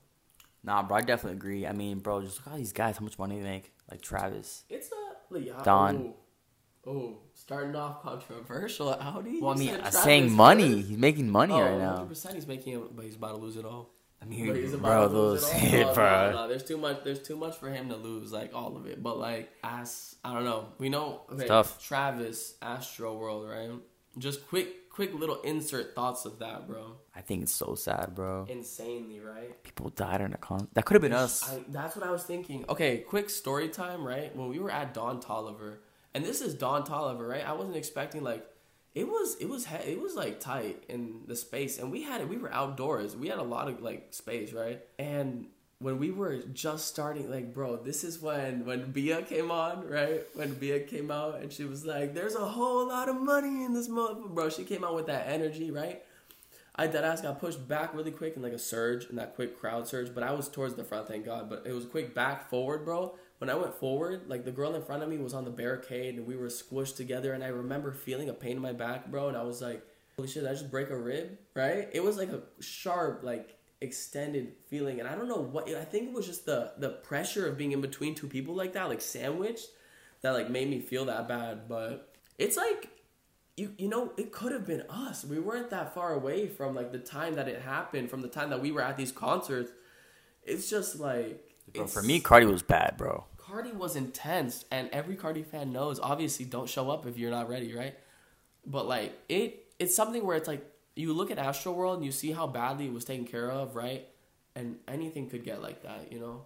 Nah, 0.65 0.81
bro, 0.81 0.97
I 0.97 1.01
definitely 1.01 1.37
agree. 1.37 1.67
I 1.67 1.73
mean, 1.73 1.99
bro, 1.99 2.23
just 2.23 2.39
look 2.39 2.47
at 2.47 2.51
all 2.53 2.57
these 2.57 2.73
guys, 2.73 2.97
how 2.97 3.03
much 3.03 3.19
money 3.19 3.37
they 3.37 3.43
make. 3.43 3.71
Like 3.89 4.01
Travis. 4.01 4.63
it's 4.67 4.89
a 4.91 5.33
like, 5.33 5.63
Don. 5.63 5.97
Oh, 5.97 6.15
oh, 6.87 7.17
starting 7.33 7.75
off 7.75 8.01
controversial. 8.03 8.89
Audi. 8.93 9.39
Well, 9.41 9.51
I 9.51 9.53
You 9.53 9.59
mean, 9.59 9.69
I'm 9.69 9.75
uh, 9.75 9.81
Travis 9.91 10.03
saying 10.03 10.31
money. 10.31 10.75
first? 10.77 10.87
He's 10.89 10.97
making 10.97 11.29
money 11.29 11.53
Oh, 11.53 11.61
right 11.61 11.77
now. 11.77 12.07
100% 12.09 12.33
he's 12.33 12.47
making 12.47 12.73
it, 12.73 12.95
but 12.95 13.05
he's 13.05 13.15
about 13.15 13.29
to 13.31 13.37
lose 13.37 13.57
it 13.57 13.65
all. 13.65 13.91
I 14.21 14.25
But 14.25 14.29
mean, 14.29 14.55
he's 14.55 14.75
bro, 14.75 15.07
to 15.07 15.13
lose 15.13 15.41
those, 15.41 15.63
it 15.63 15.83
all. 15.83 15.87
No, 15.87 15.93
bro. 15.93 16.31
no, 16.31 16.37
no, 16.43 16.47
there's 16.47 16.63
too 16.63 16.77
much. 16.77 17.03
There's 17.03 17.21
too 17.21 17.35
much 17.35 17.57
for 17.57 17.69
him 17.69 17.89
to 17.89 17.95
lose, 17.95 18.31
like 18.31 18.51
all 18.55 18.77
of 18.77 18.85
it. 18.87 19.03
But 19.03 19.17
like, 19.19 19.51
as 19.63 20.15
I 20.23 20.33
don't 20.33 20.45
know, 20.45 20.69
we 20.79 20.89
know. 20.89 21.21
Okay, 21.31 21.47
tough. 21.47 21.83
Travis, 21.85 22.55
Astroworld, 22.61 23.49
right? 23.49 23.69
Just 24.17 24.47
quick, 24.47 24.89
quick 24.89 25.13
little 25.13 25.41
insert 25.41 25.93
thoughts 25.93 26.23
of 26.25 26.39
that, 26.39 26.67
bro. 26.67 26.93
I 27.13 27.19
think 27.21 27.43
it's 27.43 27.51
so 27.51 27.75
sad, 27.75 28.15
bro. 28.15 28.45
Insanely, 28.49 29.19
right? 29.19 29.61
People 29.63 29.89
died 29.89 30.21
in 30.21 30.33
a 30.33 30.37
con. 30.37 30.69
That 30.73 30.85
could 30.85 30.95
have 30.95 31.01
been 31.01 31.11
us. 31.13 31.43
I, 31.51 31.59
that's 31.67 31.95
what 31.97 32.07
I 32.07 32.11
was 32.11 32.23
thinking. 32.23 32.63
Okay, 32.69 32.99
quick 32.99 33.29
story 33.29 33.67
time, 33.67 34.05
right? 34.07 34.33
When 34.35 34.47
we 34.47 34.57
were 34.59 34.71
at 34.71 34.93
Don 34.93 35.21
Toliver, 35.21 35.79
and 36.15 36.23
this 36.23 36.39
is 36.39 36.53
Don 36.53 36.83
Toliver, 36.83 37.27
right? 37.27 37.45
I 37.45 37.51
wasn't 37.51 37.75
expecting 37.75 38.23
like 38.23 38.47
it 38.95 39.05
was 39.05 39.35
it 39.41 39.49
was 39.49 39.67
it 39.85 40.01
was 40.01 40.15
like 40.15 40.39
tight 40.39 40.85
in 40.87 41.23
the 41.27 41.35
space, 41.35 41.77
and 41.77 41.91
we 41.91 42.03
had 42.03 42.21
it. 42.21 42.29
We 42.29 42.37
were 42.37 42.51
outdoors. 42.51 43.17
We 43.17 43.27
had 43.27 43.37
a 43.37 43.43
lot 43.43 43.67
of 43.67 43.81
like 43.81 44.07
space, 44.11 44.53
right? 44.53 44.81
And 44.97 45.47
when 45.79 45.99
we 45.99 46.11
were 46.11 46.37
just 46.53 46.87
starting, 46.87 47.29
like, 47.29 47.53
bro, 47.53 47.75
this 47.75 48.05
is 48.05 48.21
when 48.21 48.65
when 48.65 48.91
Bia 48.91 49.23
came 49.23 49.51
on, 49.51 49.89
right? 49.89 50.23
When 50.35 50.53
Bia 50.53 50.79
came 50.79 51.11
out, 51.11 51.41
and 51.41 51.51
she 51.51 51.65
was 51.65 51.85
like, 51.85 52.13
"There's 52.13 52.35
a 52.35 52.47
whole 52.47 52.87
lot 52.87 53.09
of 53.09 53.17
money 53.17 53.65
in 53.65 53.73
this 53.73 53.89
month, 53.89 54.25
bro." 54.29 54.49
She 54.49 54.63
came 54.63 54.85
out 54.85 54.95
with 54.95 55.07
that 55.07 55.27
energy, 55.27 55.69
right? 55.69 56.01
I 56.77 56.87
that 56.87 57.03
ass 57.03 57.21
got 57.21 57.41
pushed 57.41 57.67
back 57.67 57.93
really 57.93 58.11
quick 58.11 58.37
in 58.37 58.41
like 58.41 58.53
a 58.53 58.59
surge 58.59 59.05
and 59.09 59.17
that 59.17 59.35
quick 59.35 59.59
crowd 59.59 59.87
surge, 59.87 60.15
but 60.15 60.23
I 60.23 60.31
was 60.31 60.47
towards 60.47 60.75
the 60.75 60.83
front, 60.85 61.09
thank 61.09 61.25
God. 61.25 61.49
But 61.49 61.63
it 61.65 61.73
was 61.73 61.85
quick 61.85 62.15
back 62.15 62.49
forward, 62.49 62.85
bro. 62.85 63.15
When 63.39 63.49
I 63.49 63.55
went 63.55 63.75
forward, 63.75 64.23
like 64.27 64.45
the 64.45 64.51
girl 64.51 64.75
in 64.75 64.81
front 64.81 65.03
of 65.03 65.09
me 65.09 65.17
was 65.17 65.33
on 65.33 65.43
the 65.43 65.51
barricade 65.51 66.15
and 66.15 66.25
we 66.25 66.37
were 66.37 66.47
squished 66.47 66.95
together, 66.95 67.33
and 67.33 67.43
I 67.43 67.47
remember 67.47 67.91
feeling 67.91 68.29
a 68.29 68.33
pain 68.33 68.53
in 68.53 68.61
my 68.61 68.71
back, 68.71 69.11
bro, 69.11 69.27
and 69.27 69.37
I 69.37 69.43
was 69.43 69.61
like, 69.61 69.85
"Holy 70.15 70.27
shit! 70.27 70.45
I 70.45 70.51
just 70.51 70.71
break 70.71 70.89
a 70.89 70.97
rib?" 70.97 71.37
Right? 71.53 71.89
It 71.91 72.03
was 72.03 72.17
like 72.17 72.29
a 72.29 72.41
sharp, 72.61 73.23
like 73.23 73.57
extended 73.81 74.53
feeling, 74.67 74.99
and 74.99 75.09
I 75.09 75.15
don't 75.15 75.27
know 75.27 75.41
what. 75.41 75.69
I 75.69 75.83
think 75.83 76.09
it 76.09 76.13
was 76.13 76.25
just 76.25 76.45
the 76.45 76.73
the 76.77 76.89
pressure 76.89 77.47
of 77.47 77.57
being 77.57 77.73
in 77.73 77.81
between 77.81 78.15
two 78.15 78.27
people 78.27 78.55
like 78.55 78.73
that, 78.73 78.87
like 78.87 79.01
sandwiched, 79.01 79.67
that 80.21 80.31
like 80.31 80.49
made 80.49 80.69
me 80.69 80.79
feel 80.79 81.05
that 81.05 81.27
bad. 81.27 81.67
But 81.67 82.15
it's 82.37 82.55
like 82.55 82.89
you 83.57 83.73
you 83.77 83.87
know 83.87 84.11
it 84.17 84.31
could 84.31 84.51
have 84.51 84.65
been 84.65 84.83
us 84.89 85.23
we 85.23 85.39
weren't 85.39 85.69
that 85.69 85.93
far 85.93 86.13
away 86.13 86.47
from 86.47 86.75
like 86.75 86.91
the 86.91 86.99
time 86.99 87.35
that 87.35 87.47
it 87.47 87.61
happened 87.61 88.09
from 88.09 88.21
the 88.21 88.27
time 88.27 88.49
that 88.49 88.61
we 88.61 88.71
were 88.71 88.81
at 88.81 88.97
these 88.97 89.11
concerts 89.11 89.71
it's 90.43 90.69
just 90.69 90.99
like 90.99 91.44
Bro, 91.75 91.87
for 91.87 92.01
me, 92.01 92.19
Carti 92.19 92.49
was 92.49 92.61
bad, 92.61 92.95
bro. 92.97 93.25
carti 93.55 93.73
was 93.73 93.95
intense 93.95 94.65
and 94.71 94.89
every 94.91 95.15
carti 95.15 95.45
fan 95.45 95.71
knows 95.71 95.99
obviously 95.99 96.45
don't 96.45 96.69
show 96.69 96.89
up 96.89 97.05
if 97.05 97.17
you're 97.17 97.31
not 97.31 97.49
ready 97.49 97.73
right? 97.75 97.95
But 98.65 98.87
like 98.87 99.13
it 99.29 99.73
it's 99.79 99.95
something 99.95 100.25
where 100.25 100.37
it's 100.37 100.47
like 100.47 100.65
you 100.95 101.13
look 101.13 101.31
at 101.31 101.37
astroworld 101.37 101.95
and 101.95 102.05
you 102.05 102.11
see 102.11 102.31
how 102.31 102.47
badly 102.47 102.87
it 102.87 102.93
was 102.93 103.05
taken 103.05 103.25
care 103.25 103.49
of 103.51 103.75
right? 103.75 104.07
And 104.55 104.77
anything 104.87 105.29
could 105.29 105.43
get 105.43 105.61
like 105.61 105.83
that 105.83 106.11
you 106.11 106.19
know? 106.19 106.45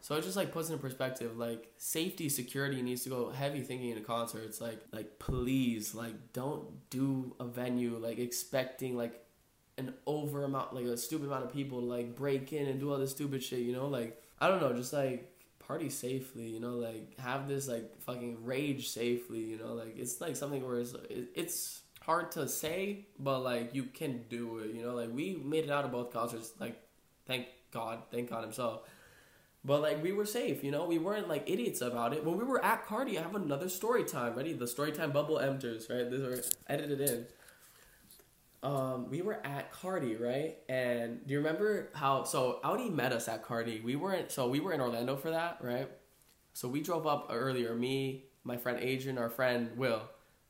So 0.00 0.14
it 0.14 0.22
just 0.22 0.36
like 0.36 0.52
puts 0.52 0.68
into 0.68 0.80
perspective 0.80 1.36
like 1.36 1.72
safety 1.76 2.28
security 2.28 2.80
needs 2.82 3.02
to 3.04 3.10
go 3.10 3.30
heavy 3.30 3.60
thinking 3.60 3.90
in 3.90 3.98
a 3.98 4.02
concert. 4.02 4.44
It's 4.44 4.60
like 4.60 4.80
like 4.92 5.18
please 5.18 5.94
like 5.94 6.32
don't 6.32 6.88
do 6.90 7.34
a 7.38 7.44
venue 7.44 7.98
like 7.98 8.18
expecting 8.18 8.96
like 8.96 9.24
an 9.76 9.94
over 10.06 10.44
amount 10.44 10.74
like 10.74 10.86
a 10.86 10.96
stupid 10.96 11.26
amount 11.26 11.44
of 11.44 11.52
people 11.52 11.80
to 11.80 11.86
like 11.86 12.16
break 12.16 12.52
in 12.52 12.66
and 12.68 12.80
do 12.80 12.90
all 12.90 12.98
this 12.98 13.10
stupid 13.10 13.42
shit 13.42 13.60
you 13.60 13.72
know? 13.72 13.86
Like 13.88 14.22
i 14.40 14.48
don't 14.48 14.60
know 14.60 14.72
just 14.72 14.92
like 14.92 15.32
party 15.58 15.90
safely 15.90 16.44
you 16.44 16.60
know 16.60 16.72
like 16.72 17.18
have 17.18 17.48
this 17.48 17.68
like 17.68 18.00
fucking 18.00 18.44
rage 18.44 18.88
safely 18.88 19.40
you 19.40 19.58
know 19.58 19.74
like 19.74 19.98
it's 19.98 20.20
like 20.20 20.34
something 20.34 20.66
where 20.66 20.80
it's, 20.80 20.94
it's 21.34 21.82
hard 22.02 22.30
to 22.30 22.48
say 22.48 23.06
but 23.18 23.40
like 23.40 23.74
you 23.74 23.84
can 23.84 24.24
do 24.30 24.58
it 24.58 24.74
you 24.74 24.82
know 24.82 24.94
like 24.94 25.10
we 25.12 25.36
made 25.44 25.64
it 25.64 25.70
out 25.70 25.84
of 25.84 25.92
both 25.92 26.12
concerts 26.12 26.52
like 26.58 26.80
thank 27.26 27.46
god 27.70 27.98
thank 28.10 28.30
god 28.30 28.42
himself 28.42 28.82
but 29.64 29.82
like 29.82 30.02
we 30.02 30.12
were 30.12 30.24
safe, 30.24 30.62
you 30.62 30.70
know, 30.70 30.86
we 30.86 30.98
weren't 30.98 31.28
like 31.28 31.44
idiots 31.46 31.80
about 31.80 32.14
it. 32.14 32.24
When 32.24 32.38
we 32.38 32.44
were 32.44 32.64
at 32.64 32.86
Carti, 32.86 33.18
I 33.18 33.22
have 33.22 33.34
another 33.34 33.68
story 33.68 34.04
time. 34.04 34.34
Ready? 34.34 34.52
The 34.52 34.66
story 34.66 34.92
time 34.92 35.10
bubble 35.10 35.38
enters, 35.38 35.88
right? 35.90 36.08
This 36.10 36.22
are 36.22 36.42
edited 36.72 37.00
in. 37.00 37.26
Um, 38.62 39.08
we 39.08 39.22
were 39.22 39.38
at 39.46 39.72
Carti, 39.72 40.20
right? 40.20 40.56
And 40.68 41.24
do 41.26 41.32
you 41.32 41.38
remember 41.38 41.90
how 41.94 42.24
so 42.24 42.58
Audi 42.64 42.90
met 42.90 43.12
us 43.12 43.28
at 43.28 43.44
Carti? 43.44 43.82
We 43.82 43.96
weren't 43.96 44.32
so 44.32 44.48
we 44.48 44.60
were 44.60 44.72
in 44.72 44.80
Orlando 44.80 45.16
for 45.16 45.30
that, 45.30 45.58
right? 45.60 45.88
So 46.54 46.68
we 46.68 46.80
drove 46.80 47.06
up 47.06 47.28
earlier, 47.30 47.74
me, 47.74 48.24
my 48.42 48.56
friend 48.56 48.78
Adrian, 48.80 49.16
our 49.16 49.30
friend 49.30 49.70
Will. 49.76 50.02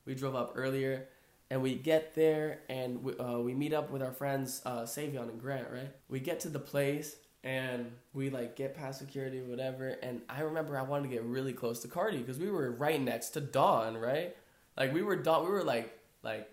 We 0.07 0.15
drove 0.15 0.35
up 0.35 0.53
earlier 0.55 1.09
and 1.51 1.61
we 1.63 1.75
get 1.75 2.15
there 2.15 2.61
and 2.71 3.03
we, 3.03 3.17
uh, 3.19 3.39
we 3.39 3.55
meet 3.55 3.75
up 3.75 3.91
with 3.91 4.03
our 4.03 4.13
friends 4.13 4.63
uh, 4.65 4.83
Savion 4.83 5.29
and 5.29 5.41
Grant, 5.41 5.69
right? 5.71 5.91
We 6.09 6.21
get 6.21 6.41
to 6.41 6.49
the 6.49 6.59
place 6.59 7.17
and 7.45 7.93
we 8.15 8.31
like 8.31 8.57
get 8.57 8.75
past 8.75 8.99
security, 8.99 9.43
whatever. 9.43 9.89
And 10.03 10.23
I 10.29 10.41
remember 10.41 10.79
I 10.79 10.83
wanted 10.83 11.11
to 11.11 11.15
get 11.15 11.25
really 11.25 11.53
close 11.53 11.81
to 11.81 11.89
Carti 11.89 12.19
because 12.19 12.39
we 12.39 12.51
were 12.51 12.71
right 12.73 13.01
next 13.01 13.31
to 13.31 13.41
Don, 13.41 13.97
right? 13.97 14.35
Like 14.77 14.95
we 14.95 15.03
were 15.03 15.17
Don, 15.17 15.45
we 15.45 15.51
were 15.51 15.65
like 15.65 15.93
like 16.23 16.49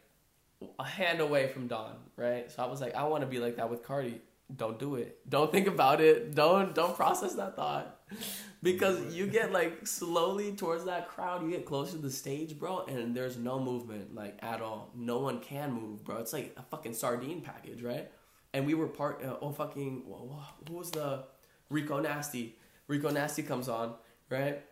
a 0.80 0.84
hand 0.84 1.20
away 1.22 1.48
from 1.48 1.68
Don, 1.68 1.96
right? 2.18 2.52
So 2.52 2.64
I 2.64 2.68
was 2.68 2.82
like, 2.82 2.96
I 2.96 3.04
want 3.06 3.22
to 3.22 3.28
be 3.28 3.40
like 3.40 3.58
that 3.58 3.70
with 3.70 3.84
Carti. 3.84 4.20
Don't 4.56 4.78
do 4.78 4.96
it. 4.96 5.20
Don't 5.28 5.52
think 5.52 5.68
about 5.68 6.02
it. 6.02 6.36
Don't 6.36 6.76
don't 6.76 6.96
process 6.96 7.34
that 7.36 7.56
thought. 7.56 8.00
Because 8.64 9.14
you 9.14 9.28
get 9.28 9.52
like 9.52 9.86
slowly 9.86 10.54
towards 10.54 10.86
that 10.86 11.08
crowd, 11.08 11.44
you 11.44 11.52
get 11.52 11.68
closer 11.68 11.92
to 11.92 11.98
the 12.00 12.10
stage, 12.10 12.58
bro, 12.58 12.84
and 12.86 13.16
there's 13.16 13.38
no 13.38 13.60
movement 13.60 14.16
like 14.16 14.40
at 14.42 14.60
all. 14.60 14.90
No 14.96 15.20
one 15.20 15.40
can 15.40 15.72
move, 15.72 16.04
bro. 16.04 16.18
It's 16.18 16.34
like 16.34 16.56
a 16.58 16.64
fucking 16.64 16.96
sardine 16.96 17.42
package, 17.42 17.84
right? 17.84 18.10
And 18.56 18.66
we 18.66 18.74
were 18.74 18.88
part. 18.88 19.24
Uh, 19.24 19.36
oh 19.40 19.52
fucking, 19.52 20.06
wh- 20.10 20.34
wh- 20.34 20.68
who 20.70 20.78
was 20.78 20.90
the 20.90 21.26
Rico 21.70 22.00
Nasty? 22.00 22.56
Rico 22.88 23.12
Nasty 23.12 23.44
comes 23.44 23.70
on, 23.70 23.94
right? 24.32 24.64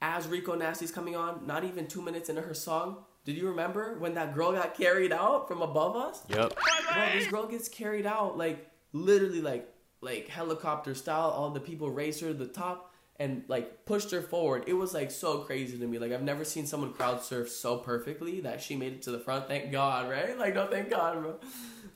As 0.00 0.26
Rico 0.26 0.54
Nasty's 0.54 0.92
coming 0.92 1.14
on, 1.16 1.46
not 1.46 1.64
even 1.64 1.86
two 1.86 2.00
minutes 2.00 2.30
into 2.30 2.40
her 2.40 2.54
song, 2.54 3.04
did 3.28 3.36
you 3.36 3.48
remember 3.48 3.98
when 3.98 4.14
that 4.14 4.34
girl 4.34 4.52
got 4.52 4.74
carried 4.74 5.12
out 5.12 5.48
from 5.48 5.60
above 5.60 5.96
us? 5.96 6.22
Yep. 6.30 6.56
Bro, 6.94 7.08
this 7.12 7.26
girl 7.26 7.46
gets 7.46 7.68
carried 7.68 8.06
out 8.06 8.38
like 8.38 8.70
literally 8.94 9.42
like 9.42 9.68
like 10.00 10.28
helicopter 10.28 10.94
style. 10.94 11.28
All 11.28 11.50
the 11.50 11.60
people 11.60 11.90
raised 11.90 12.22
her 12.22 12.28
to 12.28 12.32
the 12.32 12.46
top 12.46 12.94
and 13.16 13.42
like 13.46 13.84
pushed 13.84 14.12
her 14.12 14.22
forward. 14.22 14.64
It 14.66 14.72
was 14.72 14.94
like 14.94 15.10
so 15.10 15.40
crazy 15.40 15.76
to 15.76 15.86
me. 15.86 15.98
Like 15.98 16.10
I've 16.10 16.22
never 16.22 16.42
seen 16.42 16.66
someone 16.66 16.94
crowd 16.94 17.22
surf 17.22 17.50
so 17.50 17.76
perfectly 17.76 18.40
that 18.40 18.62
she 18.62 18.76
made 18.76 18.94
it 18.94 19.02
to 19.02 19.10
the 19.10 19.18
front. 19.18 19.46
Thank 19.46 19.72
God, 19.72 20.08
right? 20.08 20.38
Like 20.38 20.54
no, 20.54 20.66
thank 20.66 20.88
God, 20.88 21.20
bro. 21.20 21.38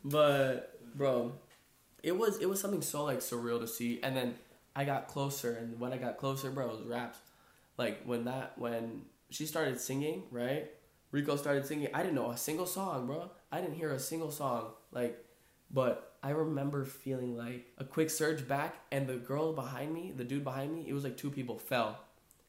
But 0.05 0.79
bro, 0.95 1.33
it 2.03 2.15
was 2.15 2.43
it 2.43 2.47
was 2.47 2.61
something 2.61 2.83
so 2.83 3.05
like 3.05 3.21
surreal 3.21 3.59
to 3.59 3.67
see. 3.67 4.01
And 4.03 4.15
then 4.15 4.35
I 4.77 4.85
got 4.85 5.09
closer, 5.09 5.53
and 5.55 5.81
when 5.81 5.95
I 5.95 5.97
got 5.97 6.19
closer, 6.19 6.51
bro, 6.51 6.67
it 6.67 6.73
was 6.73 6.83
raps. 6.83 7.17
Like 7.79 8.03
when 8.05 8.27
that 8.27 8.59
when 8.59 9.07
she 9.31 9.47
started 9.47 9.81
singing, 9.81 10.25
right? 10.31 10.71
Rico 11.13 11.37
started 11.37 11.65
singing. 11.65 11.89
I 11.95 12.03
didn't 12.03 12.17
know 12.17 12.31
a 12.31 12.37
single 12.37 12.67
song, 12.67 13.07
bro. 13.07 13.31
I 13.53 13.61
didn't 13.61 13.77
hear 13.77 13.93
a 13.93 13.99
single 13.99 14.31
song. 14.31 14.73
Like, 14.91 15.25
but 15.71 16.17
I 16.23 16.31
remember 16.31 16.85
feeling 16.85 17.37
like 17.37 17.67
a 17.79 17.85
quick 17.85 18.11
surge 18.11 18.49
back, 18.49 18.77
and 18.91 19.07
the 19.07 19.17
girl 19.17 19.53
behind 19.53 19.93
me, 19.93 20.13
the 20.17 20.25
dude 20.25 20.43
behind 20.43 20.75
me, 20.75 20.87
it 20.89 20.93
was 20.93 21.05
like 21.05 21.17
two 21.17 21.31
people 21.31 21.59
fell, 21.59 22.01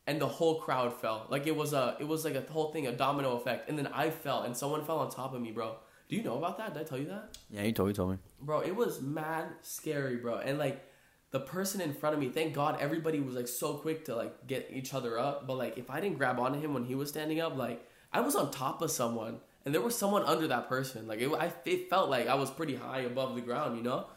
and 0.07 0.19
the 0.19 0.27
whole 0.27 0.59
crowd 0.59 0.93
fell. 0.93 1.27
Like 1.29 1.45
it 1.45 1.55
was 1.55 1.73
a, 1.73 1.95
it 1.99 2.07
was 2.07 2.25
like 2.25 2.35
a 2.35 2.51
whole 2.51 2.71
thing, 2.71 2.87
a 2.87 2.91
domino 2.91 3.35
effect. 3.37 3.69
And 3.69 3.77
then 3.77 3.87
I 3.87 4.09
fell, 4.09 4.43
and 4.43 4.55
someone 4.55 4.83
fell 4.83 4.99
on 4.99 5.11
top 5.11 5.35
of 5.35 5.41
me, 5.41 5.51
bro. 5.51 5.75
Do 6.09 6.15
you 6.15 6.23
know 6.23 6.37
about 6.37 6.57
that? 6.57 6.73
Did 6.73 6.81
I 6.81 6.85
tell 6.85 6.97
you 6.97 7.07
that? 7.07 7.37
Yeah, 7.49 7.63
you 7.63 7.71
told 7.71 7.89
you 7.89 7.93
told 7.93 8.11
me. 8.11 8.17
bro 8.41 8.59
it 8.59 8.75
was 8.75 9.01
mad 9.01 9.45
scary 9.61 10.17
bro 10.17 10.37
and 10.37 10.59
like 10.59 10.85
the 11.33 11.39
person 11.39 11.81
in 11.81 11.93
front 11.93 12.13
of 12.13 12.21
me, 12.21 12.29
thank 12.29 12.53
God 12.53 12.77
everybody 12.79 13.19
was 13.19 13.33
like 13.33 13.47
so 13.47 13.73
quick 13.73 14.05
to 14.05 14.15
like 14.15 14.45
get 14.45 14.69
each 14.71 14.93
other 14.93 15.17
up. 15.17 15.47
But 15.47 15.55
like 15.57 15.79
if 15.79 15.89
I 15.89 15.99
didn't 15.99 16.19
grab 16.19 16.39
onto 16.39 16.59
him 16.59 16.75
when 16.75 16.85
he 16.85 16.93
was 16.93 17.09
standing 17.09 17.41
up, 17.41 17.57
like 17.57 17.83
I 18.13 18.21
was 18.21 18.35
on 18.35 18.51
top 18.51 18.81
of 18.81 18.91
someone 18.91 19.39
and 19.65 19.73
there 19.73 19.81
was 19.81 19.97
someone 19.97 20.23
under 20.23 20.47
that 20.47 20.69
person. 20.69 21.07
Like 21.07 21.19
it, 21.19 21.29
I, 21.31 21.51
it 21.65 21.89
felt 21.89 22.09
like 22.09 22.27
I 22.27 22.35
was 22.35 22.51
pretty 22.51 22.75
high 22.75 23.01
above 23.01 23.35
the 23.35 23.41
ground, 23.41 23.77
you 23.77 23.83
know? 23.83 24.07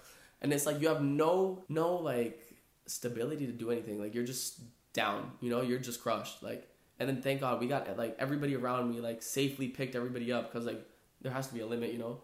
And 0.43 0.53
it's 0.53 0.67
like 0.67 0.81
you 0.81 0.89
have 0.89 1.03
no, 1.03 1.65
no 1.69 1.97
like 1.97 2.43
stability 2.87 3.47
to 3.47 3.53
do 3.53 3.71
anything. 3.71 4.01
Like 4.01 4.15
you're 4.15 4.25
just 4.25 4.61
down, 4.93 5.33
you 5.41 5.51
know? 5.51 5.63
You're 5.63 5.79
just 5.79 6.03
crushed. 6.03 6.43
Like, 6.43 6.69
and 6.99 7.09
then 7.09 7.23
thank 7.23 7.41
God 7.41 7.61
we 7.61 7.67
got 7.67 7.97
like 7.97 8.17
everybody 8.19 8.55
around 8.57 8.91
me 8.91 9.01
like 9.01 9.23
safely 9.23 9.69
picked 9.69 9.95
everybody 9.95 10.33
up 10.33 10.53
because 10.53 10.67
like 10.67 10.85
there 11.23 11.33
has 11.33 11.49
to 11.49 11.55
be 11.55 11.61
a 11.61 11.67
limit, 11.67 11.93
you 11.93 11.99
know? 11.99 12.21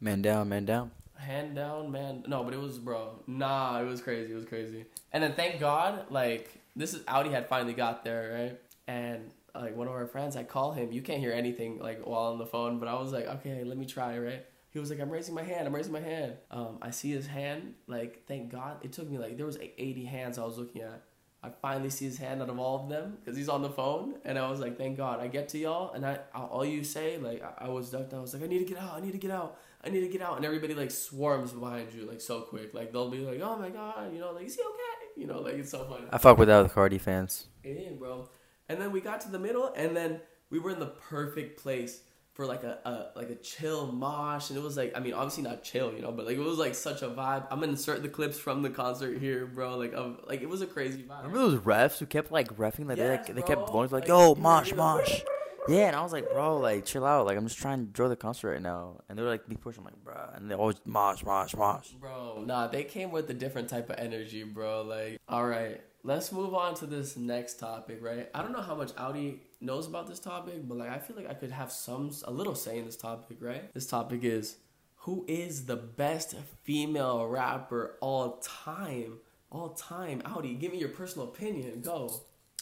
Man 0.00 0.20
down, 0.22 0.48
man 0.48 0.66
down. 0.66 0.90
hand 1.18 1.54
down, 1.56 1.90
man. 1.90 2.24
No, 2.26 2.44
but 2.44 2.52
it 2.52 2.60
was, 2.60 2.78
bro. 2.78 3.22
Nah, 3.26 3.80
it 3.80 3.84
was 3.84 4.00
crazy. 4.00 4.32
It 4.32 4.36
was 4.36 4.44
crazy. 4.44 4.84
And 5.12 5.22
then 5.22 5.32
thank 5.34 5.60
God, 5.60 6.06
like 6.10 6.50
this 6.74 6.92
is 6.92 7.02
Audi 7.08 7.30
had 7.30 7.48
finally 7.48 7.72
got 7.72 8.04
there, 8.04 8.32
right? 8.34 8.60
And 8.86 9.30
like 9.60 9.76
one 9.76 9.86
of 9.86 9.92
our 9.92 10.06
friends, 10.06 10.36
I 10.36 10.44
call 10.44 10.72
him. 10.72 10.92
You 10.92 11.02
can't 11.02 11.20
hear 11.20 11.32
anything 11.32 11.78
like 11.78 12.04
while 12.06 12.32
on 12.32 12.38
the 12.38 12.46
phone, 12.46 12.78
but 12.78 12.88
I 12.88 12.94
was 12.94 13.12
like, 13.12 13.26
okay, 13.26 13.64
let 13.64 13.76
me 13.76 13.86
try, 13.86 14.18
right? 14.18 14.44
He 14.70 14.78
was 14.78 14.90
like, 14.90 15.00
I'm 15.00 15.10
raising 15.10 15.34
my 15.34 15.42
hand. 15.42 15.66
I'm 15.66 15.74
raising 15.74 15.92
my 15.92 16.00
hand. 16.00 16.34
Um, 16.50 16.78
I 16.82 16.90
see 16.90 17.10
his 17.10 17.26
hand. 17.26 17.74
Like, 17.86 18.26
thank 18.26 18.50
God, 18.52 18.78
it 18.82 18.92
took 18.92 19.08
me 19.10 19.18
like 19.18 19.36
there 19.36 19.46
was 19.46 19.58
like 19.58 19.74
80 19.78 20.04
hands 20.04 20.38
I 20.38 20.44
was 20.44 20.58
looking 20.58 20.82
at. 20.82 21.02
I 21.42 21.50
finally 21.62 21.90
see 21.90 22.06
his 22.06 22.18
hand 22.18 22.42
out 22.42 22.48
of 22.48 22.58
all 22.58 22.82
of 22.82 22.88
them 22.88 23.18
because 23.20 23.36
he's 23.36 23.48
on 23.48 23.62
the 23.62 23.70
phone, 23.70 24.16
and 24.24 24.36
I 24.36 24.50
was 24.50 24.58
like, 24.58 24.76
"Thank 24.76 24.96
God!" 24.96 25.20
I 25.20 25.28
get 25.28 25.48
to 25.50 25.58
y'all, 25.58 25.92
and 25.92 26.04
I 26.04 26.18
all 26.34 26.64
you 26.64 26.82
say, 26.82 27.18
like, 27.18 27.40
I, 27.42 27.66
I 27.66 27.68
was 27.68 27.90
ducked. 27.90 28.14
I 28.14 28.18
was 28.18 28.34
like, 28.34 28.42
"I 28.42 28.46
need 28.46 28.58
to 28.58 28.64
get 28.64 28.78
out! 28.78 28.94
I 28.96 29.00
need 29.00 29.12
to 29.12 29.18
get 29.18 29.30
out! 29.30 29.58
I 29.84 29.90
need 29.90 30.00
to 30.00 30.08
get 30.08 30.22
out!" 30.22 30.36
And 30.36 30.44
everybody 30.44 30.74
like 30.74 30.90
swarms 30.90 31.52
behind 31.52 31.92
you 31.92 32.04
like 32.04 32.20
so 32.20 32.40
quick. 32.40 32.74
Like 32.74 32.92
they'll 32.92 33.10
be 33.10 33.18
like, 33.18 33.40
"Oh 33.40 33.56
my 33.56 33.70
God!" 33.70 34.12
You 34.12 34.18
know, 34.18 34.32
like, 34.32 34.46
"Is 34.46 34.56
he 34.56 34.62
okay?" 34.62 35.20
You 35.20 35.26
know, 35.28 35.40
like 35.40 35.54
it's 35.54 35.70
so 35.70 35.84
funny. 35.84 36.06
I 36.10 36.18
fuck 36.18 36.36
with 36.36 36.48
that 36.48 36.62
with 36.62 36.74
Carti 36.74 37.00
fans. 37.00 37.46
Yeah, 37.62 37.90
bro. 37.96 38.28
And 38.68 38.80
then 38.80 38.92
we 38.92 39.00
got 39.00 39.20
to 39.22 39.28
the 39.28 39.38
middle, 39.38 39.72
and 39.76 39.96
then 39.96 40.20
we 40.50 40.58
were 40.58 40.70
in 40.70 40.80
the 40.80 40.86
perfect 40.86 41.62
place 41.62 42.00
for 42.36 42.44
like 42.44 42.64
a, 42.64 42.78
a 42.84 43.18
like 43.18 43.30
a 43.30 43.34
chill 43.34 43.90
mosh, 43.90 44.50
and 44.50 44.58
it 44.58 44.62
was 44.62 44.76
like 44.76 44.92
I 44.94 45.00
mean 45.00 45.14
obviously 45.14 45.42
not 45.42 45.62
chill, 45.62 45.92
you 45.94 46.02
know, 46.02 46.12
but 46.12 46.26
like 46.26 46.36
it 46.36 46.40
was 46.40 46.58
like 46.58 46.74
such 46.74 47.00
a 47.02 47.08
vibe. 47.08 47.46
I'm 47.50 47.60
gonna 47.60 47.72
insert 47.72 48.02
the 48.02 48.10
clips 48.10 48.38
from 48.38 48.62
the 48.62 48.68
concert 48.70 49.18
here, 49.18 49.46
bro. 49.46 49.78
Like 49.78 49.94
of 49.94 50.20
like 50.26 50.42
it 50.42 50.48
was 50.48 50.60
a 50.60 50.66
crazy 50.66 51.02
vibe. 51.02 51.24
Remember 51.24 51.38
those 51.38 51.60
refs 51.60 51.98
who 51.98 52.06
kept 52.06 52.30
like 52.30 52.54
refing 52.56 52.88
like 52.88 52.98
they 52.98 53.04
Yes, 53.04 53.28
like 53.28 53.36
they 53.36 53.42
kept 53.42 53.70
blowing 53.70 53.88
like 53.90 54.02
Like, 54.02 54.08
yo 54.08 54.34
mosh 54.38 54.74
mosh. 54.74 55.22
Yeah, 55.68 55.88
and 55.88 55.96
I 55.96 56.02
was 56.02 56.12
like, 56.12 56.30
bro, 56.30 56.58
like 56.58 56.84
chill 56.84 57.04
out. 57.06 57.26
Like 57.26 57.38
I'm 57.38 57.46
just 57.46 57.58
trying 57.58 57.78
to 57.78 57.84
enjoy 57.86 58.08
the 58.08 58.16
concert 58.16 58.52
right 58.52 58.62
now. 58.62 59.00
And 59.08 59.18
they 59.18 59.22
were 59.22 59.30
like, 59.30 59.48
be 59.48 59.56
pushing. 59.56 59.80
I'm 59.80 59.86
like, 59.86 60.04
bro, 60.04 60.30
and 60.34 60.50
they 60.50 60.54
always 60.54 60.76
mosh 60.84 61.24
mosh 61.24 61.54
mosh. 61.56 61.88
Bro, 61.92 62.44
nah, 62.46 62.66
they 62.66 62.84
came 62.84 63.10
with 63.10 63.30
a 63.30 63.34
different 63.34 63.68
type 63.68 63.88
of 63.88 63.98
energy, 63.98 64.44
bro. 64.44 64.82
Like, 64.82 65.18
all 65.28 65.46
right, 65.46 65.80
let's 66.06 66.30
move 66.30 66.54
on 66.54 66.74
to 66.76 66.86
this 66.86 67.16
next 67.16 67.58
topic, 67.58 67.98
right? 68.00 68.30
I 68.32 68.40
don't 68.40 68.52
know 68.52 68.62
how 68.62 68.76
much 68.76 68.92
Audi 68.96 69.42
knows 69.60 69.88
about 69.88 70.06
this 70.06 70.20
topic, 70.20 70.66
but 70.66 70.78
like, 70.78 70.88
I 70.88 70.98
feel 70.98 71.16
like 71.16 71.28
I 71.28 71.34
could 71.34 71.50
have 71.50 71.72
some 71.72 72.12
a 72.24 72.30
little 72.30 72.54
say 72.54 72.78
in 72.78 72.86
this 72.86 72.96
topic, 72.96 73.38
right? 73.40 73.74
This 73.74 73.86
topic 73.86 74.22
is 74.22 74.56
who 75.00 75.24
is 75.28 75.66
the 75.66 75.76
best 75.76 76.36
female 76.62 77.26
rapper 77.26 77.96
all 78.00 78.38
time? 78.42 79.18
All 79.50 79.70
time, 79.70 80.22
Audi. 80.24 80.54
Give 80.54 80.72
me 80.72 80.78
your 80.78 80.88
personal 80.88 81.28
opinion. 81.28 81.80
Go, 81.80 82.12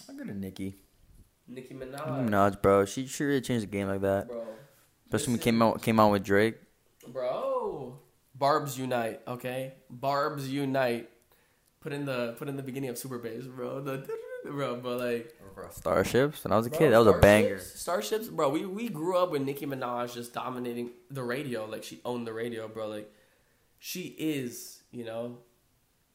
I'm 0.09 0.17
good 0.17 0.29
at 0.29 0.37
Nicki. 0.37 0.77
Nicki 1.47 1.75
Nicki 1.75 1.93
Minaj, 1.93 2.29
Minaj, 2.29 2.63
bro. 2.63 2.85
She 2.87 3.07
sure 3.07 3.29
really 3.29 3.41
changed 3.41 3.65
the 3.65 3.71
game 3.71 3.89
like 3.89 4.01
that. 4.03 4.29
bro. 4.29 4.43
Especially 5.07 5.33
when 5.33 5.39
we 5.39 5.43
came 5.45 5.63
out 5.63 5.83
came 5.83 6.01
out 6.01 6.13
with 6.13 6.25
Drake. 6.25 6.57
Bro, 7.09 7.99
Barbs 8.35 8.79
unite, 8.79 9.21
okay? 9.29 9.75
Barbs 9.91 10.49
unite. 10.49 11.11
Put 11.85 11.93
in 11.93 12.07
the 12.07 12.35
put 12.39 12.49
in 12.49 12.57
the 12.57 12.63
beginning 12.63 12.89
of 12.89 12.97
Super 12.97 13.19
Bass, 13.19 13.45
bro. 13.45 13.81
The 13.83 14.09
bro, 14.45 14.77
but 14.77 14.99
like 14.99 15.39
Starships. 15.71 16.43
When 16.43 16.51
I 16.53 16.57
was 16.57 16.67
a 16.67 16.71
bro, 16.71 16.79
kid, 16.79 16.93
that 16.93 16.99
was 16.99 17.07
a 17.09 17.19
banger. 17.19 17.59
Starships- 17.59 17.81
Starships, 17.81 18.29
bro. 18.29 18.49
We 18.49 18.65
we 18.65 18.89
grew 18.89 19.19
up 19.19 19.31
with 19.31 19.43
Nicki 19.43 19.67
Minaj 19.67 20.15
just 20.15 20.33
dominating 20.33 20.93
the 21.11 21.23
radio, 21.23 21.67
like 21.67 21.85
she 21.85 22.01
owned 22.07 22.27
the 22.27 22.33
radio, 22.33 22.69
bro. 22.69 22.89
Like 22.89 23.13
she 23.79 24.15
is, 24.19 24.83
you 24.93 25.05
know, 25.05 25.41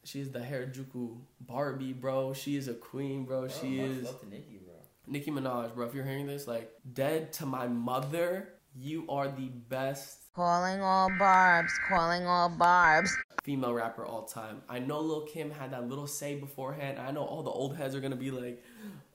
she's 0.04 0.32
the 0.32 0.40
Harajuku 0.40 1.18
Barbie, 1.40 1.94
bro. 1.94 2.34
She 2.34 2.56
is 2.56 2.68
a 2.68 2.74
queen, 2.74 3.26
bro. 3.26 3.48
She 3.48 3.80
is. 3.80 4.08
Nicki, 4.28 4.60
bro. 4.66 4.74
Nicki 5.06 5.30
Minaj, 5.30 5.76
bro. 5.76 5.86
If 5.86 5.94
you're 5.94 6.04
hearing 6.04 6.26
this, 6.26 6.48
like, 6.48 6.72
dead 6.94 7.32
to 7.34 7.46
my 7.46 7.68
mother, 7.68 8.50
you 8.76 9.06
are 9.10 9.28
the 9.28 9.50
best 9.50 10.19
Calling 10.36 10.82
all 10.82 11.10
barbs, 11.18 11.74
calling 11.88 12.26
all 12.26 12.50
barbs. 12.50 13.16
female 13.44 13.74
rapper 13.74 14.06
all 14.06 14.24
time. 14.24 14.62
I 14.70 14.80
know 14.80 15.00
Lil 15.00 15.22
Kim 15.22 15.50
had 15.50 15.72
that 15.72 15.88
little 15.90 16.06
say 16.08 16.36
beforehand. 16.36 17.00
I 17.00 17.12
know 17.12 17.24
all 17.24 17.42
the 17.42 17.50
old 17.50 17.76
heads 17.76 17.96
are 17.96 18.00
gonna 18.00 18.16
be 18.16 18.32
like, 18.32 18.64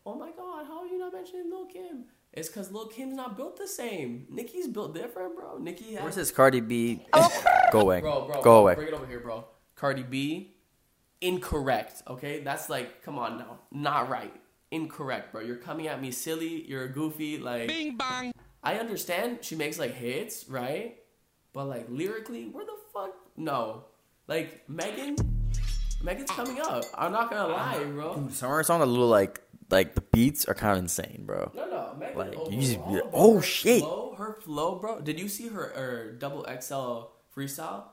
"Oh 0.05 0.15
my 0.17 0.31
God, 0.33 0.67
how 0.67 0.81
are 0.81 0.87
you 0.87 0.99
not 0.99 1.13
mentioning 1.13 1.51
Lil 1.51 1.67
Kim?" 1.67 2.07
It's 2.33 2.49
because 2.49 2.73
Lil 2.73 2.89
Kim's 2.89 3.15
not 3.15 3.37
built 3.37 3.57
the 3.57 3.69
same. 3.69 4.27
Nicki's 4.29 4.67
built 4.67 4.93
different, 4.95 5.37
bro. 5.37 5.57
Nicki 5.59 5.95
has 5.95 6.03
Where's 6.03 6.15
this 6.17 6.31
Cardi 6.33 6.61
B? 6.61 7.07
Oh. 7.13 7.31
Go 7.71 7.81
away. 7.83 8.01
bro, 8.01 8.27
bro, 8.27 8.35
Go 8.37 8.43
bro, 8.43 8.59
away. 8.59 8.75
Bring 8.75 8.89
it 8.89 8.95
over 8.95 9.07
here, 9.07 9.21
bro. 9.21 9.45
Cardi 9.77 10.03
B, 10.03 10.57
incorrect. 11.21 12.03
Okay, 12.09 12.41
that's 12.43 12.69
like, 12.69 13.03
come 13.03 13.19
on 13.19 13.39
now, 13.39 13.61
not 13.71 14.09
right. 14.09 14.35
Incorrect, 14.73 15.31
bro. 15.33 15.43
You're 15.43 15.57
coming 15.57 15.87
at 15.87 16.01
me 16.03 16.11
silly. 16.11 16.65
You're 16.69 16.89
goofy. 16.89 17.39
Like, 17.39 17.69
Bing 17.69 17.97
bang. 17.97 18.33
I 18.65 18.77
understand 18.79 19.39
she 19.43 19.55
makes 19.55 19.79
like 19.79 19.95
hits, 19.95 20.49
right? 20.49 20.97
But 21.55 21.67
like 21.67 21.87
lyrically, 21.89 22.49
where 22.49 22.65
the 22.67 22.77
fuck? 22.93 23.15
No, 23.37 23.85
like 24.27 24.69
Megan, 24.69 25.17
Megan's 26.03 26.31
ah. 26.33 26.35
coming 26.35 26.61
up. 26.61 26.85
I'm 26.99 27.13
not 27.13 27.31
gonna 27.31 27.55
ah. 27.55 27.77
lie, 27.77 27.85
bro. 27.85 28.15
Some 28.33 28.51
of 28.51 28.57
her 28.57 28.63
songs 28.65 28.81
are 28.81 28.83
a 28.83 28.87
little 28.87 29.09
like 29.09 29.41
like 29.71 29.95
the 29.95 30.01
beats 30.01 30.45
are 30.47 30.55
kind 30.55 30.73
of 30.73 30.79
insane, 30.79 31.23
bro. 31.25 31.53
No, 31.55 31.71
no, 31.71 31.97
Megan. 31.99 32.19
Like, 32.19 32.35
overall, 32.35 32.53
you 32.53 32.61
just 32.61 32.87
be 32.87 32.95
like, 32.95 33.03
oh, 33.13 33.37
her 33.37 33.43
shit. 33.43 33.83
Flow, 33.83 34.15
her 34.19 34.35
flow, 34.35 34.75
bro. 34.81 35.01
Did 35.01 35.21
you 35.21 35.29
see 35.29 35.47
her 35.49 35.69
her 35.77 36.13
double 36.19 36.45
XL 36.45 37.13
freestyle 37.35 37.85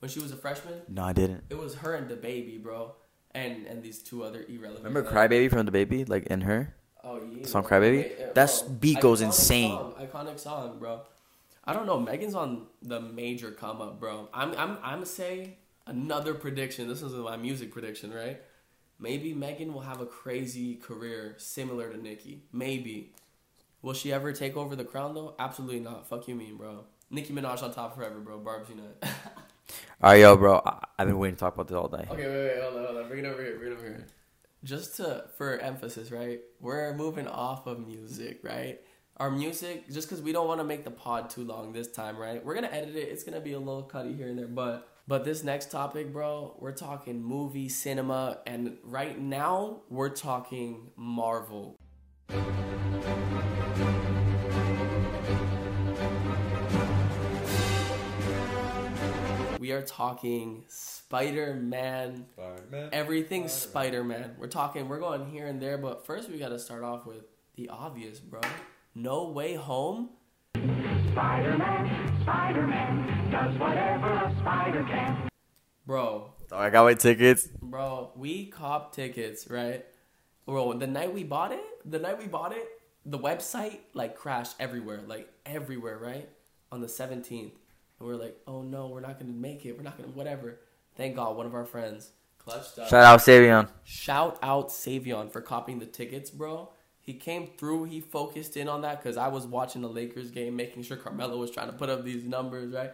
when 0.00 0.10
she 0.10 0.20
was 0.20 0.30
a 0.30 0.36
freshman? 0.36 0.82
No, 0.86 1.02
I 1.02 1.14
didn't. 1.14 1.44
It 1.48 1.56
was 1.56 1.76
her 1.76 1.94
and 1.94 2.08
DaBaby, 2.08 2.62
bro, 2.62 2.96
and 3.30 3.66
and 3.66 3.82
these 3.82 4.00
two 4.00 4.24
other 4.24 4.44
irrelevant. 4.46 4.84
Remember 4.84 5.10
like- 5.10 5.30
Crybaby 5.30 5.48
from 5.48 5.66
DaBaby, 5.66 6.08
like 6.10 6.26
in 6.26 6.42
her. 6.42 6.74
Oh 7.02 7.18
yeah. 7.32 7.46
song 7.46 7.62
bro. 7.62 7.80
Crybaby? 7.80 8.10
Yeah, 8.18 8.26
That 8.34 8.62
bro. 8.66 8.74
beat 8.74 9.00
goes 9.00 9.22
Iconic 9.22 9.24
insane. 9.24 9.70
song, 9.70 9.94
Iconic 9.98 10.38
song, 10.38 10.78
bro. 10.78 11.00
I 11.70 11.72
don't 11.72 11.86
know. 11.86 12.00
Megan's 12.00 12.34
on 12.34 12.66
the 12.82 13.00
major 13.00 13.52
come 13.52 13.80
up, 13.80 14.00
bro. 14.00 14.28
I'm 14.34 14.52
I'm 14.58 14.76
I'm 14.82 15.04
say 15.04 15.58
another 15.86 16.34
prediction. 16.34 16.88
This 16.88 17.00
is 17.00 17.12
my 17.14 17.36
music 17.36 17.70
prediction, 17.70 18.12
right? 18.12 18.42
Maybe 18.98 19.32
Megan 19.34 19.72
will 19.72 19.82
have 19.82 20.00
a 20.00 20.06
crazy 20.06 20.74
career 20.74 21.36
similar 21.38 21.88
to 21.92 21.96
Nicki. 21.96 22.42
Maybe. 22.52 23.12
Will 23.82 23.94
she 23.94 24.12
ever 24.12 24.32
take 24.32 24.56
over 24.56 24.74
the 24.74 24.84
crown 24.84 25.14
though? 25.14 25.36
Absolutely 25.38 25.78
not. 25.78 26.08
Fuck 26.08 26.26
you 26.26 26.34
mean, 26.34 26.56
bro. 26.56 26.86
Nicki 27.08 27.32
Minaj 27.32 27.62
on 27.62 27.72
top 27.72 27.94
forever, 27.94 28.18
bro. 28.18 28.40
Barb's 28.40 28.68
Unite. 28.74 28.96
All 30.02 30.10
right, 30.10 30.16
yo, 30.16 30.36
bro. 30.36 30.60
I- 30.66 30.84
I've 30.98 31.06
been 31.06 31.18
waiting 31.20 31.36
to 31.36 31.40
talk 31.40 31.54
about 31.54 31.68
this 31.68 31.76
all 31.76 31.86
day. 31.88 32.04
Okay, 32.10 32.26
wait, 32.26 32.54
wait, 32.56 32.62
hold 32.62 32.78
on, 32.78 32.84
hold 32.84 32.96
on. 32.98 33.08
Bring 33.08 33.24
it 33.24 33.28
over 33.28 33.44
here, 33.44 33.56
bring 33.60 33.70
it 33.70 33.76
over 33.76 33.86
here. 33.86 34.06
Just 34.64 34.96
to 34.96 35.26
for 35.38 35.56
emphasis, 35.58 36.10
right? 36.10 36.40
We're 36.60 36.94
moving 36.94 37.28
off 37.28 37.68
of 37.68 37.86
music, 37.86 38.40
right? 38.42 38.80
Our 39.20 39.30
music, 39.30 39.86
just 39.92 40.08
because 40.08 40.22
we 40.22 40.32
don't 40.32 40.48
want 40.48 40.60
to 40.60 40.64
make 40.64 40.82
the 40.82 40.90
pod 40.90 41.28
too 41.28 41.44
long 41.44 41.74
this 41.74 41.88
time, 41.88 42.16
right? 42.16 42.42
We're 42.42 42.54
gonna 42.54 42.68
edit 42.68 42.96
it. 42.96 43.08
It's 43.10 43.22
gonna 43.22 43.38
be 43.38 43.52
a 43.52 43.58
little 43.58 43.82
cutty 43.82 44.14
here 44.14 44.28
and 44.28 44.38
there, 44.38 44.46
but 44.46 44.88
but 45.06 45.26
this 45.26 45.44
next 45.44 45.70
topic, 45.70 46.10
bro, 46.10 46.56
we're 46.58 46.72
talking 46.72 47.22
movie, 47.22 47.68
cinema, 47.68 48.38
and 48.46 48.78
right 48.82 49.20
now 49.20 49.82
we're 49.90 50.08
talking 50.08 50.92
Marvel. 50.96 51.76
We 59.58 59.72
are 59.72 59.82
talking 59.82 60.64
Spider 60.66 61.52
Man. 61.52 62.24
Everything 62.90 63.48
Spider 63.48 64.02
Man. 64.02 64.36
We're 64.38 64.46
talking, 64.46 64.88
we're 64.88 64.98
going 64.98 65.26
here 65.26 65.46
and 65.46 65.60
there, 65.60 65.76
but 65.76 66.06
first 66.06 66.30
we 66.30 66.38
gotta 66.38 66.58
start 66.58 66.84
off 66.84 67.04
with 67.04 67.24
the 67.56 67.68
obvious, 67.68 68.18
bro. 68.18 68.40
No 68.94 69.28
Way 69.28 69.54
Home. 69.54 70.10
Spider-Man, 70.54 72.20
Spider-Man 72.22 73.30
does 73.30 73.58
whatever 73.58 74.08
a 74.08 74.36
spider 74.40 74.82
can. 74.84 75.28
Bro, 75.86 76.32
Dog, 76.48 76.60
I 76.60 76.70
got 76.70 76.84
my 76.84 76.94
tickets. 76.94 77.48
bro, 77.62 78.10
we 78.16 78.46
cop 78.46 78.94
tickets, 78.94 79.48
right? 79.48 79.84
Bro, 80.46 80.74
the 80.74 80.86
night 80.86 81.14
we 81.14 81.22
bought 81.22 81.52
it, 81.52 81.62
the 81.84 81.98
night 82.00 82.18
we 82.18 82.26
bought 82.26 82.52
it, 82.52 82.66
the 83.06 83.18
website 83.18 83.78
like 83.94 84.16
crashed 84.16 84.56
everywhere, 84.58 85.00
like 85.06 85.28
everywhere, 85.46 85.98
right? 85.98 86.28
On 86.72 86.80
the 86.80 86.86
17th. 86.88 87.42
And 87.42 87.52
we're 88.00 88.16
like, 88.16 88.36
oh 88.46 88.62
no, 88.62 88.88
we're 88.88 89.00
not 89.00 89.20
gonna 89.20 89.32
make 89.32 89.64
it. 89.66 89.76
We're 89.76 89.84
not 89.84 89.96
gonna, 89.98 90.10
whatever. 90.10 90.58
Thank 90.96 91.16
God, 91.16 91.36
one 91.36 91.46
of 91.46 91.54
our 91.54 91.64
friends 91.64 92.10
clutched 92.38 92.78
up. 92.78 92.88
Shout 92.88 93.04
out 93.04 93.20
Savion. 93.20 93.68
Shout 93.84 94.38
out 94.42 94.70
Savion 94.70 95.30
for 95.30 95.40
copying 95.40 95.78
the 95.78 95.86
tickets, 95.86 96.30
bro. 96.30 96.70
He 97.10 97.18
came 97.18 97.48
through. 97.58 97.84
He 97.84 98.00
focused 98.00 98.56
in 98.56 98.68
on 98.68 98.82
that 98.82 99.02
because 99.02 99.16
I 99.16 99.26
was 99.26 99.46
watching 99.46 99.82
the 99.82 99.88
Lakers 99.88 100.30
game, 100.30 100.54
making 100.54 100.84
sure 100.84 100.96
Carmelo 100.96 101.38
was 101.38 101.50
trying 101.50 101.66
to 101.66 101.72
put 101.72 101.90
up 101.90 102.04
these 102.04 102.24
numbers, 102.24 102.72
right? 102.72 102.92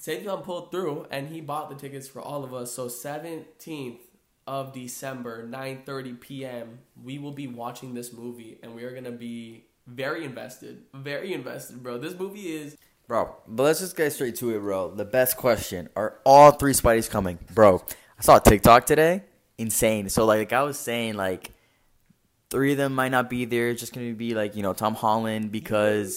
Savion 0.00 0.42
pulled 0.42 0.70
through 0.70 1.06
and 1.10 1.28
he 1.28 1.42
bought 1.42 1.68
the 1.68 1.76
tickets 1.76 2.08
for 2.08 2.22
all 2.22 2.44
of 2.44 2.54
us. 2.54 2.72
So 2.72 2.86
17th, 2.86 3.98
of 4.46 4.72
December, 4.72 5.46
9:30 5.46 6.18
p.m., 6.18 6.78
we 7.02 7.18
will 7.18 7.32
be 7.32 7.46
watching 7.46 7.92
this 7.92 8.12
movie 8.12 8.58
and 8.62 8.74
we 8.74 8.84
are 8.84 8.92
going 8.92 9.04
to 9.04 9.10
be 9.10 9.66
very 9.86 10.24
invested. 10.24 10.84
Very 10.94 11.34
invested, 11.34 11.82
bro. 11.82 11.98
This 11.98 12.18
movie 12.18 12.54
is 12.54 12.76
Bro, 13.08 13.36
but 13.46 13.62
let's 13.62 13.78
just 13.78 13.96
get 13.96 14.12
straight 14.12 14.34
to 14.36 14.56
it, 14.56 14.60
bro. 14.60 14.94
The 14.94 15.04
best 15.04 15.36
question: 15.36 15.88
Are 15.94 16.18
all 16.24 16.52
three 16.52 16.72
Spideys 16.72 17.10
coming, 17.10 17.38
bro? 17.54 17.82
I 18.18 18.22
saw 18.22 18.38
TikTok 18.38 18.86
today, 18.86 19.22
insane. 19.58 20.08
So 20.08 20.24
like, 20.24 20.52
I 20.52 20.62
was 20.62 20.78
saying, 20.78 21.14
like, 21.14 21.52
three 22.50 22.72
of 22.72 22.78
them 22.78 22.94
might 22.94 23.10
not 23.10 23.28
be 23.30 23.44
there. 23.44 23.68
It's 23.68 23.80
just 23.80 23.92
gonna 23.92 24.12
be 24.14 24.34
like 24.34 24.56
you 24.56 24.62
know 24.62 24.72
Tom 24.72 24.94
Holland 24.94 25.52
because, 25.52 26.16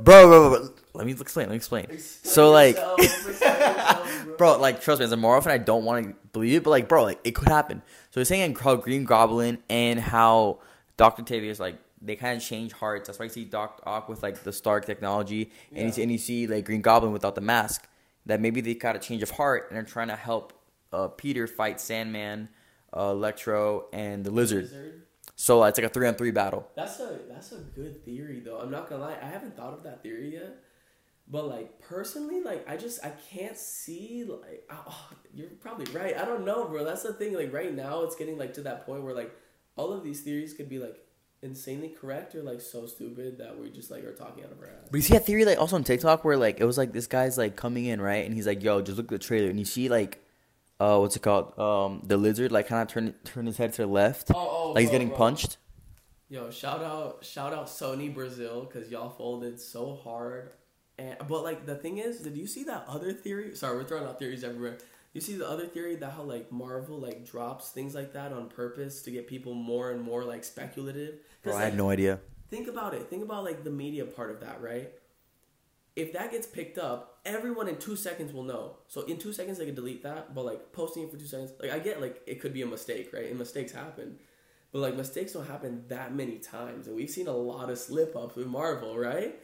bro, 0.00 0.26
bro, 0.26 0.50
bro, 0.50 0.58
bro, 0.58 0.68
let 0.94 1.06
me 1.06 1.12
explain. 1.12 1.46
Let 1.46 1.52
me 1.52 1.56
explain. 1.56 1.98
So 1.98 2.50
like, 2.50 2.76
bro, 4.38 4.58
like 4.58 4.80
trust 4.80 5.00
me, 5.00 5.04
as 5.04 5.12
a 5.12 5.16
Marvel 5.16 5.42
fan, 5.42 5.52
I 5.52 5.62
don't 5.62 5.84
want 5.84 6.06
to 6.06 6.14
believe 6.32 6.54
it, 6.54 6.64
but 6.64 6.70
like, 6.70 6.88
bro, 6.88 7.04
like 7.04 7.20
it 7.24 7.34
could 7.34 7.48
happen. 7.48 7.82
So 8.10 8.20
they're 8.20 8.24
saying 8.24 8.54
how 8.56 8.76
Green 8.76 9.04
Goblin 9.04 9.58
and 9.68 9.98
how 10.00 10.60
Doctor 10.96 11.22
Octavius 11.22 11.60
like 11.60 11.76
they 12.00 12.16
kind 12.16 12.36
of 12.36 12.42
change 12.42 12.72
hearts. 12.72 13.06
That's 13.06 13.18
why 13.18 13.26
you 13.26 13.30
see 13.30 13.44
Doc 13.44 13.80
Ock 13.86 14.08
with 14.08 14.22
like 14.22 14.42
the 14.42 14.52
Stark 14.52 14.84
technology, 14.84 15.52
and 15.74 15.96
you, 15.96 16.02
and 16.02 16.12
you 16.12 16.18
see 16.18 16.46
like 16.46 16.64
Green 16.64 16.82
Goblin 16.82 17.12
without 17.12 17.34
the 17.34 17.40
mask. 17.40 17.88
That 18.26 18.40
maybe 18.40 18.60
they 18.60 18.74
got 18.74 18.94
a 18.94 19.00
change 19.00 19.24
of 19.24 19.30
heart 19.30 19.66
and 19.68 19.76
they're 19.76 19.82
trying 19.82 20.06
to 20.06 20.14
help 20.14 20.52
uh, 20.92 21.08
Peter 21.08 21.48
fight 21.48 21.80
Sandman, 21.80 22.48
uh, 22.96 23.10
Electro, 23.10 23.86
and 23.92 24.24
the 24.24 24.30
Lizard. 24.30 24.64
Lizard. 24.64 25.02
So 25.34 25.62
uh, 25.62 25.66
it's 25.66 25.78
like 25.78 25.86
a 25.86 25.88
three 25.88 26.06
on 26.06 26.14
three 26.14 26.30
battle. 26.30 26.68
That's 26.76 27.00
a 27.00 27.20
that's 27.28 27.52
a 27.52 27.58
good 27.58 28.04
theory 28.04 28.40
though. 28.40 28.58
I'm 28.58 28.70
not 28.70 28.88
gonna 28.88 29.02
lie, 29.02 29.16
I 29.20 29.26
haven't 29.26 29.56
thought 29.56 29.72
of 29.72 29.82
that 29.84 30.02
theory 30.02 30.34
yet. 30.34 30.58
But 31.28 31.46
like 31.46 31.80
personally, 31.80 32.42
like 32.42 32.68
I 32.68 32.76
just 32.76 33.04
I 33.04 33.12
can't 33.30 33.56
see 33.56 34.24
like 34.24 34.68
oh, 34.70 35.08
you're 35.32 35.48
probably 35.60 35.92
right. 35.92 36.16
I 36.16 36.24
don't 36.24 36.44
know, 36.44 36.66
bro. 36.66 36.84
That's 36.84 37.02
the 37.02 37.12
thing. 37.12 37.34
Like 37.34 37.52
right 37.52 37.74
now, 37.74 38.02
it's 38.02 38.16
getting 38.16 38.38
like 38.38 38.54
to 38.54 38.62
that 38.62 38.86
point 38.86 39.02
where 39.02 39.14
like 39.14 39.32
all 39.76 39.92
of 39.92 40.04
these 40.04 40.20
theories 40.20 40.52
could 40.54 40.68
be 40.68 40.78
like 40.78 40.98
insanely 41.42 41.88
correct 41.88 42.34
or 42.36 42.42
like 42.42 42.60
so 42.60 42.86
stupid 42.86 43.38
that 43.38 43.58
we 43.58 43.68
just 43.68 43.90
like 43.90 44.04
are 44.04 44.14
talking 44.14 44.44
out 44.44 44.52
of 44.52 44.58
our 44.60 44.66
ass. 44.66 44.88
But 44.90 44.96
you 44.96 45.02
see 45.02 45.14
that 45.14 45.26
theory 45.26 45.44
like 45.44 45.58
also 45.58 45.76
on 45.76 45.84
TikTok 45.84 46.24
where 46.24 46.36
like 46.36 46.60
it 46.60 46.64
was 46.64 46.78
like 46.78 46.92
this 46.92 47.06
guy's 47.06 47.36
like 47.36 47.56
coming 47.56 47.86
in 47.86 48.00
right, 48.00 48.24
and 48.24 48.34
he's 48.34 48.46
like, 48.46 48.62
"Yo, 48.62 48.80
just 48.80 48.96
look 48.96 49.06
at 49.06 49.10
the 49.10 49.18
trailer," 49.18 49.48
and 49.48 49.58
you 49.58 49.64
see 49.64 49.88
like, 49.88 50.21
uh, 50.80 50.98
what's 50.98 51.16
it 51.16 51.22
called? 51.22 51.58
Um, 51.58 52.02
the 52.04 52.16
lizard 52.16 52.52
like 52.52 52.68
kind 52.68 52.82
of 52.82 52.88
turn 52.88 53.14
turn 53.24 53.46
his 53.46 53.56
head 53.58 53.72
to 53.74 53.82
the 53.82 53.88
left, 53.88 54.30
Oh, 54.34 54.36
oh, 54.36 54.72
like 54.72 54.82
he's 54.82 54.90
bro, 54.90 54.94
getting 54.98 55.08
bro. 55.08 55.16
punched. 55.18 55.56
Yo, 56.28 56.50
shout 56.50 56.82
out, 56.82 57.24
shout 57.24 57.52
out 57.52 57.66
Sony 57.66 58.12
Brazil 58.12 58.64
because 58.64 58.90
y'all 58.90 59.10
folded 59.10 59.60
so 59.60 59.94
hard. 60.02 60.50
And 60.98 61.16
but 61.28 61.42
like 61.42 61.66
the 61.66 61.74
thing 61.74 61.98
is, 61.98 62.20
did 62.20 62.36
you 62.36 62.46
see 62.46 62.64
that 62.64 62.84
other 62.88 63.12
theory? 63.12 63.54
Sorry, 63.54 63.76
we're 63.76 63.84
throwing 63.84 64.04
out 64.04 64.18
theories 64.18 64.42
everywhere. 64.44 64.78
You 65.12 65.20
see 65.20 65.36
the 65.36 65.46
other 65.48 65.66
theory 65.66 65.96
that 65.96 66.12
how 66.12 66.22
like 66.22 66.50
Marvel 66.50 66.98
like 66.98 67.26
drops 67.26 67.68
things 67.70 67.94
like 67.94 68.14
that 68.14 68.32
on 68.32 68.48
purpose 68.48 69.02
to 69.02 69.10
get 69.10 69.26
people 69.26 69.52
more 69.54 69.90
and 69.90 70.00
more 70.00 70.24
like 70.24 70.42
speculative. 70.42 71.16
Bro, 71.42 71.56
I 71.56 71.64
had 71.64 71.76
no 71.76 71.90
idea. 71.90 72.20
Think 72.50 72.66
about 72.68 72.94
it. 72.94 73.08
Think 73.08 73.22
about 73.22 73.44
like 73.44 73.62
the 73.64 73.70
media 73.70 74.04
part 74.06 74.30
of 74.30 74.40
that, 74.40 74.62
right? 74.62 74.90
If 75.94 76.14
that 76.14 76.30
gets 76.30 76.46
picked 76.46 76.78
up, 76.78 77.20
everyone 77.24 77.68
in 77.68 77.76
two 77.76 77.96
seconds 77.96 78.32
will 78.32 78.44
know. 78.44 78.76
So 78.88 79.02
in 79.02 79.18
two 79.18 79.32
seconds 79.32 79.58
they 79.58 79.66
can 79.66 79.74
delete 79.74 80.02
that, 80.04 80.34
but 80.34 80.44
like 80.44 80.72
posting 80.72 81.02
it 81.04 81.10
for 81.10 81.18
two 81.18 81.26
seconds, 81.26 81.52
like 81.60 81.70
I 81.70 81.78
get 81.78 82.00
like 82.00 82.22
it 82.26 82.40
could 82.40 82.54
be 82.54 82.62
a 82.62 82.66
mistake, 82.66 83.12
right? 83.12 83.28
And 83.28 83.38
mistakes 83.38 83.72
happen. 83.72 84.18
But 84.72 84.78
like 84.78 84.96
mistakes 84.96 85.32
don't 85.32 85.46
happen 85.46 85.84
that 85.88 86.14
many 86.14 86.38
times, 86.38 86.86
and 86.86 86.96
we've 86.96 87.10
seen 87.10 87.28
a 87.28 87.36
lot 87.36 87.68
of 87.68 87.78
slip 87.78 88.16
ups 88.16 88.36
with 88.36 88.46
Marvel, 88.46 88.96
right? 88.98 89.38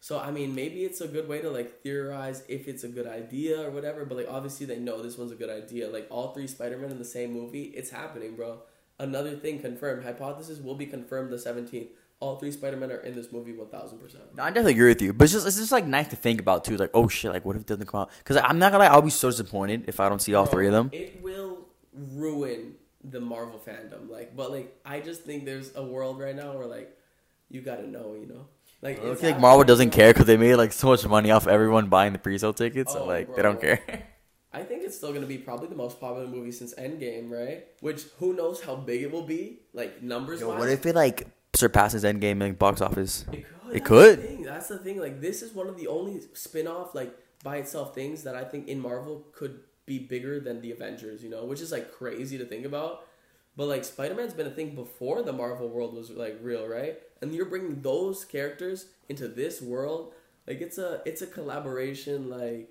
So 0.00 0.18
I 0.18 0.30
mean, 0.30 0.54
maybe 0.54 0.84
it's 0.84 1.02
a 1.02 1.08
good 1.08 1.28
way 1.28 1.42
to 1.42 1.50
like 1.50 1.82
theorize 1.82 2.42
if 2.48 2.66
it's 2.66 2.84
a 2.84 2.88
good 2.88 3.06
idea 3.06 3.60
or 3.60 3.70
whatever. 3.70 4.06
But 4.06 4.16
like 4.16 4.28
obviously 4.30 4.64
they 4.64 4.78
know 4.78 5.02
this 5.02 5.18
one's 5.18 5.32
a 5.32 5.36
good 5.36 5.50
idea. 5.50 5.90
Like 5.90 6.06
all 6.08 6.32
three 6.32 6.46
Spider 6.46 6.78
Man 6.78 6.90
in 6.90 6.98
the 6.98 7.04
same 7.04 7.32
movie, 7.32 7.64
it's 7.64 7.90
happening, 7.90 8.36
bro. 8.36 8.62
Another 8.98 9.36
thing 9.36 9.60
confirmed. 9.60 10.04
Hypothesis 10.04 10.60
will 10.60 10.74
be 10.74 10.86
confirmed 10.86 11.30
the 11.30 11.38
seventeenth. 11.38 11.90
All 12.20 12.36
three 12.36 12.52
Spider 12.52 12.76
Men 12.76 12.92
are 12.92 12.98
in 13.00 13.14
this 13.14 13.32
movie 13.32 13.52
one 13.52 13.68
thousand 13.68 13.98
percent. 13.98 14.22
No, 14.36 14.42
I 14.42 14.48
definitely 14.50 14.72
agree 14.72 14.88
with 14.88 15.00
you, 15.02 15.12
but 15.12 15.24
it's 15.24 15.32
just 15.32 15.46
it's 15.46 15.56
just 15.56 15.72
like 15.72 15.86
nice 15.86 16.08
to 16.08 16.16
think 16.16 16.40
about 16.40 16.64
too. 16.64 16.76
Like, 16.76 16.90
oh 16.94 17.08
shit, 17.08 17.32
like 17.32 17.44
what 17.44 17.56
if 17.56 17.62
it 17.62 17.66
doesn't 17.66 17.86
come 17.86 18.02
out? 18.02 18.10
Because 18.18 18.36
I'm 18.36 18.58
not 18.58 18.72
gonna 18.72 18.84
lie, 18.84 18.90
I'll 18.90 19.00
be 19.02 19.10
so 19.10 19.30
disappointed 19.30 19.84
if 19.88 20.00
I 20.00 20.08
don't 20.08 20.20
see 20.20 20.34
all 20.34 20.46
three 20.46 20.66
of 20.66 20.72
them. 20.72 20.90
It 20.92 21.20
will 21.22 21.66
ruin 21.94 22.74
the 23.02 23.20
Marvel 23.20 23.58
fandom. 23.66 24.10
Like, 24.10 24.36
but 24.36 24.50
like 24.50 24.78
I 24.84 25.00
just 25.00 25.22
think 25.22 25.44
there's 25.46 25.74
a 25.74 25.82
world 25.82 26.20
right 26.20 26.36
now 26.36 26.52
where 26.52 26.66
like 26.66 26.96
you 27.48 27.62
gotta 27.62 27.86
know, 27.88 28.14
you 28.14 28.26
know. 28.26 28.46
Like 28.82 29.02
I 29.02 29.08
it's 29.08 29.20
feel 29.20 29.30
like 29.32 29.40
Marvel 29.40 29.64
doesn't 29.64 29.90
care 29.90 30.12
because 30.12 30.26
they 30.26 30.36
made 30.36 30.56
like 30.56 30.72
so 30.72 30.88
much 30.88 31.06
money 31.06 31.30
off 31.30 31.46
everyone 31.46 31.88
buying 31.88 32.12
the 32.12 32.18
pre-sale 32.18 32.52
tickets, 32.52 32.92
so 32.92 33.00
Oh, 33.02 33.06
like 33.06 33.34
they 33.34 33.42
don't 33.42 33.60
care. 33.60 33.80
I 34.52 34.62
think 34.62 34.82
it's 34.82 34.96
still 34.96 35.12
gonna 35.12 35.26
be 35.26 35.38
probably 35.38 35.68
the 35.68 35.74
most 35.76 36.00
popular 36.00 36.26
movie 36.26 36.50
since 36.52 36.74
Endgame, 36.74 37.30
right? 37.30 37.66
Which 37.80 38.02
who 38.18 38.34
knows 38.34 38.60
how 38.60 38.74
big 38.76 39.02
it 39.02 39.10
will 39.10 39.22
be, 39.22 39.60
like 39.72 40.02
numbers 40.02 40.40
Yo, 40.40 40.48
wise. 40.48 40.58
what 40.58 40.68
if 40.68 40.84
it 40.86 40.94
like 40.94 41.26
surpasses 41.60 42.02
Endgame 42.04 42.32
in 42.32 42.40
like, 42.40 42.58
box 42.58 42.80
office? 42.80 43.24
It 43.32 43.44
could. 43.44 43.72
It 43.72 43.84
That's. 43.84 44.16
The 44.20 44.26
thing. 44.26 44.42
That's 44.42 44.68
the 44.68 44.78
thing. 44.78 44.98
Like 44.98 45.20
this 45.20 45.42
is 45.42 45.54
one 45.54 45.68
of 45.68 45.76
the 45.76 45.86
only 45.86 46.20
spin-off 46.34 46.94
like 46.94 47.16
by 47.44 47.58
itself 47.58 47.94
things 47.94 48.24
that 48.24 48.34
I 48.34 48.44
think 48.44 48.68
in 48.68 48.80
Marvel 48.80 49.26
could 49.32 49.60
be 49.86 49.98
bigger 49.98 50.40
than 50.40 50.60
the 50.60 50.72
Avengers. 50.72 51.22
You 51.22 51.30
know, 51.30 51.44
which 51.44 51.60
is 51.60 51.70
like 51.70 51.92
crazy 51.92 52.36
to 52.38 52.44
think 52.44 52.66
about. 52.66 53.06
But 53.56 53.66
like 53.66 53.84
Spider-Man's 53.84 54.34
been 54.34 54.46
a 54.46 54.50
thing 54.50 54.74
before 54.74 55.22
the 55.22 55.32
Marvel 55.32 55.68
world 55.68 55.94
was 55.94 56.10
like 56.10 56.38
real, 56.40 56.66
right? 56.66 56.98
And 57.20 57.34
you're 57.34 57.46
bringing 57.46 57.82
those 57.82 58.24
characters 58.24 58.86
into 59.08 59.28
this 59.28 59.60
world. 59.60 60.14
Like 60.46 60.60
it's 60.60 60.78
a 60.78 61.02
it's 61.04 61.22
a 61.22 61.26
collaboration 61.26 62.30
like 62.30 62.70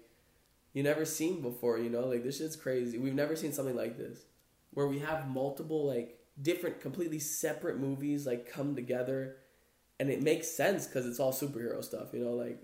you 0.74 0.84
never 0.84 1.06
seen 1.06 1.42
before. 1.42 1.78
You 1.78 1.90
know, 1.90 2.08
like 2.08 2.24
this 2.24 2.38
shit's 2.38 2.56
crazy. 2.56 2.98
We've 2.98 3.14
never 3.14 3.36
seen 3.36 3.54
something 3.54 3.76
like 3.76 3.98
this 3.98 4.26
where 4.74 4.88
we 4.88 5.00
have 5.00 5.28
multiple 5.28 5.86
like 5.88 6.19
different 6.42 6.80
completely 6.82 7.20
separate 7.20 7.78
movies 7.80 8.26
like 8.26 8.50
come 8.52 8.76
together 8.76 9.38
and 10.00 10.10
it 10.10 10.22
makes 10.24 10.48
sense 10.48 10.88
because 10.88 11.06
it's 11.06 11.20
all 11.20 11.34
superhero 11.34 11.84
stuff 11.84 12.08
you 12.14 12.20
know 12.24 12.32
like 12.34 12.62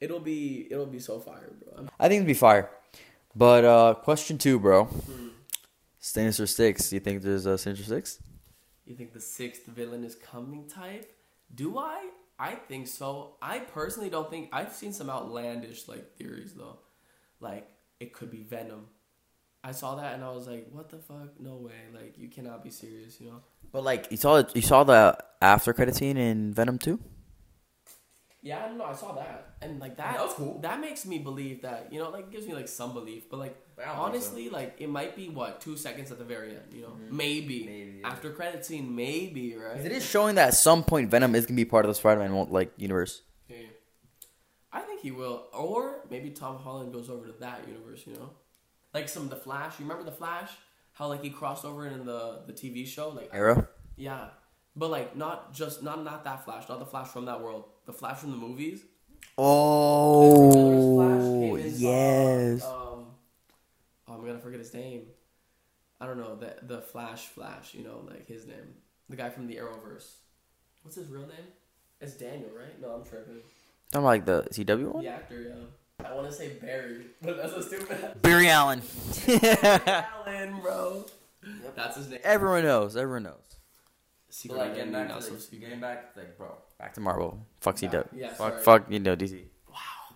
it'll 0.00 0.20
be 0.20 0.66
it'll 0.70 0.86
be 0.86 0.98
so 0.98 1.18
fire 1.20 1.52
bro 1.62 1.76
I'm- 1.76 1.90
I 2.00 2.08
think 2.08 2.18
it'd 2.20 2.26
be 2.26 2.34
fire. 2.34 2.70
But 3.36 3.64
uh 3.64 3.94
question 3.94 4.38
two, 4.38 4.58
bro. 4.58 4.88
Sinister 6.00 6.46
Six. 6.46 6.88
Do 6.90 6.96
you 6.96 7.00
think 7.00 7.22
there's 7.22 7.46
a 7.46 7.58
Sinister 7.58 7.84
Six? 7.84 8.20
you 8.86 8.94
think 8.94 9.12
the 9.12 9.20
sixth 9.20 9.66
villain 9.66 10.02
is 10.02 10.14
coming 10.14 10.66
type 10.66 11.12
do 11.54 11.76
i 11.76 12.08
i 12.38 12.54
think 12.54 12.86
so 12.88 13.34
i 13.42 13.58
personally 13.58 14.08
don't 14.08 14.30
think 14.30 14.48
i've 14.50 14.72
seen 14.72 14.94
some 14.94 15.10
outlandish 15.10 15.86
like 15.88 16.16
theories 16.16 16.54
though 16.54 16.78
like 17.38 17.68
it 18.00 18.14
could 18.14 18.30
be 18.30 18.42
venom 18.42 18.86
i 19.64 19.72
saw 19.72 19.94
that 19.96 20.14
and 20.14 20.24
i 20.24 20.30
was 20.30 20.46
like 20.46 20.66
what 20.72 20.88
the 20.88 20.98
fuck 20.98 21.38
no 21.40 21.56
way 21.56 21.72
like 21.94 22.16
you 22.16 22.28
cannot 22.28 22.62
be 22.62 22.70
serious 22.70 23.20
you 23.20 23.28
know 23.28 23.40
But 23.72 23.84
like 23.84 24.06
you 24.10 24.16
saw 24.16 24.42
you 24.54 24.62
saw 24.62 24.84
the 24.84 25.16
after 25.42 25.72
credit 25.72 25.94
scene 25.94 26.16
in 26.16 26.54
Venom 26.54 26.78
Two. 26.78 26.98
Yeah, 28.40 28.64
I 28.64 28.68
don't 28.68 28.78
know. 28.78 28.84
I 28.84 28.94
saw 28.94 29.12
that, 29.12 29.56
and 29.60 29.80
like 29.80 29.96
that. 29.96 30.14
That 30.14 30.24
was 30.24 30.32
cool. 30.34 30.58
That 30.62 30.80
makes 30.80 31.04
me 31.04 31.18
believe 31.18 31.62
that 31.62 31.92
you 31.92 31.98
know, 31.98 32.08
like 32.08 32.30
gives 32.30 32.46
me 32.46 32.54
like 32.54 32.68
some 32.68 32.94
belief. 32.94 33.28
But 33.28 33.40
like 33.40 33.56
I 33.76 33.86
don't 33.86 33.96
honestly, 33.96 34.48
like 34.48 34.76
it 34.78 34.88
might 34.88 35.16
be 35.16 35.28
what 35.28 35.60
two 35.60 35.76
seconds 35.76 36.10
at 36.12 36.18
the 36.18 36.24
very 36.24 36.50
end. 36.50 36.72
You 36.72 36.82
know, 36.82 36.88
mm-hmm. 36.88 37.16
maybe, 37.16 37.64
Maybe, 37.66 37.98
yeah. 38.00 38.08
after 38.08 38.30
credit 38.30 38.64
scene, 38.64 38.94
maybe 38.94 39.54
right. 39.56 39.80
It 39.84 39.92
is 39.92 40.06
showing 40.06 40.36
that 40.36 40.48
at 40.48 40.54
some 40.54 40.82
point 40.84 41.10
Venom 41.10 41.34
is 41.34 41.46
gonna 41.46 41.56
be 41.56 41.64
part 41.64 41.84
of 41.84 41.88
the 41.90 41.94
Spider-Man 41.96 42.48
like 42.50 42.72
universe. 42.76 43.22
Yeah. 43.48 43.56
I 44.72 44.80
think 44.80 45.00
he 45.00 45.10
will, 45.10 45.46
or 45.52 46.04
maybe 46.08 46.30
Tom 46.30 46.58
Holland 46.58 46.92
goes 46.92 47.10
over 47.10 47.26
to 47.26 47.34
that 47.40 47.66
universe. 47.66 48.06
You 48.06 48.14
know, 48.14 48.30
like 48.98 49.08
some 49.08 49.24
of 49.24 49.30
the 49.30 49.36
Flash. 49.36 49.78
You 49.78 49.84
remember 49.84 50.04
the 50.04 50.16
Flash? 50.16 50.50
How 50.92 51.06
like 51.06 51.22
he 51.22 51.30
crossed 51.30 51.64
over 51.64 51.86
in 51.86 52.04
the 52.04 52.40
the 52.46 52.52
TV 52.52 52.86
show, 52.86 53.10
like 53.10 53.30
Arrow. 53.32 53.66
yeah, 53.96 54.28
but 54.74 54.90
like 54.90 55.16
not 55.16 55.54
just 55.54 55.82
not 55.82 56.04
not 56.04 56.24
that 56.24 56.44
Flash, 56.44 56.68
not 56.68 56.80
the 56.80 56.86
Flash 56.86 57.08
from 57.08 57.26
that 57.26 57.40
world, 57.40 57.64
the 57.86 57.92
Flash 57.92 58.18
from 58.18 58.32
the 58.32 58.36
movies. 58.36 58.82
Oh 59.36 61.56
in, 61.56 61.74
yes. 61.76 62.64
Um, 62.64 62.70
oh, 62.72 63.06
I'm 64.08 64.26
gonna 64.26 64.40
forget 64.40 64.58
his 64.58 64.74
name. 64.74 65.02
I 66.00 66.06
don't 66.06 66.18
know 66.18 66.34
the 66.34 66.56
the 66.62 66.80
Flash 66.80 67.26
Flash. 67.26 67.74
You 67.74 67.84
know, 67.84 68.04
like 68.08 68.26
his 68.26 68.46
name, 68.46 68.74
the 69.08 69.16
guy 69.16 69.30
from 69.30 69.46
the 69.46 69.56
Arrowverse. 69.56 70.14
What's 70.82 70.96
his 70.96 71.08
real 71.08 71.22
name? 71.22 71.46
It's 72.00 72.14
Daniel, 72.14 72.50
right? 72.56 72.80
No, 72.80 72.90
I'm 72.90 73.04
tripping. 73.04 73.40
I'm 73.94 74.04
like 74.04 74.24
the 74.24 74.42
CW 74.52 74.92
one. 74.92 75.04
The 75.04 75.10
actor, 75.10 75.42
yeah. 75.42 75.54
I 76.04 76.14
want 76.14 76.28
to 76.28 76.32
say 76.32 76.50
Barry, 76.60 77.06
but 77.20 77.36
that's 77.36 77.52
a 77.54 77.62
stupid. 77.62 77.98
Barry 78.22 78.48
Allen. 78.48 78.82
Allen, 79.26 80.60
bro. 80.60 81.04
That's 81.74 81.96
his 81.96 82.08
name. 82.08 82.20
everyone 82.22 82.62
knows. 82.62 82.96
Everyone 82.96 83.24
knows. 83.24 83.34
Secret 84.30 84.60
identity, 84.60 85.08
not 85.08 85.24
so 85.24 85.36
secret. 85.36 85.80
back, 85.80 86.12
like 86.16 86.36
bro, 86.38 86.54
back 86.78 86.94
to 86.94 87.00
Marvel. 87.00 87.44
Fuck 87.60 87.76
CW. 87.76 88.06
yeah, 88.14 88.28
fuck, 88.28 88.36
sorry. 88.36 88.62
fuck. 88.62 88.92
You 88.92 89.00
know 89.00 89.16
DC. 89.16 89.42
Wow, 89.68 89.74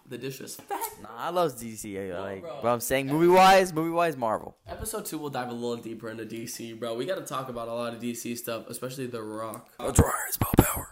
the 0.09 0.19
disrespect. 0.19 0.71
Nah, 1.03 1.09
I 1.17 1.31
love 1.31 1.53
DC. 1.57 1.97
I, 1.97 2.11
eh, 2.11 2.13
No, 2.15 2.21
like, 2.21 2.43
bro. 2.43 2.59
but 2.63 2.69
I'm 2.69 2.81
saying 2.81 3.09
movie 3.09 3.27
wise, 3.27 3.73
movie 3.73 3.91
wise, 3.91 4.17
Marvel. 4.17 4.57
Episode 4.69 5.07
two, 5.07 5.19
we'll 5.19 5.31
dive 5.31 5.49
a 5.49 5.53
little 5.53 5.77
deeper 5.83 6.11
into 6.11 6.25
DC, 6.25 6.79
bro. 6.79 6.95
We 6.95 7.07
got 7.07 7.17
to 7.17 7.25
talk 7.25 7.49
about 7.49 7.67
a 7.69 7.73
lot 7.75 7.95
of 7.95 8.01
DC 8.01 8.37
stuff, 8.39 8.67
especially 8.69 9.07
The 9.07 9.23
Rock. 9.23 9.69
Let's 9.81 9.99
rise, 9.99 10.37
Paul 10.39 10.53
Power. 10.59 10.92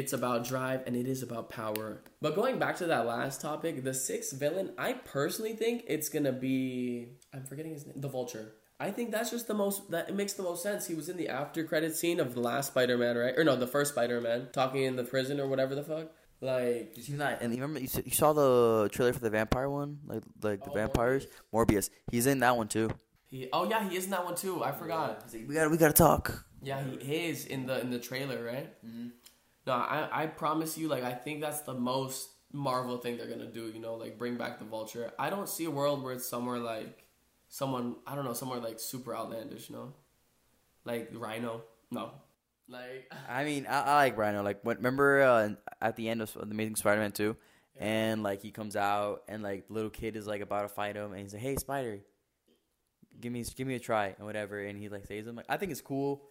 It's 0.00 0.12
about 0.12 0.44
drive 0.52 0.80
and 0.86 0.94
it 1.02 1.06
is 1.14 1.22
about 1.22 1.48
power. 1.50 2.02
But 2.20 2.34
going 2.40 2.58
back 2.58 2.76
to 2.78 2.86
that 2.92 3.06
last 3.06 3.40
topic, 3.40 3.82
the 3.82 3.94
sixth 3.94 4.32
villain, 4.38 4.68
I 4.76 4.90
personally 4.92 5.54
think 5.62 5.84
it's 5.94 6.08
gonna 6.14 6.32
be 6.32 7.12
I'm 7.34 7.44
forgetting 7.50 7.72
his 7.72 7.86
name, 7.86 8.00
the 8.04 8.08
Vulture. 8.08 8.46
I 8.78 8.90
think 8.90 9.10
that's 9.10 9.30
just 9.30 9.46
the 9.48 9.54
most 9.54 9.90
that 9.92 10.10
it 10.10 10.14
makes 10.14 10.34
the 10.34 10.42
most 10.42 10.62
sense. 10.62 10.86
He 10.86 10.94
was 10.94 11.08
in 11.08 11.16
the 11.16 11.28
after 11.30 11.64
credit 11.64 11.96
scene 11.96 12.20
of 12.20 12.34
the 12.34 12.40
last 12.40 12.66
Spider-Man, 12.72 13.16
right? 13.16 13.34
Or 13.38 13.42
no, 13.42 13.56
the 13.56 13.66
first 13.76 13.92
Spider-Man, 13.94 14.48
talking 14.52 14.82
in 14.82 14.96
the 14.96 15.04
prison 15.04 15.40
or 15.40 15.48
whatever 15.48 15.74
the 15.74 15.82
fuck. 15.82 16.08
Like 16.42 16.94
You 16.96 17.02
seen 17.02 17.16
that? 17.24 17.40
And 17.40 17.54
you 17.54 17.62
remember 17.62 17.80
you 17.80 17.88
saw, 17.88 18.00
you 18.04 18.10
saw 18.22 18.30
the 18.34 18.90
trailer 18.92 19.14
for 19.14 19.20
the 19.20 19.30
vampire 19.30 19.70
one, 19.70 20.00
like 20.04 20.22
like 20.42 20.60
the 20.62 20.70
Oh, 20.72 20.74
vampires. 20.74 21.26
Morbius. 21.54 21.88
He's 22.12 22.26
in 22.26 22.40
that 22.40 22.54
one 22.60 22.68
too. 22.68 22.90
he 23.32 23.48
oh 23.54 23.64
yeah, 23.72 23.88
he 23.88 23.96
is 23.96 24.04
in 24.04 24.10
that 24.10 24.24
one 24.26 24.34
too. 24.34 24.62
I 24.62 24.72
forgot. 24.72 25.24
We 25.32 25.54
got 25.54 25.64
to 25.64 25.70
we 25.70 25.78
got 25.78 25.88
to 25.96 26.00
talk. 26.08 26.44
Yeah, 26.62 26.82
he 27.00 27.28
is 27.32 27.46
in 27.46 27.64
the 27.68 27.80
in 27.80 27.88
the 27.90 27.98
trailer, 28.08 28.44
right? 28.44 28.68
Mm-hmm. 28.84 29.08
No, 29.66 29.72
I 29.72 30.08
I 30.12 30.26
promise 30.26 30.78
you, 30.78 30.88
like 30.88 31.02
I 31.02 31.12
think 31.12 31.40
that's 31.40 31.60
the 31.62 31.74
most 31.74 32.30
Marvel 32.52 32.98
thing 32.98 33.16
they're 33.16 33.28
gonna 33.28 33.50
do. 33.50 33.66
You 33.68 33.80
know, 33.80 33.94
like 33.94 34.18
bring 34.18 34.36
back 34.36 34.58
the 34.58 34.64
Vulture. 34.64 35.12
I 35.18 35.30
don't 35.30 35.48
see 35.48 35.64
a 35.64 35.70
world 35.70 36.02
where 36.02 36.12
it's 36.12 36.28
somewhere 36.28 36.58
like 36.58 37.04
someone 37.48 37.96
I 38.06 38.14
don't 38.14 38.24
know, 38.24 38.32
somewhere 38.32 38.60
like 38.60 38.78
super 38.78 39.14
outlandish. 39.14 39.68
You 39.68 39.76
know, 39.76 39.92
like 40.84 41.10
Rhino. 41.12 41.62
No, 41.90 42.12
like 42.68 43.12
I 43.28 43.44
mean, 43.44 43.66
I, 43.66 43.80
I 43.82 43.94
like 43.94 44.16
Rhino. 44.16 44.42
Like, 44.42 44.60
when, 44.62 44.76
remember 44.76 45.22
uh, 45.22 45.48
at 45.80 45.96
the 45.96 46.08
end 46.08 46.22
of 46.22 46.32
the 46.32 46.42
Amazing 46.42 46.76
Spider-Man 46.76 47.12
two, 47.12 47.36
and 47.76 48.22
like 48.22 48.42
he 48.42 48.50
comes 48.52 48.76
out, 48.76 49.22
and 49.28 49.42
like 49.42 49.66
the 49.68 49.74
little 49.74 49.90
kid 49.90 50.16
is 50.16 50.26
like 50.26 50.40
about 50.40 50.62
to 50.62 50.68
fight 50.68 50.96
him, 50.96 51.12
and 51.12 51.20
he's 51.20 51.32
like, 51.32 51.42
"Hey, 51.42 51.56
Spider, 51.56 52.00
give 53.20 53.32
me 53.32 53.44
give 53.56 53.66
me 53.66 53.74
a 53.74 53.80
try 53.80 54.14
and 54.16 54.26
whatever," 54.26 54.60
and 54.60 54.78
he 54.78 54.88
like 54.88 55.06
saves 55.06 55.26
him. 55.26 55.36
Like, 55.36 55.46
I 55.48 55.56
think 55.56 55.72
it's 55.72 55.80
cool, 55.80 56.22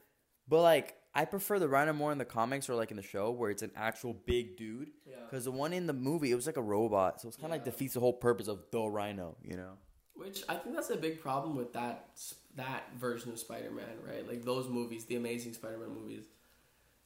but 0.48 0.62
like 0.62 0.96
I 1.16 1.24
prefer 1.24 1.60
the 1.60 1.70
Rhino 1.70 1.94
more 1.94 2.12
in 2.12 2.18
the 2.18 2.26
comics 2.26 2.70
or 2.70 2.76
like 2.76 2.92
in 2.92 2.98
the 2.98 3.04
show 3.04 3.32
where 3.32 3.50
it's 3.50 3.62
an 3.62 3.72
actual 3.76 4.14
big 4.14 4.58
dude. 4.58 4.92
Yeah. 5.08 5.16
Because 5.30 5.46
the 5.46 5.52
one 5.52 5.72
in 5.72 5.88
the 5.88 5.94
movie, 5.94 6.32
it 6.32 6.36
was 6.36 6.46
like 6.46 6.58
a 6.58 6.62
robot, 6.62 7.22
so 7.22 7.30
it's 7.30 7.38
kind 7.38 7.46
of 7.46 7.52
like 7.52 7.64
defeats 7.64 7.94
the 7.94 8.02
whole 8.02 8.14
purpose 8.14 8.50
of 8.50 8.60
the 8.72 8.82
Rhino. 8.82 9.38
You 9.42 9.56
know? 9.56 9.72
Which 10.14 10.44
I 10.50 10.56
think 10.56 10.76
that's 10.76 10.90
a 10.90 10.98
big 10.98 11.22
problem 11.22 11.56
with 11.56 11.72
that 11.74 12.10
that 12.56 12.84
version 13.00 13.32
of 13.32 13.40
Spider-Man, 13.40 13.86
right? 14.08 14.28
Like 14.28 14.44
those 14.44 14.68
movies, 14.68 15.06
the 15.06 15.16
Amazing 15.16 15.54
Spider-Man 15.54 15.90
movies, 15.90 16.26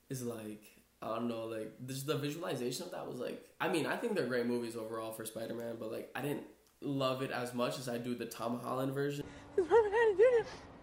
is 0.09 0.23
like 0.23 0.63
I 1.01 1.07
don't 1.07 1.27
know, 1.27 1.45
like 1.45 1.71
just 1.85 2.07
the 2.07 2.17
visualization 2.17 2.85
of 2.85 2.91
that 2.91 3.07
was 3.07 3.19
like. 3.19 3.45
I 3.61 3.69
mean, 3.69 3.85
I 3.85 3.95
think 3.95 4.15
they're 4.15 4.25
great 4.25 4.47
movies 4.47 4.75
overall 4.75 5.11
for 5.11 5.25
Spider-Man, 5.25 5.75
but 5.79 5.91
like 5.91 6.09
I 6.15 6.21
didn't 6.21 6.45
love 6.81 7.21
it 7.21 7.29
as 7.29 7.53
much 7.53 7.77
as 7.77 7.87
I 7.87 7.99
do 7.99 8.15
the 8.15 8.25
Tom 8.25 8.59
Holland 8.63 8.93
version 8.93 9.25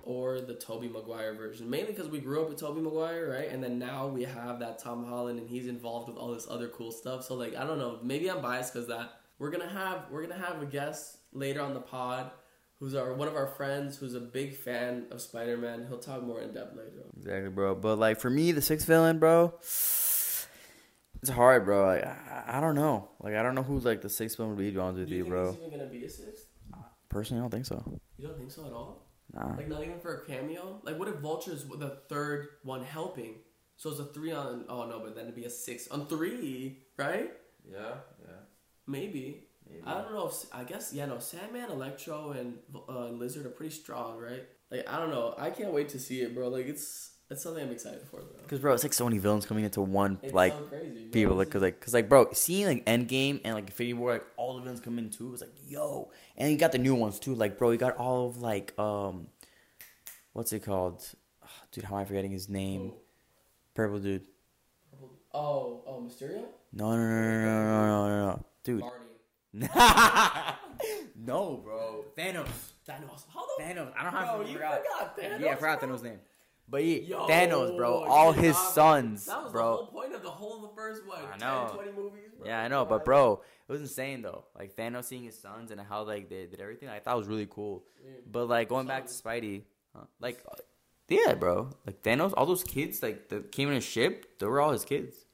or 0.07 0.41
the 0.41 0.55
Tobey 0.55 0.89
Maguire 0.89 1.35
version. 1.35 1.69
Mainly 1.69 1.93
because 1.93 2.09
we 2.09 2.21
grew 2.21 2.41
up 2.43 2.49
with 2.49 2.59
Tobey 2.59 2.81
Maguire, 2.81 3.29
right? 3.31 3.51
And 3.51 3.63
then 3.63 3.79
now 3.79 4.07
we 4.07 4.23
have 4.23 4.61
that 4.61 4.79
Tom 4.79 5.05
Holland, 5.05 5.39
and 5.39 5.49
he's 5.49 5.67
involved 5.67 6.09
with 6.09 6.17
all 6.17 6.33
this 6.33 6.47
other 6.49 6.69
cool 6.69 6.93
stuff. 6.93 7.25
So 7.25 7.35
like, 7.35 7.55
I 7.57 7.65
don't 7.67 7.79
know. 7.79 7.99
Maybe 8.03 8.31
I'm 8.31 8.41
biased 8.41 8.73
because 8.73 8.89
that 8.89 9.13
we're 9.39 9.51
gonna 9.51 9.69
have 9.69 10.05
we're 10.11 10.23
gonna 10.27 10.41
have 10.43 10.63
a 10.63 10.67
guest 10.67 11.19
later 11.33 11.61
on 11.61 11.75
the 11.75 11.81
pod, 11.81 12.31
who's 12.79 12.95
our 12.95 13.13
one 13.15 13.29
of 13.29 13.35
our 13.37 13.49
friends 13.49 13.99
who's 13.99 14.15
a 14.15 14.21
big 14.21 14.55
fan 14.55 15.07
of 15.11 15.21
Spider 15.21 15.57
Man. 15.59 15.85
He'll 15.89 15.99
talk 15.99 16.23
more 16.23 16.41
in 16.41 16.55
depth 16.55 16.77
later. 16.77 17.05
Exactly, 17.19 17.51
bro. 17.51 17.75
But 17.75 17.99
like 17.99 18.21
for 18.21 18.31
me, 18.31 18.53
the 18.53 18.63
sixth 18.63 18.87
villain, 18.87 19.19
bro, 19.19 19.55
it's 19.61 21.31
hard, 21.31 21.65
bro. 21.65 21.85
Like 21.87 22.05
I, 22.05 22.45
I 22.59 22.61
don't 22.61 22.75
know. 22.77 23.09
Like 23.21 23.35
I 23.35 23.43
don't 23.43 23.55
know 23.55 23.63
who's 23.63 23.85
like 23.85 24.03
the 24.03 24.09
sixth 24.09 24.37
villain 24.37 24.51
would 24.51 24.59
be. 24.59 24.67
To 24.71 24.73
be 24.73 24.79
honest 24.81 24.99
with 25.01 25.09
Do 25.09 25.15
you 25.15 25.19
you, 25.19 25.25
think 25.25 25.35
bro. 25.35 25.51
he's 25.53 25.61
even 25.67 25.79
gonna 25.79 25.91
be 25.91 26.05
a 26.05 26.09
sixth? 26.11 26.47
Personally, 27.09 27.41
I 27.41 27.45
don't 27.45 27.51
think 27.51 27.67
so. 27.67 28.01
You 28.19 28.29
don't 28.29 28.37
think 28.39 28.51
so 28.51 28.67
at 28.67 28.73
all? 28.73 29.06
Nah. 29.37 29.55
Like 29.57 29.69
not 29.69 29.83
even 29.83 30.01
for 30.01 30.15
a 30.17 30.27
cameo? 30.27 30.81
Like 30.83 30.99
what 30.99 31.09
if 31.09 31.17
Vulture's 31.17 31.65
the 31.65 31.99
third 32.09 32.49
one 32.63 32.83
helping? 32.83 33.35
So 33.77 33.91
it's 33.91 34.01
a 34.01 34.05
three 34.05 34.33
on. 34.33 34.65
Oh 34.69 34.87
no, 34.87 35.01
but 35.01 35.15
then 35.15 35.25
it'd 35.25 35.37
be 35.37 35.45
a 35.45 35.51
six 35.51 35.89
on 35.89 36.07
three, 36.07 36.79
right? 36.97 37.31
Yeah, 37.71 37.95
yeah. 38.21 38.37
Maybe. 38.87 39.43
I 39.85 39.95
don't 40.01 40.15
know. 40.15 40.29
If, 40.29 40.45
I 40.53 40.65
guess 40.65 40.93
yeah. 40.93 41.07
No, 41.07 41.19
Sandman, 41.19 41.71
Electro, 41.71 42.31
and 42.31 42.59
uh, 42.89 43.09
Lizard 43.09 43.47
are 43.47 43.51
pretty 43.51 43.75
strong, 43.75 44.19
right? 44.19 44.45
Like 44.71 44.89
I 44.89 44.99
don't 44.99 45.11
know. 45.11 45.35
I 45.37 45.51
can't 45.51 45.73
wait 45.73 45.91
to 45.91 45.99
see 45.99 46.23
it, 46.23 46.35
bro. 46.35 46.49
Like 46.49 46.67
it's 46.67 47.16
it's 47.31 47.43
something 47.43 47.65
I'm 47.65 47.73
excited 47.73 48.03
for, 48.11 48.19
bro. 48.21 48.43
Because 48.43 48.61
bro, 48.61 48.75
it's 48.75 48.83
like 48.85 48.93
so 48.93 49.05
many 49.05 49.19
villains 49.19 49.47
coming 49.47 49.65
into 49.65 49.81
one 49.81 50.19
It's 50.23 50.33
like 50.35 50.53
so 50.53 50.61
crazy, 50.65 51.03
bro. 51.05 51.11
people. 51.13 51.37
Like, 51.37 51.51
cause 51.51 51.63
like, 51.63 51.81
cause 51.81 51.95
like, 51.95 52.09
bro, 52.09 52.29
seeing 52.33 52.67
like 52.67 52.85
Endgame 52.87 53.41
and 53.45 53.55
like 53.55 53.67
Infinity 53.67 53.95
War, 53.95 54.13
like 54.15 54.25
all 54.37 54.55
the 54.57 54.61
villains 54.63 54.81
come 54.81 54.99
in 54.99 55.11
too. 55.11 55.33
It's 55.33 55.43
like, 55.43 55.51
yo, 55.69 56.11
and 56.37 56.51
you 56.51 56.57
got 56.59 56.73
the 56.73 56.79
new 56.79 56.95
ones 56.95 57.19
too. 57.19 57.35
Like, 57.35 57.59
bro, 57.59 57.71
you 57.73 57.79
got 57.79 57.97
all 57.97 58.29
of 58.29 58.39
like, 58.39 58.79
um, 58.79 59.27
what's 60.33 60.53
it 60.53 60.61
called? 60.61 61.05
Ah, 61.43 61.49
Dude, 61.73 61.85
how 61.85 61.97
am 61.97 62.03
I 62.03 62.05
forgetting 62.05 62.31
his 62.31 62.49
name? 62.49 62.93
Purple 63.75 63.99
dude. 63.99 64.23
Oh, 65.35 65.83
oh, 65.87 66.01
Mysterio, 66.01 66.45
No, 66.73 66.93
no, 66.93 66.97
no, 66.97 67.45
no, 67.45 67.45
no, 67.45 67.87
no, 67.87 68.09
no, 68.09 68.27
no, 68.27 68.45
dude. 68.65 68.81
Barney, 68.81 69.69
no, 71.17 71.57
bro. 71.63 72.05
Thanos. 72.17 72.47
Thanos. 72.89 73.25
How 73.33 73.45
the 73.59 73.63
Thanos. 73.65 73.93
I 73.99 74.03
don't 74.05 74.13
have 74.13 74.37
Bro, 74.37 74.43
to 74.45 74.49
you 74.49 74.55
forgot. 74.57 74.83
forgot 74.83 75.19
Thanos, 75.19 75.41
Yeah, 75.41 75.53
I 75.53 75.55
forgot 75.57 75.81
bro? 75.81 75.89
Thanos' 75.91 76.03
name. 76.03 76.19
But 76.69 76.85
yeah, 76.85 76.97
Yo, 76.99 77.27
Thanos, 77.29 77.77
bro. 77.77 77.99
All 78.05 78.33
his 78.33 78.55
not- 78.55 78.73
sons, 78.75 79.27
That 79.27 79.45
was 79.45 79.53
bro. 79.53 79.63
the 79.71 79.77
whole 79.77 79.87
point 79.87 80.15
of 80.15 80.23
the 80.23 80.31
whole 80.31 80.57
of 80.57 80.63
the 80.63 80.77
first 80.77 81.07
what? 81.07 81.19
I 81.25 81.31
10, 81.37 81.39
know. 81.39 81.71
20 81.75 81.93
movies. 81.93 82.31
Bro. 82.37 82.47
Yeah, 82.47 82.61
I 82.61 82.69
know, 82.69 82.85
but 82.85 83.05
bro, 83.05 83.43
it 83.69 83.73
was 83.73 83.81
insane 83.81 84.23
though. 84.23 84.45
Like 84.59 84.75
Thanos 84.75 85.05
seeing 85.05 85.23
his 85.25 85.39
sons 85.39 85.71
and 85.71 85.81
how 85.81 86.03
like 86.03 86.29
they 86.29 86.47
did 86.47 86.61
everything. 86.61 86.89
I 86.89 86.99
thought 86.99 87.17
was 87.17 87.29
really 87.29 87.47
cool. 87.49 87.85
But 88.31 88.49
like 88.49 88.69
going 88.69 88.87
back 88.89 89.07
to 89.07 89.13
Spidey, 89.13 89.63
huh? 89.95 90.05
like 90.21 90.43
yeah, 91.09 91.35
bro. 91.35 91.71
Like 91.87 92.03
Thanos, 92.03 92.35
all 92.37 92.47
those 92.47 92.65
kids 92.65 93.01
like 93.03 93.29
that 93.29 93.53
came 93.53 93.69
in 93.69 93.77
his 93.77 93.85
ship, 93.85 94.39
they 94.41 94.47
were 94.47 94.61
all 94.61 94.73
his 94.73 94.85
kids. 94.85 95.25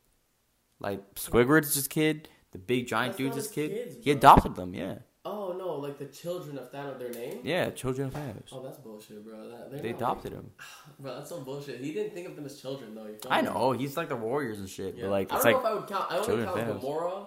Like 0.80 1.14
Squidward's 1.14 1.74
his 1.74 1.88
kid. 1.88 2.28
The 2.52 2.58
big 2.58 2.86
giant 2.86 3.12
That's 3.12 3.18
dude's 3.18 3.36
his 3.36 3.48
kid. 3.48 3.70
kids, 3.70 3.96
he 4.04 4.10
adopted 4.10 4.54
them. 4.56 4.74
Yeah, 4.74 4.96
Oh 5.24 5.54
no, 5.56 5.76
like 5.76 5.98
the 5.98 6.06
children 6.06 6.58
of 6.58 6.72
Thanos, 6.72 6.98
their 6.98 7.10
name. 7.10 7.38
yeah. 7.44 7.70
Children 7.70 8.08
of 8.08 8.14
Thanos. 8.14 8.48
Oh, 8.50 8.60
that's 8.62 8.78
bullshit, 8.78 9.24
bro. 9.24 9.48
That, 9.50 9.70
they're 9.70 9.80
They 9.80 9.90
not, 9.92 9.96
adopted 9.98 10.32
him. 10.32 10.50
Bro, 10.98 11.14
that's 11.16 11.28
some 11.28 11.44
bullshit. 11.44 11.80
He 11.80 11.92
didn't 11.92 12.12
think 12.12 12.26
of 12.28 12.34
them 12.36 12.44
as 12.44 12.60
children 12.60 12.94
though. 12.94 13.06
You 13.06 13.16
feel 13.22 13.30
I 13.32 13.40
me? 13.42 13.48
know 13.48 13.70
he's 13.72 13.96
like 13.96 14.08
the 14.08 14.16
Warriors 14.16 14.58
and 14.58 14.68
shit. 14.68 14.96
Yeah. 14.96 15.02
But 15.04 15.10
like 15.10 15.32
I 15.32 15.36
don't 15.36 15.44
like 15.44 15.54
know 15.54 15.60
if 15.60 15.66
I 15.66 15.74
would 15.74 15.88
count. 15.88 16.06
I 16.12 16.18
only 16.18 16.44
count 16.44 16.80
Gamora. 16.82 17.26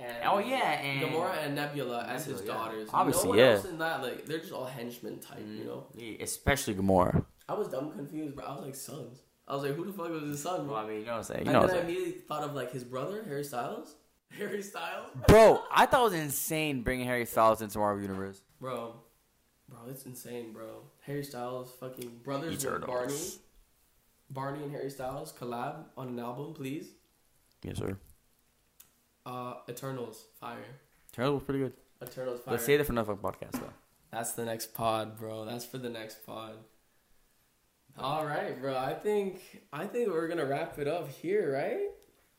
And, 0.00 0.16
Oh, 0.24 0.38
yeah, 0.38 0.80
and- 0.80 1.02
Gamora 1.02 1.44
and 1.44 1.54
Nebula 1.54 2.04
as 2.08 2.24
his 2.24 2.40
Nebula, 2.40 2.58
yeah. 2.58 2.64
daughters. 2.64 2.88
Obviously, 2.92 3.24
no 3.24 3.28
one 3.30 3.38
yeah. 3.38 3.44
else 3.52 3.64
in 3.66 3.78
that, 3.78 4.02
like 4.02 4.26
they're 4.26 4.38
just 4.38 4.52
all 4.52 4.64
henchmen 4.64 5.18
type, 5.20 5.38
you 5.46 5.64
know. 5.64 5.86
Mm, 5.96 6.18
yeah, 6.18 6.24
especially 6.24 6.74
Gamora. 6.74 7.24
I 7.48 7.54
was 7.54 7.68
dumb 7.68 7.92
confused, 7.92 8.34
bro. 8.34 8.44
I 8.46 8.54
was 8.56 8.64
like, 8.64 8.74
sons. 8.74 9.20
I 9.46 9.54
was 9.54 9.62
like, 9.64 9.74
who 9.74 9.84
the 9.84 9.92
fuck 9.92 10.08
was 10.10 10.22
his 10.22 10.42
son? 10.42 10.64
Bro? 10.66 10.74
Well, 10.74 10.84
I 10.84 10.88
mean, 10.88 11.00
you 11.00 11.04
know 11.06 11.12
what 11.12 11.18
I'm 11.18 11.24
saying. 11.24 11.46
You 11.46 11.52
and 11.52 11.60
know 11.62 11.66
then 11.66 11.76
I 11.76 11.80
immediately 11.82 12.12
thought 12.12 12.42
of 12.44 12.54
like 12.54 12.72
his 12.72 12.82
brother, 12.84 13.22
Harry 13.24 13.44
Styles. 13.44 13.94
Harry 14.36 14.62
Styles, 14.62 15.10
Bro, 15.26 15.62
I 15.72 15.86
thought 15.86 16.00
it 16.00 16.04
was 16.04 16.12
insane 16.14 16.82
bringing 16.82 17.06
Harry 17.06 17.26
Styles 17.26 17.62
into 17.62 17.78
Marvel 17.78 18.02
Universe. 18.02 18.40
bro, 18.60 18.94
bro, 19.68 19.78
it's 19.88 20.06
insane, 20.06 20.52
bro. 20.52 20.82
Harry 21.00 21.24
Styles, 21.24 21.72
fucking 21.80 22.20
brothers 22.22 22.64
with 22.64 22.86
Barney. 22.86 23.14
Barney 24.30 24.62
and 24.62 24.70
Harry 24.72 24.90
Styles 24.90 25.32
collab 25.32 25.84
on 25.96 26.08
an 26.08 26.18
album, 26.20 26.54
please. 26.54 26.86
Yes, 27.64 27.78
sir. 27.78 27.96
Uh, 29.26 29.54
Eternals, 29.68 30.24
fire. 30.40 30.58
Eternals 31.12 31.34
was 31.34 31.42
pretty 31.42 31.60
good. 31.60 31.72
Eternals, 32.02 32.40
fire. 32.40 32.52
Let's 32.54 32.64
save 32.64 32.78
that 32.78 32.84
for 32.84 32.92
another 32.92 33.14
podcast 33.14 33.52
though. 33.52 33.72
That's 34.12 34.32
the 34.32 34.44
next 34.44 34.72
pod, 34.74 35.18
bro. 35.18 35.44
That's 35.44 35.64
for 35.64 35.78
the 35.78 35.90
next 35.90 36.24
pod. 36.24 36.54
All 37.98 38.24
right, 38.24 38.58
bro. 38.60 38.76
I 38.76 38.94
think 38.94 39.40
I 39.72 39.86
think 39.86 40.08
we're 40.08 40.28
gonna 40.28 40.46
wrap 40.46 40.78
it 40.78 40.88
up 40.88 41.08
here, 41.10 41.52
right? 41.52 41.90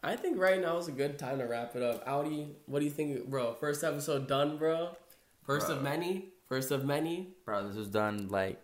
I 0.04 0.16
think 0.16 0.40
right 0.40 0.60
now 0.60 0.78
is 0.78 0.88
a 0.88 0.92
good 0.92 1.20
time 1.20 1.38
to 1.40 1.46
wrap 1.46 1.76
it 1.76 1.84
up. 1.84 2.04
Audi, 2.08 2.56
what 2.66 2.80
do 2.80 2.86
you 2.86 2.92
think, 2.92 3.28
bro? 3.30 3.54
First 3.54 3.84
episode 3.84 4.28
done, 4.28 4.58
bro. 4.58 4.96
First 5.44 5.70
of 5.70 5.84
many. 5.84 6.30
First 6.48 6.72
of 6.72 6.84
many. 6.86 7.36
Bro, 7.46 7.68
this 7.68 7.78
was 7.78 7.88
done 7.88 8.28
like 8.30 8.60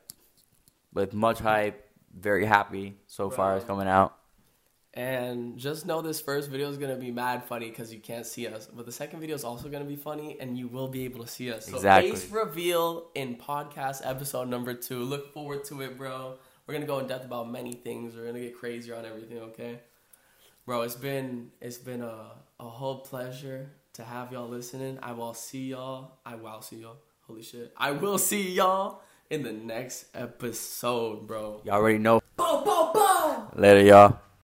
with 0.93 1.13
much 1.13 1.39
hype. 1.39 1.83
Very 2.17 2.45
happy 2.45 2.97
so 3.05 3.29
far 3.29 3.51
Bro. 3.51 3.57
it's 3.57 3.65
coming 3.65 3.87
out. 3.87 4.17
And 4.95 5.59
just 5.59 5.85
know 5.85 6.01
this 6.01 6.19
first 6.19 6.49
video 6.49 6.67
is 6.71 6.77
gonna 6.79 6.95
be 6.95 7.11
mad 7.11 7.43
funny 7.43 7.69
because 7.69 7.93
you 7.93 7.99
can't 7.99 8.25
see 8.25 8.47
us, 8.47 8.67
but 8.73 8.87
the 8.87 8.91
second 8.91 9.19
video 9.19 9.35
is 9.35 9.43
also 9.43 9.69
gonna 9.69 9.85
be 9.85 9.95
funny, 9.95 10.37
and 10.39 10.57
you 10.57 10.67
will 10.67 10.87
be 10.87 11.05
able 11.05 11.23
to 11.23 11.27
see 11.29 11.51
us. 11.51 11.67
So 11.67 11.75
Exactly. 11.75 12.11
face 12.11 12.31
reveal 12.31 13.11
in 13.13 13.35
podcast 13.35 14.01
episode 14.03 14.47
number 14.49 14.73
two. 14.73 15.03
Look 15.03 15.31
forward 15.33 15.63
to 15.65 15.81
it, 15.81 15.95
bro. 15.99 16.39
We're 16.65 16.73
gonna 16.73 16.87
go 16.87 16.97
in 16.97 17.05
depth 17.07 17.25
about 17.25 17.51
many 17.51 17.73
things. 17.73 18.15
We're 18.15 18.25
gonna 18.25 18.39
get 18.39 18.57
crazier 18.57 18.95
on 18.95 19.05
everything. 19.05 19.37
Okay, 19.37 19.79
bro. 20.67 20.81
It's 20.81 20.95
been 20.95 21.49
it's 21.59 21.79
been 21.79 22.03
a 22.03 22.33
a 22.59 22.69
whole 22.69 22.99
pleasure 22.99 23.71
to 23.93 24.03
have 24.03 24.31
y'all 24.31 24.47
listening. 24.47 24.99
I 25.01 25.13
will 25.13 25.33
see 25.33 25.69
y'all. 25.69 26.19
I 26.23 26.35
will 26.35 26.61
see 26.61 26.77
y'all. 26.77 26.97
Holy 27.21 27.41
shit! 27.41 27.73
I 27.75 27.91
will 27.91 28.19
see 28.19 28.51
y'all 28.51 29.01
in 29.31 29.41
the 29.41 29.53
next 29.53 30.05
episode, 30.13 31.25
bro. 31.25 31.61
Y'all 31.63 31.75
already 31.75 31.97
know. 31.97 32.21
Boom, 32.35 32.63
boom, 32.63 32.93
boom. 32.93 33.47
Later, 33.55 33.83
y'all. 33.83 34.19